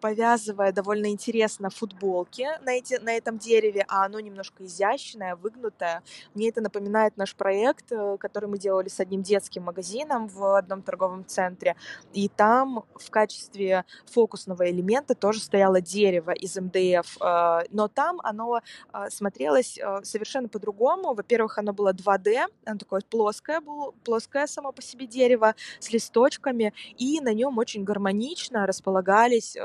повязывая 0.00 0.72
довольно 0.72 1.10
интересно 1.10 1.70
футболки 1.70 2.46
на, 2.64 2.70
эти, 2.70 2.94
на 2.94 3.16
этом 3.16 3.38
дереве, 3.38 3.84
а 3.88 4.04
оно 4.04 4.20
немножко 4.20 4.64
изящное, 4.64 5.36
выгнутое. 5.36 6.02
Мне 6.34 6.48
это 6.48 6.60
напоминает 6.60 7.16
наш 7.16 7.34
проект, 7.34 7.92
э, 7.92 8.16
который 8.18 8.48
мы 8.48 8.58
делали 8.58 8.88
с 8.88 9.00
одним 9.00 9.22
детским 9.22 9.64
магазином 9.64 10.28
в 10.28 10.56
одном 10.56 10.82
торговом 10.82 11.24
центре. 11.26 11.76
И 12.12 12.28
там 12.28 12.84
в 12.94 13.10
качестве 13.10 13.84
фокусного 14.06 14.70
элемента 14.70 15.14
тоже 15.14 15.40
стояло 15.40 15.80
дерево 15.80 16.32
из 16.32 16.56
МДФ, 16.56 17.16
э, 17.20 17.64
но 17.70 17.88
там 17.88 18.20
оно 18.22 18.60
э, 18.92 19.10
смотрелось 19.10 19.78
совершенно 20.02 20.48
по-другому. 20.48 21.14
Во-первых, 21.14 21.58
оно 21.58 21.72
было 21.72 21.92
2D, 21.92 22.46
оно 22.64 22.78
такое 22.78 23.00
плоское 23.08 23.60
было, 23.60 23.92
плоское 24.04 24.46
само 24.46 24.72
по 24.72 24.82
себе 24.82 25.06
дерево 25.06 25.54
с 25.78 25.90
листочками, 25.90 26.72
и 26.96 27.20
на 27.20 27.32
нем 27.32 27.58
очень 27.58 27.84
гармонично 27.84 28.66
располагались 28.66 29.56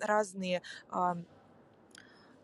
разные 0.00 0.62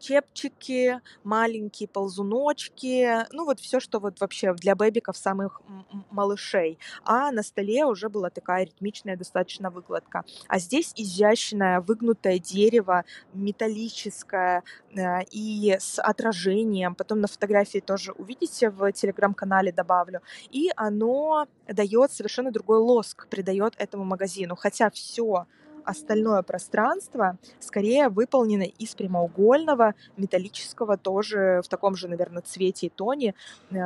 чепчики, 0.02 1.00
маленькие 1.22 1.88
ползуночки, 1.88 3.24
ну 3.32 3.44
вот 3.44 3.60
все, 3.60 3.80
что 3.80 4.00
вот 4.00 4.20
вообще 4.20 4.52
для 4.54 4.74
бэбиков 4.74 5.16
самых 5.16 5.62
малышей. 6.10 6.78
А 7.04 7.30
на 7.30 7.42
столе 7.42 7.84
уже 7.86 8.08
была 8.08 8.28
такая 8.28 8.64
ритмичная 8.64 9.16
достаточно 9.16 9.70
выкладка. 9.70 10.24
А 10.48 10.58
здесь 10.58 10.92
изящное 10.96 11.80
выгнутое 11.80 12.38
дерево, 12.38 13.04
металлическое 13.32 14.64
э, 14.94 15.22
и 15.30 15.76
с 15.78 16.00
отражением. 16.00 16.94
Потом 16.94 17.20
на 17.20 17.28
фотографии 17.28 17.78
тоже 17.78 18.12
увидите 18.12 18.70
в 18.70 18.90
телеграм-канале 18.92 19.72
добавлю. 19.72 20.20
И 20.50 20.70
оно 20.76 21.46
дает 21.68 22.12
совершенно 22.12 22.50
другой 22.50 22.78
лоск, 22.78 23.28
придает 23.28 23.74
этому 23.78 24.04
магазину. 24.04 24.56
Хотя 24.56 24.90
все 24.90 25.46
остальное 25.84 26.42
пространство 26.42 27.38
скорее 27.60 28.08
выполнено 28.08 28.62
из 28.62 28.94
прямоугольного, 28.94 29.94
металлического, 30.16 30.96
тоже 30.96 31.60
в 31.64 31.68
таком 31.68 31.96
же, 31.96 32.08
наверное, 32.08 32.42
цвете 32.42 32.86
и 32.86 32.90
тоне 32.90 33.34
э, 33.70 33.76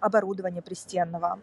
оборудования 0.00 0.62
пристенного. 0.62 1.38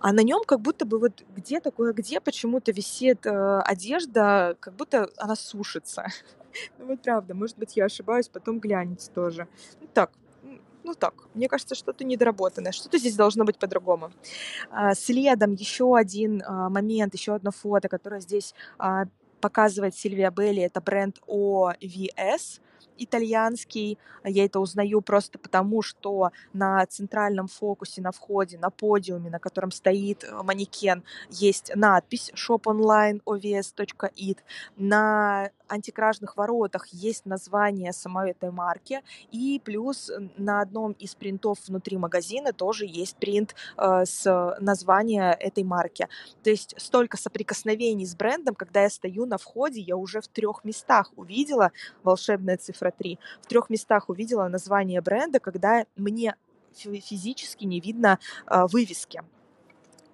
А 0.00 0.12
на 0.12 0.20
нем 0.20 0.42
как 0.46 0.60
будто 0.60 0.84
бы 0.84 0.98
вот 0.98 1.24
где 1.34 1.60
такое, 1.60 1.94
где 1.94 2.20
почему-то 2.20 2.72
висит 2.72 3.24
э, 3.24 3.60
одежда, 3.60 4.54
как 4.60 4.74
будто 4.74 5.08
она 5.16 5.34
сушится. 5.34 6.06
ну 6.78 6.86
вот 6.86 7.00
правда, 7.00 7.34
может 7.34 7.56
быть, 7.56 7.76
я 7.76 7.86
ошибаюсь, 7.86 8.28
потом 8.28 8.60
глянете 8.60 9.10
тоже. 9.14 9.48
Ну 9.80 9.88
так, 9.94 10.10
ну 10.84 10.94
так, 10.94 11.14
мне 11.34 11.48
кажется, 11.48 11.74
что-то 11.74 12.04
недоработанное, 12.04 12.72
что-то 12.72 12.98
здесь 12.98 13.16
должно 13.16 13.44
быть 13.44 13.58
по-другому. 13.58 14.12
А, 14.70 14.94
следом 14.94 15.54
еще 15.54 15.96
один 15.96 16.42
а, 16.46 16.68
момент, 16.68 17.14
еще 17.14 17.34
одно 17.34 17.50
фото, 17.50 17.88
которое 17.88 18.20
здесь 18.20 18.54
а, 18.78 19.06
показывает 19.40 19.96
Сильвия 19.96 20.30
Белли, 20.30 20.62
это 20.62 20.80
бренд 20.80 21.18
OVS, 21.26 22.60
итальянский. 22.98 23.98
Я 24.24 24.44
это 24.44 24.60
узнаю 24.60 25.00
просто 25.00 25.38
потому, 25.38 25.82
что 25.82 26.30
на 26.52 26.84
центральном 26.86 27.48
фокусе, 27.48 28.00
на 28.00 28.12
входе, 28.12 28.58
на 28.58 28.70
подиуме, 28.70 29.30
на 29.30 29.38
котором 29.38 29.70
стоит 29.70 30.24
э, 30.24 30.42
манекен, 30.42 31.04
есть 31.30 31.72
надпись 31.74 32.32
shoponline.ovs.it. 32.34 34.38
На 34.76 35.50
антикражных 35.68 36.36
воротах 36.36 36.86
есть 36.88 37.26
название 37.26 37.92
самой 37.92 38.30
этой 38.30 38.50
марки, 38.50 39.02
и 39.30 39.60
плюс 39.64 40.10
на 40.36 40.60
одном 40.60 40.92
из 40.92 41.14
принтов 41.14 41.58
внутри 41.66 41.96
магазина 41.96 42.52
тоже 42.52 42.86
есть 42.86 43.16
принт 43.16 43.54
э, 43.76 44.04
с 44.04 44.56
названия 44.60 45.32
этой 45.32 45.64
марки. 45.64 46.08
То 46.42 46.50
есть 46.50 46.74
столько 46.78 47.16
соприкосновений 47.16 48.06
с 48.06 48.14
брендом, 48.14 48.54
когда 48.54 48.82
я 48.82 48.90
стою 48.90 49.26
на 49.26 49.38
входе, 49.38 49.80
я 49.80 49.96
уже 49.96 50.20
в 50.20 50.28
трех 50.28 50.64
местах 50.64 51.10
увидела 51.16 51.72
волшебная 52.02 52.56
цифра 52.56 52.83
3, 52.90 53.18
в 53.42 53.46
трех 53.46 53.70
местах 53.70 54.08
увидела 54.08 54.48
название 54.48 55.00
бренда, 55.00 55.40
когда 55.40 55.86
мне 55.96 56.36
физически 56.74 57.64
не 57.64 57.80
видно 57.80 58.18
э, 58.46 58.64
вывески. 58.70 59.22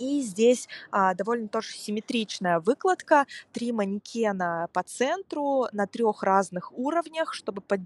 И 0.00 0.22
здесь 0.22 0.66
а, 0.90 1.12
довольно 1.12 1.46
тоже 1.46 1.72
симметричная 1.72 2.58
выкладка. 2.58 3.26
Три 3.52 3.70
манекена 3.70 4.70
по 4.72 4.82
центру 4.82 5.66
на 5.72 5.86
трех 5.86 6.22
разных 6.22 6.72
уровнях, 6.72 7.34
чтобы 7.34 7.60
под, 7.60 7.82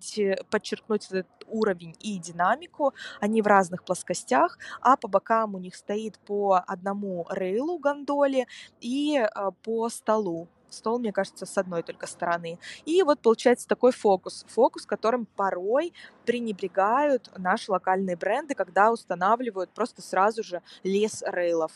подчеркнуть 0.48 1.06
этот 1.06 1.26
уровень 1.48 1.96
и 1.98 2.18
динамику. 2.18 2.94
Они 3.20 3.42
в 3.42 3.48
разных 3.48 3.84
плоскостях, 3.84 4.58
а 4.80 4.96
по 4.96 5.08
бокам 5.08 5.56
у 5.56 5.58
них 5.58 5.74
стоит 5.74 6.20
по 6.20 6.62
одному 6.64 7.26
рейлу 7.30 7.78
гондоле 7.78 8.46
и 8.80 9.18
а, 9.18 9.50
по 9.50 9.88
столу 9.88 10.46
стол, 10.74 10.98
мне 10.98 11.12
кажется, 11.12 11.46
с 11.46 11.56
одной 11.58 11.82
только 11.82 12.06
стороны. 12.06 12.58
И 12.84 13.02
вот 13.02 13.20
получается 13.20 13.66
такой 13.66 13.92
фокус. 13.92 14.44
Фокус, 14.48 14.86
которым 14.86 15.26
порой 15.26 15.92
пренебрегают 16.26 17.30
наши 17.36 17.70
локальные 17.70 18.16
бренды, 18.16 18.54
когда 18.54 18.92
устанавливают 18.92 19.70
просто 19.70 20.02
сразу 20.02 20.42
же 20.42 20.62
лес 20.82 21.22
рейлов. 21.26 21.72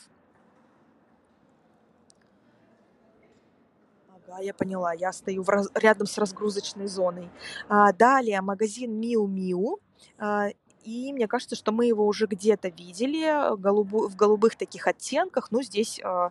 Да, 4.29 4.41
я 4.41 4.53
поняла, 4.53 4.93
я 4.93 5.11
стою 5.13 5.43
в 5.43 5.49
раз, 5.49 5.69
рядом 5.75 6.07
с 6.07 6.19
разгрузочной 6.19 6.87
зоной. 6.87 7.31
А, 7.67 7.95
далее 7.95 8.43
магазин 8.43 8.93
Миу 9.01 9.27
Миу. 9.27 9.79
А, 10.19 10.49
и 10.85 11.13
мне 11.15 11.27
кажется, 11.27 11.57
что 11.57 11.73
мы 11.73 11.87
его 11.87 12.07
уже 12.07 12.27
где-то 12.27 12.69
видели 12.69 13.57
голубу, 13.57 14.07
в 14.07 14.17
голубых 14.17 14.57
таких 14.57 14.87
оттенках. 14.87 15.51
Ну, 15.51 15.63
здесь 15.63 15.99
а, 16.05 16.31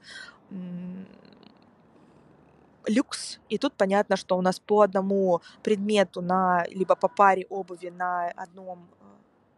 люкс. 2.87 3.39
И 3.49 3.57
тут 3.57 3.73
понятно, 3.73 4.15
что 4.17 4.37
у 4.37 4.41
нас 4.41 4.59
по 4.59 4.81
одному 4.81 5.41
предмету 5.63 6.21
на 6.21 6.65
либо 6.69 6.95
по 6.95 7.07
паре 7.07 7.45
обуви 7.49 7.89
на 7.89 8.29
одном 8.29 8.87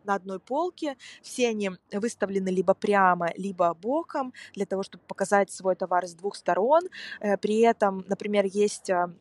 на 0.06 0.16
одной 0.16 0.40
полке, 0.40 0.96
все 1.22 1.50
они 1.50 1.72
выставлены 1.92 2.50
либо 2.50 2.74
прямо, 2.74 3.32
либо 3.36 3.74
боком, 3.74 4.34
для 4.56 4.66
того, 4.66 4.82
чтобы 4.82 5.04
показать 5.08 5.52
свой 5.52 5.76
товар 5.76 6.08
с 6.08 6.14
двух 6.14 6.36
сторон. 6.36 6.84
Э, 7.20 7.38
при 7.38 7.60
этом, 7.60 8.04
например, 8.08 8.46
есть 8.46 8.90
а, 8.90 9.12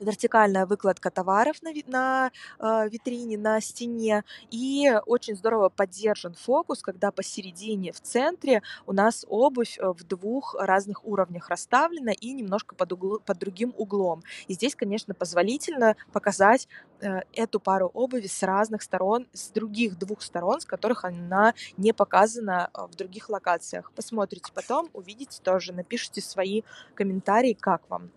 вертикальная 0.00 0.66
выкладка 0.66 1.10
товаров 1.10 1.56
на, 1.62 1.72
на 1.86 2.30
э, 2.58 2.88
витрине, 2.88 3.38
на 3.38 3.60
стене, 3.60 4.24
и 4.50 4.92
очень 5.06 5.36
здорово 5.36 5.68
поддержан 5.68 6.34
фокус, 6.34 6.82
когда 6.82 7.10
посередине, 7.10 7.92
в 7.92 8.00
центре 8.00 8.62
у 8.86 8.92
нас 8.92 9.24
обувь 9.28 9.78
э, 9.78 9.86
в 9.86 10.04
двух 10.04 10.54
разных 10.58 11.04
уровнях 11.04 11.48
расставлена 11.48 12.10
и 12.10 12.32
немножко 12.32 12.74
под, 12.74 12.92
угл, 12.92 13.20
под 13.24 13.38
другим 13.38 13.74
углом. 13.76 14.22
И 14.48 14.54
здесь, 14.54 14.74
конечно, 14.74 15.14
позволительно 15.14 15.96
показать 16.12 16.68
э, 17.00 17.20
эту 17.32 17.60
пару 17.60 17.90
обуви 17.94 18.26
с 18.26 18.42
разных 18.42 18.82
сторон, 18.82 19.26
с 19.32 19.48
других 19.50 19.98
двух 19.98 20.22
сторон, 20.22 20.60
с 20.60 20.64
которых 20.64 21.04
она 21.04 21.54
не 21.76 21.92
показана 21.92 22.70
э, 22.72 22.86
в 22.90 22.96
других 22.96 23.28
локациях. 23.28 23.92
Посмотрите 23.92 24.52
потом, 24.52 24.88
увидите 24.92 25.40
тоже, 25.42 25.72
напишите 25.72 26.20
свои 26.20 26.62
комментарии, 26.94 27.56
как 27.58 27.88
вам. 27.88 28.10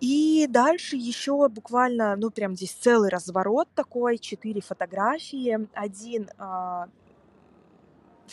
И 0.00 0.46
дальше 0.48 0.96
еще 0.96 1.48
буквально, 1.48 2.14
ну 2.16 2.30
прям 2.30 2.54
здесь 2.54 2.72
целый 2.72 3.10
разворот 3.10 3.68
такой, 3.74 4.18
четыре 4.18 4.60
фотографии. 4.60 5.68
Один, 5.74 6.30
а, 6.38 6.88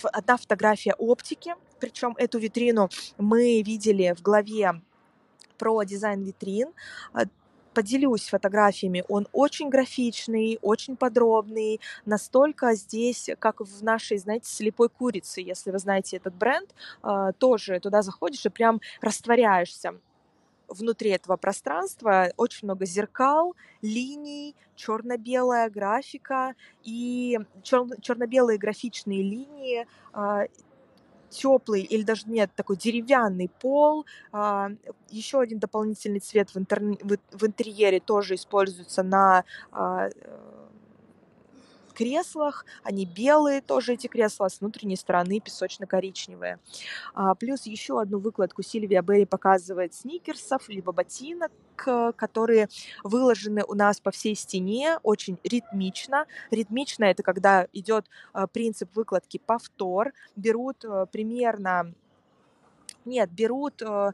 одна 0.03 0.38
фотография 0.38 0.93
оптики, 0.93 1.55
причем 1.80 2.13
эту 2.18 2.38
витрину 2.38 2.89
мы 3.18 3.61
видели 3.63 4.13
в 4.16 4.22
главе 4.22 4.82
про 5.57 5.84
дизайн 5.84 6.22
витрин. 6.24 6.70
А, 7.13 7.24
поделюсь 7.74 8.30
фотографиями. 8.30 9.03
Он 9.09 9.28
очень 9.34 9.70
графичный, 9.70 10.59
очень 10.61 10.95
подробный. 10.95 11.82
Настолько 12.05 12.74
здесь, 12.76 13.30
как 13.39 13.59
в 13.59 13.84
нашей, 13.84 14.18
знаете, 14.18 14.49
слепой 14.49 14.89
курице, 14.89 15.41
если 15.41 15.72
вы 15.72 15.80
знаете 15.80 16.18
этот 16.18 16.36
бренд, 16.36 16.74
а, 17.01 17.34
тоже 17.34 17.80
туда 17.80 18.01
заходишь 18.03 18.45
и 18.45 18.49
прям 18.49 18.82
растворяешься 19.01 19.95
внутри 20.68 21.11
этого 21.11 21.38
пространства 21.38 22.30
очень 22.38 22.68
много 22.68 22.86
зеркал, 22.86 23.55
линий, 23.82 24.55
черно-белая 24.76 25.70
графика 25.70 26.55
и 26.84 27.39
черно-белые 27.63 28.57
графичные 28.57 29.22
линии, 29.22 29.88
а, 30.13 30.45
теплый 31.30 31.82
или 31.82 32.03
даже 32.03 32.28
нет, 32.28 32.49
такой 32.55 32.78
деревянный 32.78 33.49
пол. 33.49 34.05
А, 34.32 34.72
еще 35.09 35.39
один 35.39 35.59
дополнительный 35.59 36.20
цвет 36.20 36.49
в, 36.51 36.57
интер... 36.57 36.82
в 36.82 37.45
интерьере 37.45 37.99
тоже 37.99 38.36
используется 38.36 39.03
на 39.03 39.43
а, 39.72 40.09
креслах. 41.95 42.65
Они 42.83 43.05
белые 43.05 43.61
тоже, 43.61 43.93
эти 43.93 44.07
кресла, 44.07 44.49
с 44.49 44.59
внутренней 44.59 44.97
стороны 44.97 45.39
песочно-коричневые. 45.39 46.59
А, 47.13 47.33
плюс 47.35 47.65
еще 47.65 47.99
одну 47.99 48.19
выкладку 48.19 48.61
Сильвия 48.61 49.01
Берри 49.01 49.25
показывает 49.25 49.93
сникерсов, 49.93 50.69
либо 50.69 50.91
ботинок, 50.91 51.51
которые 51.75 52.69
выложены 53.03 53.63
у 53.67 53.73
нас 53.73 53.99
по 53.99 54.11
всей 54.11 54.35
стене, 54.35 54.99
очень 55.03 55.37
ритмично. 55.43 56.25
Ритмично 56.51 57.05
это 57.05 57.23
когда 57.23 57.67
идет 57.73 58.05
а, 58.33 58.47
принцип 58.47 58.95
выкладки 58.95 59.39
повтор, 59.43 60.13
берут 60.35 60.85
а, 60.85 61.05
примерно 61.05 61.93
нет, 63.06 63.32
берут, 63.32 63.82
э, 63.82 64.12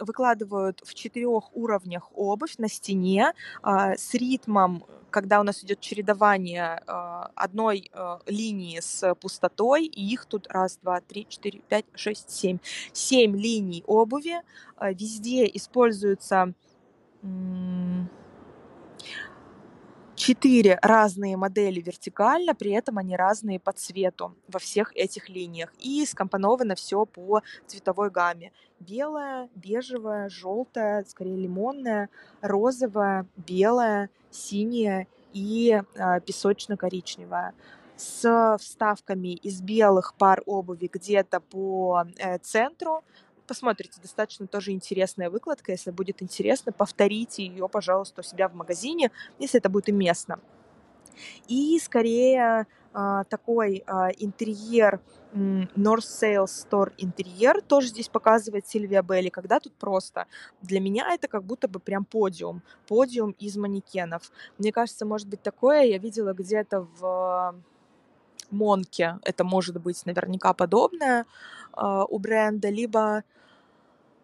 выкладывают 0.00 0.82
в 0.84 0.94
четырех 0.94 1.56
уровнях 1.56 2.10
обувь 2.14 2.58
на 2.58 2.68
стене 2.68 3.32
с 3.62 4.14
ритмом 4.14 4.84
когда 5.10 5.40
у 5.40 5.42
нас 5.42 5.64
идет 5.64 5.80
чередование 5.80 6.82
э, 6.86 7.22
одной 7.34 7.90
э, 7.92 8.18
линии 8.26 8.80
с 8.80 9.14
пустотой, 9.16 9.86
и 9.86 10.12
их 10.12 10.26
тут 10.26 10.46
раз, 10.48 10.78
два, 10.82 11.00
три, 11.00 11.26
четыре, 11.28 11.60
пять, 11.68 11.86
шесть, 11.94 12.30
семь. 12.30 12.58
Семь 12.92 13.36
линий 13.36 13.84
обуви. 13.86 14.42
Э, 14.78 14.92
везде 14.92 15.46
используются 15.46 16.52
четыре 20.28 20.78
разные 20.82 21.38
модели 21.38 21.80
вертикально, 21.80 22.54
при 22.54 22.72
этом 22.72 22.98
они 22.98 23.16
разные 23.16 23.58
по 23.58 23.72
цвету 23.72 24.34
во 24.46 24.58
всех 24.58 24.94
этих 24.94 25.30
линиях. 25.30 25.72
И 25.78 26.04
скомпоновано 26.04 26.74
все 26.74 27.06
по 27.06 27.40
цветовой 27.66 28.10
гамме. 28.10 28.52
Белая, 28.78 29.48
бежевая, 29.54 30.28
желтая, 30.28 31.06
скорее 31.08 31.36
лимонная, 31.36 32.10
розовая, 32.42 33.24
белая, 33.38 34.10
синяя 34.30 35.06
и 35.32 35.80
э, 35.94 36.20
песочно-коричневая 36.20 37.54
с 37.96 38.56
вставками 38.60 39.34
из 39.34 39.62
белых 39.62 40.14
пар 40.14 40.42
обуви 40.44 40.90
где-то 40.92 41.40
по 41.40 42.04
э, 42.18 42.38
центру, 42.38 43.02
посмотрите, 43.48 44.00
достаточно 44.00 44.46
тоже 44.46 44.70
интересная 44.72 45.30
выкладка. 45.30 45.72
Если 45.72 45.90
будет 45.90 46.22
интересно, 46.22 46.70
повторите 46.70 47.44
ее, 47.44 47.68
пожалуйста, 47.68 48.20
у 48.20 48.24
себя 48.24 48.48
в 48.48 48.54
магазине, 48.54 49.10
если 49.38 49.58
это 49.58 49.68
будет 49.68 49.88
уместно. 49.88 50.38
И 51.48 51.80
скорее 51.82 52.66
а, 52.92 53.24
такой 53.24 53.82
а, 53.86 54.08
интерьер 54.10 55.00
North 55.34 56.06
Sales 56.06 56.46
Store 56.46 56.92
интерьер 56.96 57.60
тоже 57.62 57.88
здесь 57.88 58.08
показывает 58.08 58.66
Сильвия 58.66 59.02
Белли, 59.02 59.28
когда 59.28 59.60
тут 59.60 59.74
просто 59.74 60.26
для 60.62 60.80
меня 60.80 61.12
это 61.12 61.28
как 61.28 61.44
будто 61.44 61.68
бы 61.68 61.80
прям 61.80 62.04
подиум, 62.04 62.62
подиум 62.86 63.32
из 63.32 63.56
манекенов. 63.56 64.30
Мне 64.58 64.72
кажется, 64.72 65.04
может 65.04 65.28
быть 65.28 65.42
такое 65.42 65.82
я 65.82 65.98
видела 65.98 66.32
где-то 66.32 66.86
в 66.98 67.54
Monki, 68.50 69.18
это 69.22 69.44
может 69.44 69.80
быть 69.80 70.06
наверняка 70.06 70.54
подобное 70.54 71.26
э, 71.80 72.04
у 72.08 72.18
бренда, 72.18 72.68
либо 72.68 73.22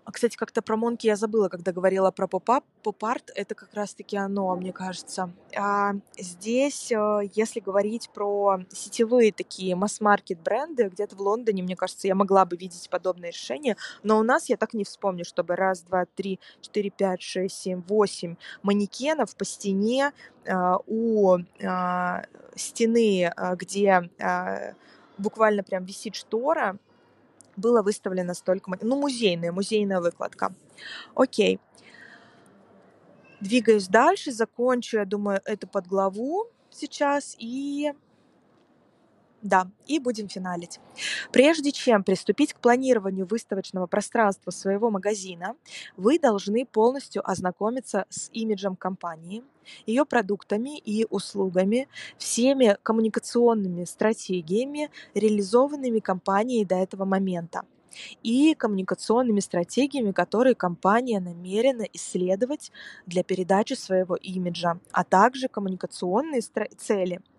а, 0.05 0.13
кстати, 0.13 0.37
как-то 0.37 0.61
про 0.61 0.77
Monki 0.77 1.07
я 1.07 1.17
забыла, 1.17 1.49
когда 1.49 1.73
говорила 1.73 2.11
про 2.11 2.29
pop-up. 2.29 2.65
Поп-арт— 2.83 3.31
это 3.35 3.55
как 3.55 3.73
раз-таки 3.73 4.19
оно, 4.19 4.55
мне 4.55 4.71
кажется. 4.71 5.33
А 5.57 5.95
здесь, 6.19 6.93
э, 6.93 7.21
если 7.33 7.61
говорить 7.61 8.11
про 8.11 8.61
сетевые 8.71 9.33
такие 9.33 9.75
масс-маркет 9.75 10.41
бренды, 10.41 10.91
где-то 10.91 11.17
в 11.17 11.21
Лондоне, 11.21 11.63
мне 11.63 11.75
кажется, 11.75 12.07
я 12.07 12.15
могла 12.15 12.45
бы 12.45 12.57
видеть 12.57 12.91
подобное 12.91 13.31
решение, 13.31 13.79
но 14.03 14.19
у 14.19 14.23
нас 14.23 14.51
я 14.51 14.59
так 14.59 14.75
не 14.75 14.85
вспомню, 14.85 15.25
чтобы 15.25 15.57
раз, 15.57 15.81
два, 15.81 16.05
три, 16.05 16.39
четыре, 16.61 16.91
пять, 16.91 17.23
шесть, 17.23 17.57
семь, 17.57 17.83
восемь 17.89 18.37
манекенов 18.63 19.35
по 19.37 19.47
стене 19.47 20.13
а, 20.47 20.79
у 20.87 21.39
а, 21.63 22.25
стены, 22.57 23.33
где 23.55 24.11
буквально 25.17 25.63
прям 25.63 25.85
висит 25.85 26.15
штора, 26.15 26.79
было 27.57 27.83
выставлено 27.83 28.35
столько... 28.35 28.71
Ну, 28.81 28.97
музейная, 28.97 29.53
музейная 29.53 30.01
выкладка. 30.01 30.55
Окей. 31.15 31.61
Двигаюсь 33.41 33.89
дальше, 33.89 34.33
закончу, 34.33 34.99
я 34.99 35.05
думаю, 35.05 35.41
эту 35.45 35.67
подглаву 35.67 36.47
сейчас 36.71 37.37
и 37.39 37.93
да, 39.45 39.71
и 39.87 39.99
будем 39.99 40.27
финалить. 40.27 40.81
Прежде 41.31 41.71
чем 41.71 42.03
приступить 42.03 42.55
к 42.55 42.61
планированию 42.61 43.27
выставочного 43.27 43.87
пространства 43.87 44.51
своего 44.51 44.91
магазина, 44.91 45.55
вы 45.97 46.19
должны 46.19 46.65
полностью 46.65 47.23
ознакомиться 47.31 48.07
с 48.09 48.31
имиджем 48.33 48.75
компании, 48.75 49.45
ее 49.87 50.07
продуктами 50.07 50.79
и 50.79 51.07
услугами, 51.11 51.89
всеми 52.17 52.77
коммуникационными 52.83 53.85
стратегиями, 53.85 54.91
реализованными 55.15 56.01
компанией 56.01 56.65
до 56.65 56.77
этого 56.77 57.05
момента 57.05 57.63
и 58.23 58.55
коммуникационными 58.55 59.41
стратегиями, 59.41 60.13
которые 60.13 60.55
компания 60.55 61.21
намерена 61.21 61.87
исследовать 61.93 62.73
для 63.07 63.23
передачи 63.23 63.75
своего 63.75 64.17
имиджа, 64.17 64.81
а 64.91 65.05
также 65.05 65.49
коммуникационные 65.49 66.41
цели– 66.41 67.21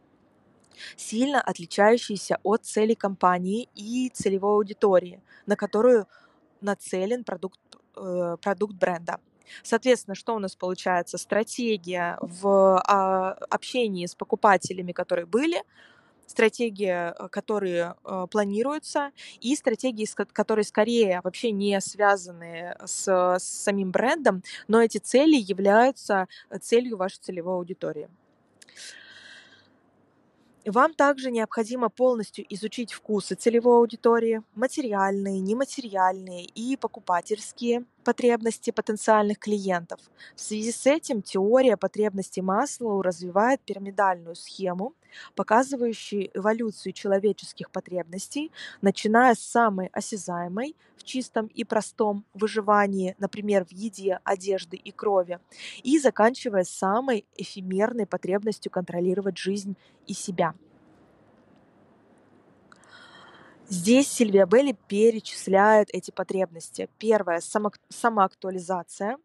сильно 0.96 1.42
отличающиеся 1.42 2.40
от 2.44 2.66
цели 2.66 2.94
компании 2.94 3.70
и 3.76 4.10
целевой 4.14 4.56
аудитории, 4.56 5.22
на 5.46 5.56
которую 5.56 6.08
нацелен 6.62 7.24
продукт, 7.24 7.60
э, 7.96 8.38
продукт 8.42 8.76
бренда. 8.76 9.20
Соответственно, 9.64 10.16
что 10.16 10.36
у 10.36 10.40
нас 10.40 10.56
получается? 10.56 11.18
Стратегия 11.18 12.18
в 12.22 12.80
а, 12.80 13.34
общении 13.50 14.06
с 14.06 14.16
покупателями, 14.16 14.92
которые 14.92 15.26
были, 15.26 15.62
стратегия, 16.26 17.16
э, 17.18 17.28
которые 17.30 17.96
э, 18.04 18.28
планируются, 18.30 19.12
и 19.40 19.56
стратегии, 19.56 20.08
которые 20.34 20.66
скорее 20.66 21.22
вообще 21.24 21.52
не 21.52 21.80
связаны 21.82 22.76
с, 22.84 23.08
с 23.08 23.44
самим 23.44 23.92
брендом, 23.92 24.44
но 24.68 24.82
эти 24.82 24.98
цели 24.98 25.36
являются 25.36 26.28
целью 26.62 26.98
вашей 26.98 27.20
целевой 27.20 27.56
аудитории. 27.56 28.10
Вам 30.66 30.96
также 30.96 31.30
необходимо 31.30 31.90
полностью 31.90 32.44
изучить 32.50 32.92
вкусы 32.92 33.36
целевой 33.36 33.78
аудитории, 33.78 34.42
материальные, 34.56 35.40
нематериальные 35.40 36.46
и 36.46 36.76
покупательские 36.76 37.86
потребности 38.04 38.72
потенциальных 38.72 39.38
клиентов. 39.38 40.00
В 40.36 40.42
связи 40.42 40.72
с 40.72 40.88
этим 40.88 41.22
теория 41.22 41.78
потребностей 41.78 42.42
Маслоу 42.42 43.04
развивает 43.04 43.62
пирамидальную 43.62 44.36
схему, 44.36 44.94
показывающий 45.36 46.32
эволюцию 46.34 46.94
человеческих 46.94 47.72
потребностей, 47.72 48.52
начиная 48.82 49.36
с 49.36 49.40
самой 49.40 49.88
осязаемой 49.88 50.76
в 50.98 51.04
чистом 51.04 51.48
и 51.48 51.64
простом 51.64 52.26
выживании, 52.34 53.16
например, 53.20 53.66
в 53.66 53.72
еде, 53.72 54.20
одежды 54.24 54.78
и 54.78 54.92
крови, 54.92 55.40
и 55.84 56.00
заканчивая 56.00 56.64
самой 56.64 57.26
эфемерной 57.36 58.06
потребностью 58.06 58.72
контролировать 58.72 59.38
жизнь 59.38 59.76
и 60.08 60.14
себя. 60.14 60.54
Здесь 63.68 64.08
Сильвия 64.08 64.46
Белли 64.46 64.78
перечисляет 64.88 65.90
эти 65.92 66.12
потребности. 66.12 66.88
Первое– 67.00 67.42
самоактуализация, 67.90 69.18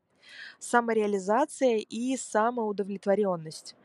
самореализация 0.59 1.77
и 1.77 2.17
самоудовлетворенность. 2.17 3.77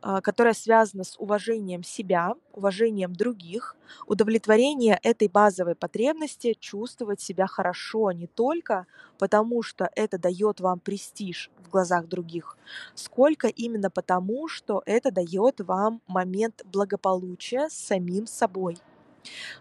А, 0.00 0.20
которая 0.20 0.54
связана 0.54 1.02
с 1.02 1.18
уважением 1.18 1.82
себя, 1.82 2.34
уважением 2.52 3.12
других, 3.14 3.76
удовлетворение 4.06 4.98
этой 5.02 5.26
базовой 5.26 5.74
потребности 5.74 6.54
чувствовать 6.54 7.20
себя 7.20 7.48
хорошо 7.48 8.12
не 8.12 8.28
только 8.28 8.86
потому, 9.18 9.62
что 9.62 9.90
это 9.96 10.16
дает 10.16 10.60
вам 10.60 10.78
престиж 10.78 11.50
в 11.58 11.70
глазах 11.70 12.06
других, 12.06 12.56
сколько 12.94 13.48
именно 13.48 13.90
потому, 13.90 14.46
что 14.46 14.82
это 14.86 15.10
дает 15.10 15.60
вам 15.60 16.00
момент 16.06 16.62
благополучия 16.64 17.68
с 17.68 17.74
самим 17.74 18.28
собой. 18.28 18.78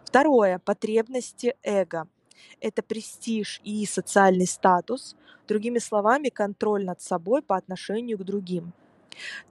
Второе. 0.05 0.59
Потребности 0.59 1.55
эго. 1.63 2.07
Это 2.61 2.83
престиж 2.83 3.59
и 3.63 3.83
социальный 3.87 4.45
статус, 4.45 5.15
другими 5.47 5.79
словами, 5.79 6.29
контроль 6.29 6.85
над 6.85 7.01
собой 7.01 7.41
по 7.41 7.57
отношению 7.57 8.19
к 8.19 8.23
другим– 8.23 8.71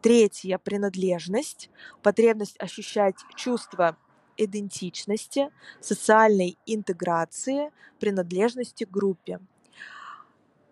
Третье– 0.01 0.59
принадлежность, 0.65 1.71
потребность 2.03 2.57
ощущать 2.61 3.17
чувство 3.35 3.97
идентичности, 4.37 5.51
социальной 5.81 6.59
интеграции, 6.67 7.73
принадлежности 7.99 8.85
к 8.85 8.91
группе. 8.91 9.41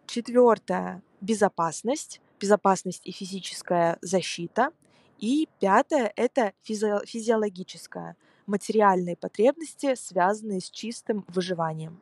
Четвертое– 0.06 1.02
безопасность, 1.20 2.20
безопасность 2.38 3.02
и 3.06 3.12
физическая 3.12 3.98
защита. 4.02 4.70
И 5.18 5.48
пятое– 5.60 6.12
это 6.16 6.52
физи- 6.62 7.06
физиологическая, 7.06 8.16
материальные 8.46 9.16
потребности, 9.16 9.94
связанные 9.94 10.60
с 10.60 10.70
чистым 10.70 11.24
выживанием 11.28 12.00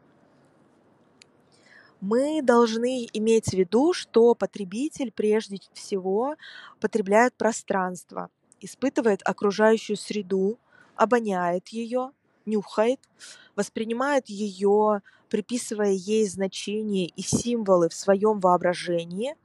мы 2.03 2.43
должны 2.43 3.09
иметь 3.13 3.51
в 3.51 3.53
виду, 3.53 3.93
что 3.93 4.35
потребитель 4.35 5.13
прежде 5.13 5.61
всего 5.73 6.35
потребляет 6.81 7.33
пространство, 7.35 8.29
испытывает 8.61 9.21
окружающую 9.25 9.97
среду, 9.97 10.59
обоняет 10.97 11.69
ее, 11.69 12.11
нюхает, 12.45 12.99
воспринимает 13.55 14.29
ее, 14.29 15.03
приписывая 15.31 15.93
ей 15.93 16.27
значения 16.27 17.07
и 17.07 17.23
символы 17.23 17.89
в 17.89 17.95
своем 17.95 18.41
воображении. 18.41 19.37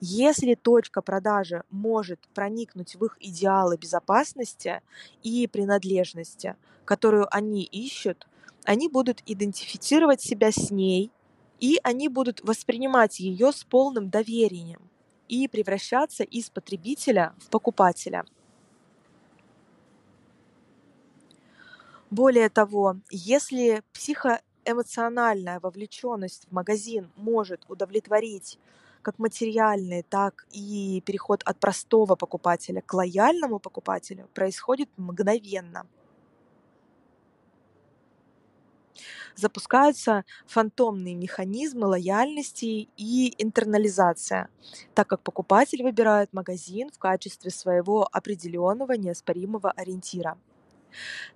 Если 0.00 0.54
точка 0.54 1.02
продажи 1.02 1.64
может 1.68 2.20
проникнуть 2.32 2.94
в 2.94 3.04
их 3.04 3.16
идеалы 3.18 3.76
безопасности 3.76 4.82
и 5.24 5.48
принадлежности, 5.48 6.54
которую 6.84 7.26
они 7.34 7.64
ищут, 7.64 8.28
они 8.62 8.88
будут 8.88 9.20
идентифицировать 9.26 10.20
себя 10.20 10.52
с 10.52 10.70
ней 10.70 11.10
и 11.60 11.80
они 11.82 12.08
будут 12.08 12.40
воспринимать 12.42 13.20
ее 13.20 13.52
с 13.52 13.64
полным 13.64 14.10
доверием 14.10 14.80
и 15.28 15.48
превращаться 15.48 16.24
из 16.24 16.50
потребителя 16.50 17.34
в 17.38 17.48
покупателя. 17.48 18.24
Более 22.10 22.48
того, 22.48 22.96
если 23.10 23.82
психоэмоциональная 23.92 25.60
вовлеченность 25.60 26.46
в 26.48 26.52
магазин 26.52 27.10
может 27.16 27.64
удовлетворить 27.68 28.58
как 29.02 29.18
материальный, 29.18 30.02
так 30.02 30.46
и 30.50 31.02
переход 31.04 31.42
от 31.44 31.58
простого 31.60 32.14
покупателя 32.14 32.80
к 32.80 32.92
лояльному 32.94 33.58
покупателю 33.58 34.28
происходит 34.32 34.88
мгновенно– 34.96 35.86
запускаются 39.38 40.24
фантомные 40.46 41.14
механизмы 41.14 41.86
лояльности 41.86 42.88
и 42.96 43.34
интернализация, 43.38 44.48
так 44.94 45.06
как 45.08 45.22
покупатель 45.22 45.82
выбирает 45.82 46.32
магазин 46.32 46.90
в 46.90 46.98
качестве 46.98 47.50
своего 47.50 48.08
определенного 48.10 48.92
неоспоримого 48.92 49.70
ориентира. 49.70 50.36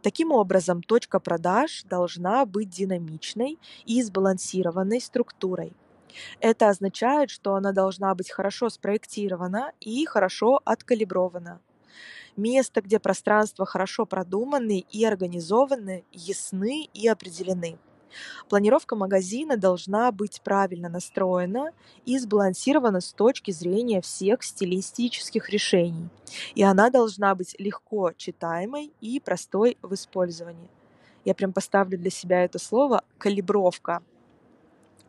Таким 0.02 0.32
образом, 0.32 0.82
точка 0.82 1.20
продаж 1.20 1.84
должна 1.84 2.44
быть 2.46 2.70
динамичной 2.70 3.58
и 3.84 4.02
сбалансированной 4.02 5.00
структурой. 5.00 5.72
Это 6.40 6.68
означает, 6.68 7.30
что 7.30 7.54
она 7.54 7.72
должна 7.72 8.14
быть 8.14 8.30
хорошо 8.30 8.68
спроектирована 8.68 9.72
и 9.80 10.04
хорошо 10.06 10.60
откалибрована. 10.64 11.60
Место, 12.36 12.80
где 12.80 12.98
пространства 12.98 13.66
хорошо 13.66 14.06
продуманы 14.06 14.84
и 14.90 15.04
организованы, 15.04 16.04
ясны 16.12 16.88
и 16.94 17.06
определены. 17.06 17.78
Планировка 18.48 18.96
магазина 18.96 19.56
должна 19.56 20.12
быть 20.12 20.40
правильно 20.42 20.88
настроена 20.88 21.72
и 22.04 22.18
сбалансирована 22.18 23.00
с 23.00 23.12
точки 23.12 23.50
зрения 23.50 24.00
всех 24.00 24.42
стилистических 24.42 25.50
решений, 25.50 26.08
и 26.54 26.62
она 26.62 26.90
должна 26.90 27.34
быть 27.34 27.54
легко 27.58 28.12
читаемой 28.16 28.92
и 29.00 29.20
простой 29.20 29.78
в 29.82 29.94
использовании. 29.94 30.68
Я 31.24 31.34
прям 31.34 31.52
поставлю 31.52 31.98
для 31.98 32.10
себя 32.10 32.44
это 32.44 32.58
слово 32.58 33.04
«калибровка», 33.18 34.02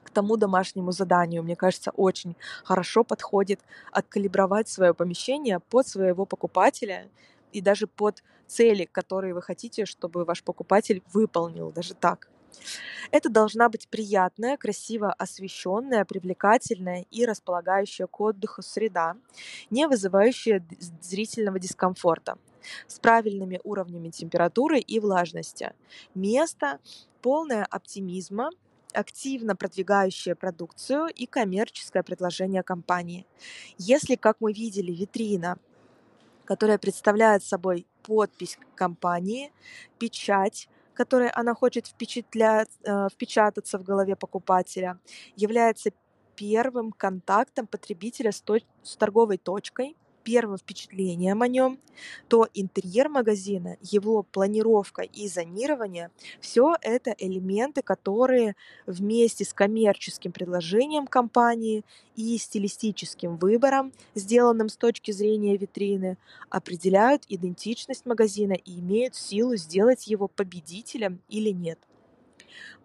к 0.03 0.09
тому 0.11 0.37
домашнему 0.37 0.91
заданию, 0.91 1.43
мне 1.43 1.55
кажется, 1.55 1.91
очень 1.91 2.35
хорошо 2.63 3.03
подходит 3.03 3.59
откалибровать 3.91 4.69
свое 4.69 4.93
помещение 4.93 5.59
под 5.59 5.87
своего 5.87 6.25
покупателя 6.25 7.09
и 7.51 7.61
даже 7.61 7.87
под 7.87 8.23
цели, 8.47 8.85
которые 8.85 9.33
вы 9.33 9.41
хотите, 9.41 9.85
чтобы 9.85 10.25
ваш 10.25 10.43
покупатель 10.43 11.01
выполнил, 11.13 11.71
даже 11.71 11.93
так. 11.93 12.29
Это 13.11 13.29
должна 13.29 13.69
быть 13.69 13.87
приятная, 13.87 14.57
красиво 14.57 15.11
освещенная, 15.11 16.05
привлекательная 16.05 17.05
и 17.11 17.25
располагающая 17.25 18.07
к 18.07 18.19
отдыху 18.19 18.61
среда, 18.61 19.15
не 19.69 19.87
вызывающая 19.87 20.65
зрительного 21.01 21.59
дискомфорта, 21.59 22.37
с 22.87 22.99
правильными 22.99 23.59
уровнями 23.63 24.09
температуры 24.09 24.79
и 24.79 24.99
влажности. 24.99 25.73
Место 26.15 26.79
полное 27.21 27.65
оптимизма, 27.65 28.49
активно 28.93 29.55
продвигающее 29.55 30.35
продукцию 30.35 31.07
и 31.07 31.25
коммерческое 31.25 32.03
предложение 32.03 32.63
компании. 32.63 33.25
Если, 33.77 34.15
как 34.15 34.37
мы 34.39 34.53
видели, 34.53 34.91
витрина 34.91 35.57
которая 36.45 36.77
представляет 36.77 37.43
собой 37.43 37.85
подпись 38.03 38.57
компании, 38.75 39.51
печать, 39.97 40.67
которой 40.93 41.29
она 41.29 41.53
хочет 41.53 41.87
впечатлять, 41.87 42.69
э, 42.83 43.07
впечататься 43.11 43.77
в 43.77 43.83
голове 43.83 44.15
покупателя, 44.15 44.99
является 45.35 45.91
первым 46.35 46.91
контактом 46.91 47.67
потребителя 47.67 48.31
с, 48.31 48.43
точ- 48.43 48.65
с 48.83 48.95
торговой 48.97 49.37
точкой, 49.37 49.95
первым 50.24 50.57
впечатлением 50.57 51.41
о 51.41 51.47
нем, 51.47 51.80
то 52.28 52.47
интерьер 52.53 53.09
магазина, 53.09 53.78
его 53.82 54.24
планировка 54.24 55.01
и 55.01 55.28
зонирование– 55.28 56.09
все 56.41 56.76
это 56.82 57.15
элементы, 57.17 57.82
которые 57.82 58.55
вместе 58.86 59.45
с 59.45 59.53
коммерческим 59.53 60.32
предложением 60.32 61.07
компании 61.07 61.84
и 62.15 62.38
стилистическим 62.38 63.38
выбором, 63.38 63.91
сделанным 64.15 64.69
с 64.69 64.78
точки 64.78 65.11
зрения 65.11 65.57
витрины, 65.57 66.17
определяют 66.49 67.24
идентичность 67.30 68.05
магазина 68.05 68.53
и 68.53 68.80
имеют 68.80 69.15
силу 69.15 69.55
сделать 69.55 70.07
его 70.07 70.28
победителем 70.28 71.21
или 71.30 71.49
нет. 71.49 71.80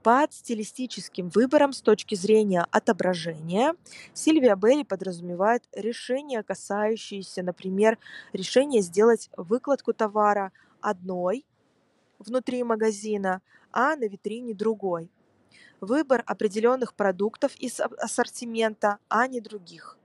Под 0.09 0.33
стилистическим 0.33 1.29
выбором 1.29 1.75
с 1.75 1.83
точки 1.83 2.15
зрения 2.15 2.67
отображения 2.71 3.75
Сильвия 4.15 4.57
Белли 4.57 4.83
подразумевает 4.83 5.65
решения, 5.75 6.43
касающиеся, 6.43 7.43
например, 7.43 7.99
решения 8.33 8.81
сделать 8.81 9.29
выкладку 9.37 9.93
товара 9.93 10.51
одной 10.81 11.45
внутри 12.19 12.63
магазина, 12.63 13.43
а 13.71 13.97
на 13.97 14.09
витрине 14.09 14.55
другой. 14.55 15.11
Выбор 15.83 16.23
определенных 16.25 16.95
продуктов 16.95 17.55
из 17.57 17.79
ассортимента, 17.79 19.01
а 19.11 19.27
не 19.27 19.43
других. 19.43 19.99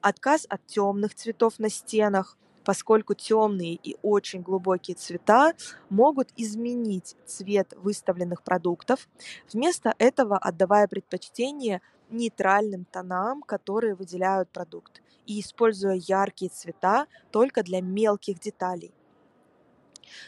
Отказ 0.00 0.46
от 0.48 0.64
темных 0.64 1.14
цветов 1.14 1.58
на 1.58 1.68
стенах, 1.68 2.38
поскольку 2.70 3.14
темные 3.14 3.74
и 3.74 3.96
очень 4.00 4.42
глубокие 4.42 4.94
цвета 4.94 5.54
могут 5.88 6.28
изменить 6.36 7.16
цвет 7.26 7.74
выставленных 7.76 8.44
продуктов, 8.44 9.08
вместо 9.52 9.92
этого 9.98 10.38
отдавая 10.38 10.86
предпочтение 10.86 11.82
нейтральным 12.10 12.84
тонам, 12.84 13.42
которые 13.42 13.96
выделяют 13.96 14.50
продукт, 14.50 15.02
и 15.26 15.40
используя 15.40 15.94
яркие 15.94 16.48
цвета 16.48 17.08
только 17.32 17.64
для 17.64 17.80
мелких 17.80 18.38
деталей. 18.38 18.92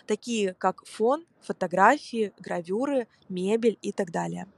такие 0.09 0.55
как 0.55 0.85
фон, 0.85 1.25
фотографии, 1.43 2.33
гравюры, 2.41 3.07
мебель 3.29 3.79
и 3.83 3.93
так 3.93 4.11
далее. 4.11 4.49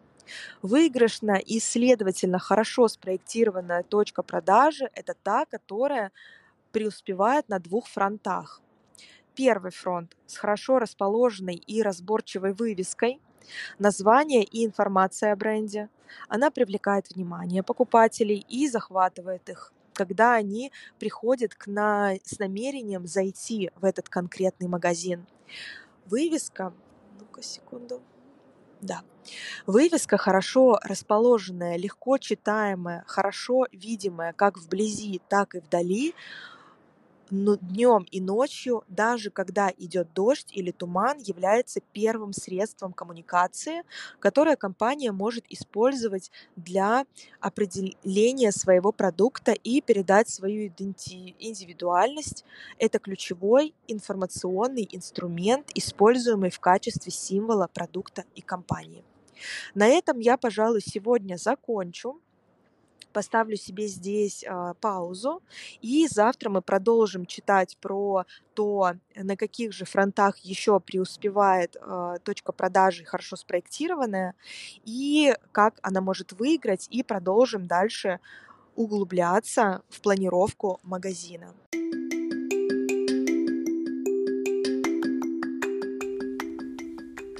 Выигрышная 0.62 1.36
и, 1.36 1.60
следовательно, 1.60 2.38
хорошо 2.38 2.88
спроектированная 2.88 3.82
точка 3.82 4.22
продажи– 4.22 4.88
это 4.94 5.14
та, 5.22 5.44
которая 5.44 6.12
преуспевает 6.74 7.48
на 7.48 7.60
двух 7.60 7.86
фронтах. 7.86 8.60
Первый 9.34 9.70
фронт 9.70 10.16
с 10.26 10.36
хорошо 10.36 10.80
расположенной 10.80 11.54
и 11.54 11.82
разборчивой 11.82 12.52
вывеской, 12.52 13.20
название 13.78 14.42
и 14.42 14.66
информация 14.66 15.32
о 15.32 15.36
бренде. 15.36 15.88
Она 16.28 16.50
привлекает 16.50 17.10
внимание 17.10 17.62
покупателей 17.62 18.44
и 18.48 18.68
захватывает 18.68 19.48
их 19.48 19.72
когда 19.96 20.34
они 20.34 20.72
приходят 20.98 21.54
к 21.54 21.68
на, 21.68 22.16
с 22.24 22.40
намерением 22.40 23.06
зайти 23.06 23.70
в 23.76 23.84
этот 23.84 24.08
конкретный 24.08 24.66
магазин. 24.66 25.24
Вывеска, 26.06 26.74
ну-ка 27.20 27.44
секунду, 27.44 28.02
да. 28.80 29.02
Вывеска 29.66 30.16
хорошо 30.16 30.80
расположенная, 30.82 31.76
легко 31.76 32.18
читаемая, 32.18 33.04
хорошо 33.06 33.66
видимая 33.70 34.32
как 34.32 34.58
вблизи, 34.58 35.22
так 35.28 35.54
и 35.54 35.60
вдали, 35.60 36.12
днем 37.30 38.06
и 38.10 38.20
ночью, 38.20 38.84
даже 38.88 39.30
когда 39.30 39.70
идет 39.76 40.12
дождь 40.12 40.48
или 40.52 40.70
туман, 40.70 41.18
является 41.18 41.80
первым 41.92 42.32
средством 42.32 42.92
коммуникации, 42.92 43.82
которое 44.18 44.56
компания 44.56 45.12
может 45.12 45.44
использовать 45.48 46.30
для 46.56 47.06
определения 47.40 48.52
своего 48.52 48.92
продукта 48.92 49.52
и 49.52 49.80
передать 49.80 50.28
свою 50.28 50.68
индивидуальность. 50.68 52.44
Это 52.78 52.98
ключевой 52.98 53.74
информационный 53.88 54.88
инструмент, 54.90 55.70
используемый 55.74 56.50
в 56.50 56.60
качестве 56.60 57.12
символа 57.12 57.68
продукта 57.72 58.24
и 58.34 58.40
компании. 58.40 59.04
На 59.74 59.86
этом 59.88 60.20
я, 60.20 60.36
пожалуй, 60.36 60.80
сегодня 60.80 61.36
закончу 61.36 62.20
поставлю 63.14 63.56
себе 63.56 63.86
здесь 63.86 64.44
э, 64.44 64.74
паузу, 64.80 65.42
и 65.80 66.06
завтра 66.10 66.50
мы 66.50 66.60
продолжим 66.60 67.24
читать 67.24 67.78
про 67.80 68.24
то, 68.54 68.92
на 69.14 69.36
каких 69.36 69.72
же 69.72 69.84
фронтах 69.86 70.36
еще 70.38 70.80
преуспевает 70.80 71.76
э, 71.80 72.16
точка 72.22 72.52
продажи 72.52 73.04
хорошо 73.04 73.36
спроектированная, 73.36 74.34
и 74.84 75.34
как 75.52 75.78
она 75.82 76.00
может 76.00 76.32
выиграть, 76.32 76.88
и 76.90 77.02
продолжим 77.02 77.66
дальше 77.66 78.20
углубляться 78.76 79.82
в 79.88 80.00
планировку 80.00 80.80
магазина. 80.82 81.54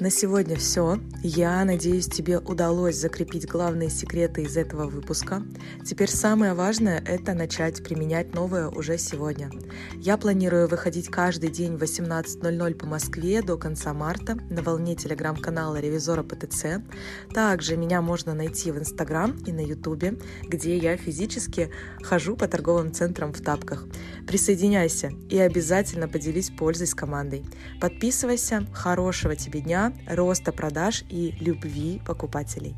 На 0.05 0.11
сегодня 0.11 0.55
все. 0.57 0.99
Я 1.23 1.65
надеюсь, 1.65 2.09
тебе 2.09 2.39
удалось 2.39 2.97
закрепить 2.97 3.49
главные 3.49 3.89
секреты 3.89 4.43
из 4.43 4.55
этого 4.55 4.87
выпуска. 4.87 5.43
Теперь 5.83 6.11
самое 6.11 6.53
важное– 6.53 7.03
это 7.07 7.33
начать 7.33 7.83
применять 7.83 8.35
новое 8.35 8.69
уже 8.69 8.99
сегодня. 8.99 9.51
Я 9.95 10.19
планирую 10.19 10.69
выходить 10.69 11.09
каждый 11.09 11.49
день 11.49 11.79
в 11.79 11.83
18.00 11.83 12.75
по 12.75 12.85
Москве 12.85 13.41
до 13.41 13.57
конца 13.57 13.95
марта 13.95 14.37
на 14.51 14.61
волне 14.61 14.95
телеграм-канала 14.95 15.81
Ревизора 15.81 16.23
ПТЦ. 16.23 16.83
Также 17.33 17.79
меня 17.79 18.03
можно 18.03 18.35
найти 18.35 18.73
в 18.73 18.79
Инстаграм 18.79 19.35
и 19.47 19.53
на 19.53 19.61
Ютубе, 19.61 20.19
где 20.43 20.77
я 20.77 20.99
физически 20.99 21.71
хожу 22.03 22.37
по 22.37 22.47
торговым 22.47 22.93
центрам 22.93 23.33
в 23.33 23.41
тапках. 23.41 23.87
Присоединяйся 24.27 25.13
и 25.31 25.39
обязательно 25.39 26.09
поделись 26.09 26.51
пользой 26.51 26.89
с 26.89 26.95
командой. 26.95 27.43
Подписывайся. 27.81 28.67
Хорошего 28.75 29.35
тебе 29.35 29.61
дня 29.61 29.94
роста 30.07 30.53
продаж 30.53 31.05
и 31.11 31.35
любви 31.41 32.01
покупателей. 32.05 32.75